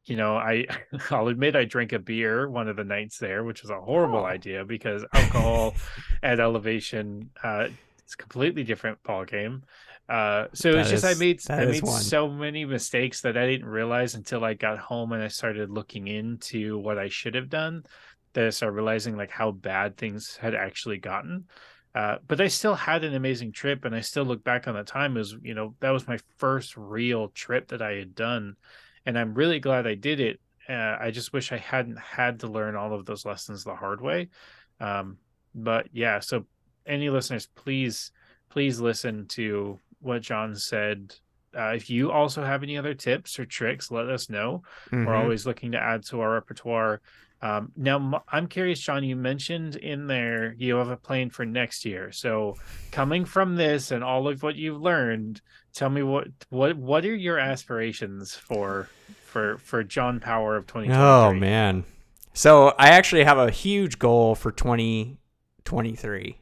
you 0.06 0.16
know, 0.18 0.38
I 0.38 0.66
I'll 1.12 1.28
admit 1.28 1.56
I 1.56 1.66
drank 1.66 1.94
a 1.94 2.00
beer 2.00 2.50
one 2.50 2.68
of 2.68 2.76
the 2.76 2.84
nights 2.84 3.18
there, 3.20 3.44
which 3.44 3.62
was 3.62 3.70
a 3.72 3.80
horrible 3.82 4.20
Oh. 4.20 4.26
idea 4.26 4.66
because 4.66 5.06
alcohol 5.14 5.76
at 6.24 6.40
elevation 6.40 7.32
uh 7.44 7.70
it's 8.04 8.14
a 8.16 8.18
completely 8.18 8.64
different 8.64 9.02
ball 9.04 9.26
game. 9.26 9.64
Uh 10.08 10.48
so 10.54 10.78
it's 10.78 10.90
just 10.90 11.06
I 11.06 11.14
made 11.14 11.42
I 11.50 11.66
made 11.66 11.84
one. 11.84 12.02
so 12.02 12.28
many 12.30 12.66
mistakes 12.66 13.22
that 13.22 13.38
I 13.38 13.46
didn't 13.46 13.68
realize 13.68 14.16
until 14.16 14.44
I 14.44 14.56
got 14.56 14.80
home 14.80 15.12
and 15.12 15.22
I 15.22 15.28
started 15.28 15.70
looking 15.70 16.08
into 16.08 16.80
what 16.80 16.98
I 16.98 17.10
should 17.10 17.36
have 17.36 17.50
done 17.50 17.84
that 18.40 18.48
I 18.48 18.50
started 18.52 18.76
realizing 18.78 19.18
like 19.18 19.32
how 19.32 19.52
bad 19.52 19.98
things 19.98 20.38
had 20.38 20.56
actually 20.56 20.98
gotten. 20.98 21.44
Uh, 21.94 22.20
but 22.26 22.40
I 22.40 22.48
still 22.48 22.74
had 22.74 23.04
an 23.04 23.14
amazing 23.14 23.52
trip, 23.52 23.84
and 23.84 23.94
I 23.94 24.00
still 24.00 24.24
look 24.24 24.46
back 24.46 24.66
on 24.66 24.76
the 24.76 24.84
time 24.84 25.18
as 25.18 25.36
you 25.42 25.54
know 25.54 25.76
that 25.82 25.90
was 25.90 26.08
my 26.08 26.18
first 26.38 26.78
real 26.78 27.28
trip 27.30 27.68
that 27.70 27.82
I 27.82 27.96
had 27.96 28.16
done, 28.16 28.56
and 29.06 29.20
I'm 29.20 29.34
really 29.34 29.60
glad 29.60 29.86
I 29.86 29.96
did 29.96 30.22
it. 30.22 30.40
Uh, 30.70 30.96
I 31.02 31.12
just 31.12 31.34
wish 31.34 31.52
I 31.52 31.58
hadn't 31.58 32.00
had 32.00 32.40
to 32.42 32.48
learn 32.48 32.78
all 32.78 32.94
of 32.94 33.06
those 33.06 33.26
lessons 33.26 33.66
the 33.66 33.76
hard 33.76 34.00
way. 34.00 34.30
Um, 34.80 35.18
but 35.54 35.88
yeah, 35.92 36.20
so 36.20 36.46
any 36.86 37.10
listeners, 37.10 37.50
please, 37.56 38.14
please 38.50 38.80
listen 38.80 39.26
to 39.30 39.80
what 40.00 40.22
John 40.22 40.56
said. 40.56 41.14
Uh, 41.58 41.74
if 41.76 41.90
you 41.90 42.12
also 42.12 42.46
have 42.46 42.62
any 42.64 42.78
other 42.78 42.94
tips 42.94 43.38
or 43.40 43.46
tricks, 43.46 43.92
let 43.92 44.08
us 44.08 44.30
know. 44.30 44.62
We're 44.92 45.08
Mhm. 45.08 45.18
always 45.18 45.46
looking 45.46 45.72
to 45.72 45.80
add 45.82 46.06
to 46.06 46.22
our 46.22 46.32
repertoire. 46.34 47.02
Um, 47.42 47.72
now, 47.78 48.24
I'm 48.28 48.48
curious, 48.48 48.80
John. 48.80 49.04
You 49.04 49.16
mentioned 49.16 49.78
in 49.78 50.08
there 50.08 50.54
you 50.58 50.76
have 50.76 50.90
a 50.90 50.98
plan 50.98 51.30
for 51.30 51.46
next 51.46 51.86
year. 51.86 52.12
So, 52.12 52.56
coming 52.92 53.24
from 53.24 53.56
this 53.56 53.92
and 53.92 54.04
all 54.04 54.28
of 54.28 54.44
what 54.44 54.56
you've 54.56 54.82
learned, 54.82 55.42
tell 55.74 55.90
me 55.90 56.04
what 56.04 56.28
what 56.50 56.76
what 56.76 57.06
are 57.06 57.16
your 57.16 57.40
aspirations 57.40 58.36
for 58.36 58.90
for 59.26 59.58
for 59.60 59.84
John 59.84 60.20
Power 60.20 60.58
of 60.58 60.68
2023? 60.68 61.06
Oh 61.06 61.34
man. 61.34 61.86
So 62.34 62.70
I 62.78 62.90
actually 62.90 63.24
have 63.24 63.38
a 63.38 63.50
huge 63.50 64.00
goal 64.00 64.36
for 64.36 64.52
2023. 64.52 66.38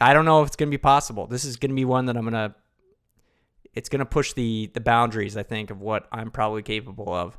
I 0.00 0.12
don't 0.12 0.24
know 0.24 0.42
if 0.42 0.48
it's 0.48 0.56
going 0.56 0.68
to 0.68 0.70
be 0.70 0.78
possible. 0.78 1.26
This 1.26 1.44
is 1.44 1.56
going 1.56 1.70
to 1.70 1.76
be 1.76 1.84
one 1.84 2.06
that 2.06 2.16
I'm 2.16 2.28
going 2.28 2.34
to 2.34 2.54
it's 3.74 3.88
going 3.88 4.00
to 4.00 4.06
push 4.06 4.32
the 4.32 4.70
the 4.74 4.80
boundaries 4.80 5.36
I 5.36 5.42
think 5.42 5.70
of 5.70 5.80
what 5.80 6.08
I'm 6.10 6.30
probably 6.30 6.62
capable 6.62 7.12
of. 7.12 7.38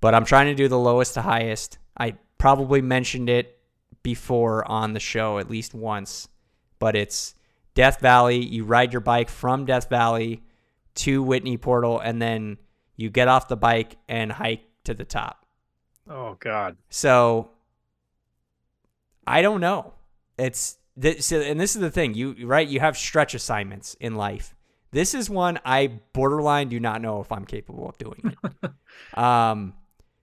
But 0.00 0.14
I'm 0.14 0.24
trying 0.24 0.46
to 0.46 0.54
do 0.54 0.68
the 0.68 0.78
lowest 0.78 1.14
to 1.14 1.22
highest. 1.22 1.78
I 1.98 2.16
probably 2.42 2.82
mentioned 2.82 3.28
it 3.28 3.56
before 4.02 4.68
on 4.68 4.94
the 4.94 4.98
show 4.98 5.38
at 5.38 5.48
least 5.48 5.74
once, 5.74 6.26
but 6.80 6.96
it's 6.96 7.36
Death 7.74 8.00
Valley. 8.00 8.44
You 8.44 8.64
ride 8.64 8.92
your 8.92 9.00
bike 9.00 9.28
from 9.28 9.64
Death 9.64 9.88
Valley 9.88 10.42
to 10.96 11.22
Whitney 11.22 11.56
Portal 11.56 12.00
and 12.00 12.20
then 12.20 12.58
you 12.96 13.10
get 13.10 13.28
off 13.28 13.46
the 13.46 13.56
bike 13.56 13.96
and 14.08 14.32
hike 14.32 14.64
to 14.82 14.92
the 14.92 15.04
top. 15.04 15.46
Oh 16.10 16.36
God. 16.40 16.76
So 16.90 17.52
I 19.24 19.40
don't 19.40 19.60
know. 19.60 19.94
It's 20.36 20.78
this, 20.96 21.30
and 21.30 21.60
this 21.60 21.76
is 21.76 21.80
the 21.80 21.92
thing. 21.92 22.14
You 22.14 22.34
right? 22.44 22.66
You 22.66 22.80
have 22.80 22.96
stretch 22.96 23.34
assignments 23.34 23.94
in 24.00 24.16
life. 24.16 24.56
This 24.90 25.14
is 25.14 25.30
one 25.30 25.60
I 25.64 26.00
borderline 26.12 26.70
do 26.70 26.80
not 26.80 27.02
know 27.02 27.20
if 27.20 27.30
I'm 27.30 27.44
capable 27.44 27.88
of 27.88 27.96
doing 27.98 28.34
it. 28.64 28.70
um, 29.16 29.74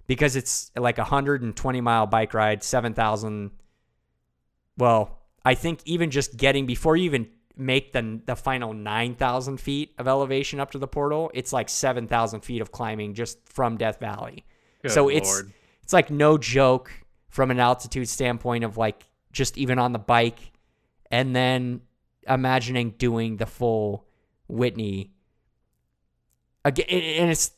because 0.09 0.35
it's 0.35 0.71
like 0.75 0.97
a 0.97 1.01
120 1.01 1.81
mile 1.81 2.07
bike 2.07 2.33
ride, 2.33 2.63
7,000. 2.63 3.51
Well, 4.75 5.19
I 5.45 5.53
think 5.53 5.81
even 5.85 6.09
just 6.09 6.35
getting 6.35 6.65
before 6.65 6.97
you 6.97 7.05
even 7.05 7.29
make 7.55 7.93
the 7.93 8.19
the 8.25 8.35
final 8.35 8.73
9,000 8.73 9.57
feet 9.59 9.93
of 9.99 10.07
elevation 10.07 10.59
up 10.59 10.71
to 10.71 10.79
the 10.79 10.87
portal, 10.87 11.29
it's 11.35 11.53
like 11.53 11.69
7,000 11.69 12.41
feet 12.41 12.59
of 12.59 12.71
climbing 12.71 13.13
just 13.13 13.37
from 13.47 13.77
Death 13.77 13.99
Valley. 13.99 14.45
Good 14.81 14.91
so 14.91 15.09
it's 15.09 15.43
it's 15.83 15.93
like 15.93 16.09
no 16.09 16.39
joke 16.39 16.91
from 17.29 17.51
an 17.51 17.59
altitude 17.59 18.09
standpoint 18.09 18.63
of 18.63 18.77
like 18.77 19.05
just 19.31 19.59
even 19.59 19.77
on 19.77 19.91
the 19.91 19.99
bike 19.99 20.39
and 21.11 21.35
then 21.35 21.81
imagining 22.27 22.95
doing 22.97 23.37
the 23.37 23.45
full 23.45 24.07
Whitney 24.47 25.11
again 26.65 26.85
and 26.89 27.29
it's 27.29 27.51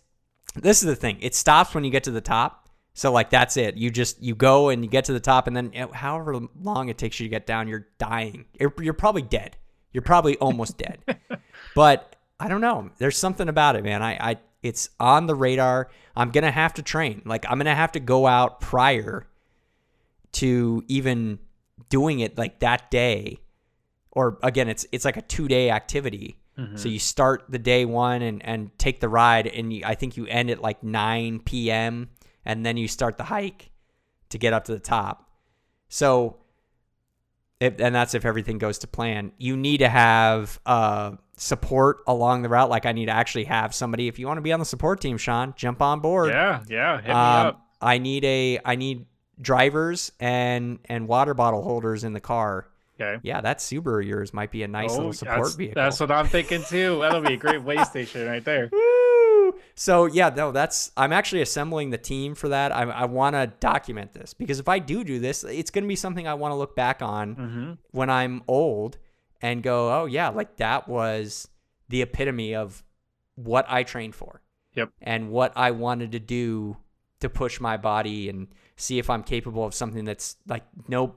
this 0.55 0.81
is 0.81 0.87
the 0.87 0.95
thing 0.95 1.17
it 1.21 1.35
stops 1.35 1.73
when 1.73 1.83
you 1.83 1.91
get 1.91 2.03
to 2.03 2.11
the 2.11 2.21
top 2.21 2.69
so 2.93 3.11
like 3.11 3.29
that's 3.29 3.57
it 3.57 3.77
you 3.77 3.89
just 3.89 4.21
you 4.21 4.35
go 4.35 4.69
and 4.69 4.83
you 4.83 4.89
get 4.89 5.05
to 5.05 5.13
the 5.13 5.19
top 5.19 5.47
and 5.47 5.55
then 5.55 5.71
eh, 5.73 5.87
however 5.93 6.39
long 6.61 6.89
it 6.89 6.97
takes 6.97 7.19
you 7.19 7.25
to 7.25 7.29
get 7.29 7.45
down 7.45 7.67
you're 7.67 7.87
dying 7.97 8.45
you're, 8.59 8.73
you're 8.81 8.93
probably 8.93 9.21
dead 9.21 9.55
you're 9.93 10.01
probably 10.01 10.37
almost 10.37 10.77
dead 10.77 10.99
but 11.75 12.15
I 12.41 12.47
don't 12.47 12.61
know. 12.61 12.89
There's 12.97 13.17
something 13.17 13.47
about 13.47 13.75
it, 13.75 13.83
man. 13.83 14.01
I, 14.01 14.31
I 14.31 14.37
it's 14.63 14.89
on 14.99 15.27
the 15.27 15.35
radar. 15.35 15.91
I'm 16.15 16.31
gonna 16.31 16.51
have 16.51 16.73
to 16.73 16.81
train. 16.81 17.21
Like 17.23 17.45
I'm 17.47 17.59
gonna 17.59 17.75
have 17.75 17.91
to 17.91 17.99
go 17.99 18.25
out 18.25 18.59
prior 18.59 19.27
to 20.33 20.83
even 20.87 21.37
doing 21.89 22.19
it 22.19 22.39
like 22.39 22.59
that 22.61 22.89
day. 22.89 23.37
Or 24.11 24.39
again, 24.41 24.69
it's 24.69 24.87
it's 24.91 25.05
like 25.05 25.17
a 25.17 25.21
two 25.21 25.47
day 25.47 25.69
activity. 25.69 26.39
Mhm. 26.61 26.79
So 26.79 26.87
you 26.89 26.99
start 26.99 27.45
the 27.49 27.59
day 27.59 27.85
one 27.85 28.21
and, 28.21 28.45
and 28.45 28.77
take 28.77 28.99
the 28.99 29.09
ride, 29.09 29.47
and 29.47 29.73
you, 29.73 29.81
I 29.85 29.95
think 29.95 30.17
you 30.17 30.25
end 30.27 30.49
at 30.49 30.61
like 30.61 30.83
9 30.83 31.39
p.m. 31.39 32.09
and 32.45 32.65
then 32.65 32.77
you 32.77 32.87
start 32.87 33.17
the 33.17 33.23
hike 33.25 33.71
to 34.29 34.37
get 34.37 34.53
up 34.53 34.65
to 34.65 34.71
the 34.73 34.79
top. 34.79 35.29
So, 35.89 36.37
if, 37.59 37.79
and 37.79 37.93
that's 37.93 38.13
if 38.13 38.25
everything 38.25 38.57
goes 38.57 38.79
to 38.79 38.87
plan. 38.87 39.31
You 39.37 39.55
need 39.57 39.77
to 39.79 39.89
have 39.89 40.59
uh, 40.65 41.11
support 41.37 41.97
along 42.07 42.41
the 42.41 42.49
route. 42.49 42.69
Like 42.69 42.85
I 42.85 42.91
need 42.91 43.05
to 43.05 43.11
actually 43.11 43.43
have 43.45 43.73
somebody. 43.75 44.07
If 44.07 44.17
you 44.17 44.25
want 44.27 44.37
to 44.37 44.41
be 44.41 44.51
on 44.53 44.59
the 44.59 44.65
support 44.65 44.99
team, 45.01 45.17
Sean, 45.17 45.53
jump 45.55 45.81
on 45.81 45.99
board. 45.99 46.29
yeah, 46.29 46.63
yeah. 46.69 46.95
Hit 46.97 47.05
me 47.07 47.11
Um, 47.11 47.47
up. 47.47 47.61
I 47.81 47.97
need 47.97 48.23
a 48.25 48.59
I 48.65 48.75
need 48.75 49.05
drivers 49.39 50.11
and 50.19 50.79
and 50.85 51.07
water 51.07 51.33
bottle 51.33 51.61
holders 51.63 52.03
in 52.03 52.13
the 52.13 52.19
car. 52.19 52.67
Okay. 52.99 53.19
Yeah, 53.23 53.41
that 53.41 53.59
Subaru 53.59 54.01
of 54.01 54.07
yours 54.07 54.33
might 54.33 54.51
be 54.51 54.63
a 54.63 54.67
nice 54.67 54.95
little 54.95 55.13
support 55.13 55.39
Oh, 55.39 55.43
that's, 55.43 55.55
vehicle. 55.55 55.81
That's 55.81 55.99
what 55.99 56.11
I'm 56.11 56.27
thinking 56.27 56.63
too. 56.63 56.99
That'll 57.01 57.21
be 57.21 57.33
a 57.33 57.37
great 57.37 57.63
way 57.63 57.83
station 57.83 58.27
right 58.27 58.43
there. 58.43 58.69
Woo! 58.71 59.55
So 59.75 60.05
yeah, 60.05 60.29
no, 60.29 60.51
that's 60.51 60.91
I'm 60.95 61.11
actually 61.11 61.41
assembling 61.41 61.89
the 61.89 61.97
team 61.97 62.35
for 62.35 62.49
that. 62.49 62.71
I, 62.75 62.83
I 62.83 63.05
want 63.05 63.35
to 63.35 63.47
document 63.59 64.13
this 64.13 64.33
because 64.33 64.59
if 64.59 64.67
I 64.67 64.79
do 64.79 65.03
do 65.03 65.19
this, 65.19 65.43
it's 65.43 65.71
going 65.71 65.83
to 65.83 65.87
be 65.87 65.95
something 65.95 66.27
I 66.27 66.35
want 66.35 66.51
to 66.51 66.55
look 66.55 66.75
back 66.75 67.01
on 67.01 67.33
hmm 67.33 67.71
when 67.91 68.09
I'm 68.09 68.43
old 68.47 68.97
and 69.41 69.63
go, 69.63 69.91
oh 70.01 70.05
yeah, 70.05 70.29
like 70.29 70.57
that 70.57 70.87
was 70.87 71.47
the 71.89 72.01
epitome 72.01 72.55
of 72.55 72.83
what 73.35 73.65
I 73.67 73.83
trained 73.83 74.15
for. 74.15 74.41
Yep. 74.75 74.89
And 75.01 75.31
what 75.31 75.51
I 75.55 75.71
wanted 75.71 76.11
to 76.13 76.19
do 76.19 76.77
to 77.19 77.29
push 77.29 77.59
my 77.59 77.77
body 77.77 78.29
and 78.29 78.47
see 78.77 78.99
if 78.99 79.09
I'm 79.09 79.23
capable 79.23 79.65
of 79.65 79.73
something 79.73 80.05
that's 80.05 80.37
like 80.47 80.63
no 80.87 81.15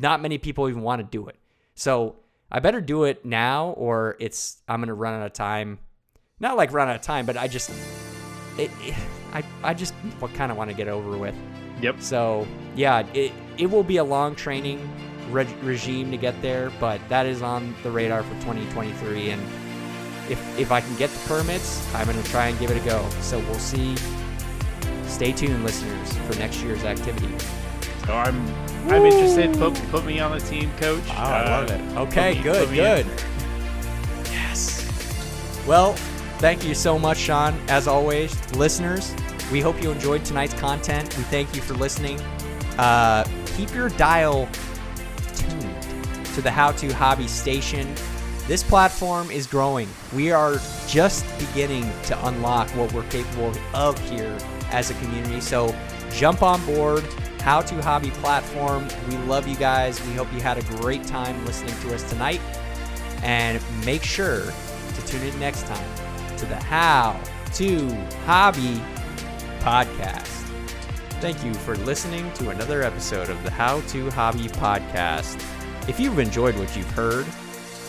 not 0.00 0.20
many 0.20 0.38
people 0.38 0.68
even 0.68 0.82
want 0.82 1.00
to 1.00 1.06
do 1.06 1.28
it. 1.28 1.36
So 1.74 2.16
I 2.50 2.60
better 2.60 2.80
do 2.80 3.04
it 3.04 3.24
now 3.24 3.70
or 3.70 4.16
it's 4.18 4.62
I'm 4.68 4.80
gonna 4.80 4.94
run 4.94 5.14
out 5.14 5.26
of 5.26 5.32
time. 5.32 5.78
Not 6.40 6.56
like 6.56 6.72
run 6.72 6.88
out 6.88 6.96
of 6.96 7.02
time, 7.02 7.26
but 7.26 7.36
I 7.36 7.48
just 7.48 7.70
it, 8.58 8.70
it 8.80 8.94
I 9.32 9.44
I 9.62 9.74
just 9.74 9.94
what 10.18 10.32
kind 10.34 10.50
of 10.50 10.58
want 10.58 10.70
to 10.70 10.76
get 10.76 10.88
over 10.88 11.16
with. 11.16 11.34
Yep. 11.80 12.00
So 12.00 12.46
yeah, 12.74 13.06
it 13.14 13.32
it 13.58 13.66
will 13.66 13.84
be 13.84 13.98
a 13.98 14.04
long 14.04 14.34
training 14.34 14.90
reg- 15.30 15.62
regime 15.62 16.10
to 16.10 16.16
get 16.16 16.40
there, 16.42 16.70
but 16.80 17.00
that 17.08 17.26
is 17.26 17.42
on 17.42 17.74
the 17.82 17.90
radar 17.90 18.22
for 18.22 18.34
2023. 18.40 19.30
And 19.30 19.42
if 20.30 20.58
if 20.58 20.72
I 20.72 20.80
can 20.80 20.96
get 20.96 21.10
the 21.10 21.28
permits, 21.28 21.86
I'm 21.94 22.06
gonna 22.06 22.22
try 22.24 22.48
and 22.48 22.58
give 22.58 22.70
it 22.70 22.82
a 22.82 22.84
go. 22.84 23.06
So 23.20 23.38
we'll 23.38 23.54
see. 23.54 23.96
Stay 25.06 25.32
tuned, 25.32 25.64
listeners, 25.64 26.12
for 26.18 26.38
next 26.38 26.62
year's 26.62 26.84
activity. 26.84 27.34
So 28.06 28.14
I'm 28.14 28.46
I'm 28.90 29.04
interested. 29.04 29.52
Put 29.54 29.74
put 29.90 30.04
me 30.04 30.20
on 30.20 30.32
the 30.32 30.40
team, 30.40 30.70
coach. 30.78 31.02
Oh, 31.10 31.12
I 31.12 31.44
love 31.44 31.70
Uh, 31.70 31.74
it. 31.74 31.96
Okay, 32.08 32.34
me- 32.34 32.42
good, 32.42 32.68
good. 32.74 33.06
Yes. 34.30 34.86
Well, 35.66 35.92
thank 36.38 36.64
you 36.64 36.74
so 36.74 36.98
much, 36.98 37.18
Sean. 37.18 37.58
As 37.68 37.86
always, 37.86 38.34
listeners, 38.56 39.14
we 39.52 39.60
hope 39.60 39.80
you 39.82 39.90
enjoyed 39.90 40.24
tonight's 40.24 40.54
content. 40.54 41.16
We 41.16 41.22
thank 41.24 41.54
you 41.54 41.62
for 41.62 41.74
listening. 41.74 42.20
Uh, 42.78 43.24
keep 43.56 43.74
your 43.74 43.90
dial 43.90 44.48
tuned 45.34 46.24
to 46.34 46.40
the 46.40 46.50
How 46.50 46.72
to 46.72 46.92
Hobby 46.94 47.28
station. 47.28 47.92
This 48.46 48.62
platform 48.64 49.30
is 49.30 49.46
growing. 49.46 49.88
We 50.14 50.32
are 50.32 50.56
just 50.88 51.24
beginning 51.38 51.88
to 52.04 52.26
unlock 52.26 52.68
what 52.70 52.92
we're 52.92 53.04
capable 53.08 53.52
of 53.74 53.96
here 54.10 54.36
as 54.72 54.90
a 54.90 54.94
community. 54.94 55.40
So 55.40 55.74
jump 56.12 56.42
on 56.42 56.64
board. 56.66 57.04
How 57.40 57.60
to 57.62 57.82
Hobby 57.82 58.10
platform. 58.10 58.86
We 59.08 59.16
love 59.18 59.48
you 59.48 59.56
guys. 59.56 60.00
We 60.06 60.14
hope 60.14 60.32
you 60.32 60.40
had 60.40 60.58
a 60.58 60.62
great 60.78 61.04
time 61.04 61.44
listening 61.44 61.74
to 61.80 61.94
us 61.94 62.08
tonight. 62.08 62.40
And 63.22 63.62
make 63.84 64.02
sure 64.02 64.44
to 64.94 65.06
tune 65.06 65.22
in 65.22 65.38
next 65.38 65.66
time 65.66 66.36
to 66.38 66.46
the 66.46 66.56
How 66.56 67.20
to 67.54 67.94
Hobby 68.24 68.80
podcast. 69.60 70.46
Thank 71.20 71.44
you 71.44 71.52
for 71.52 71.76
listening 71.78 72.32
to 72.34 72.50
another 72.50 72.82
episode 72.82 73.28
of 73.28 73.42
the 73.44 73.50
How 73.50 73.80
to 73.82 74.10
Hobby 74.10 74.48
podcast. 74.48 75.36
If 75.88 76.00
you've 76.00 76.18
enjoyed 76.18 76.56
what 76.56 76.74
you've 76.76 76.90
heard, 76.90 77.26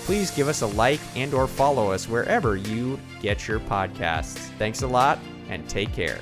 please 0.05 0.31
give 0.31 0.47
us 0.47 0.61
a 0.61 0.67
like 0.67 0.99
and 1.15 1.33
or 1.33 1.47
follow 1.47 1.91
us 1.91 2.09
wherever 2.09 2.57
you 2.57 2.99
get 3.21 3.47
your 3.47 3.59
podcasts. 3.61 4.37
Thanks 4.57 4.81
a 4.81 4.87
lot 4.87 5.19
and 5.49 5.67
take 5.69 5.93
care. 5.93 6.19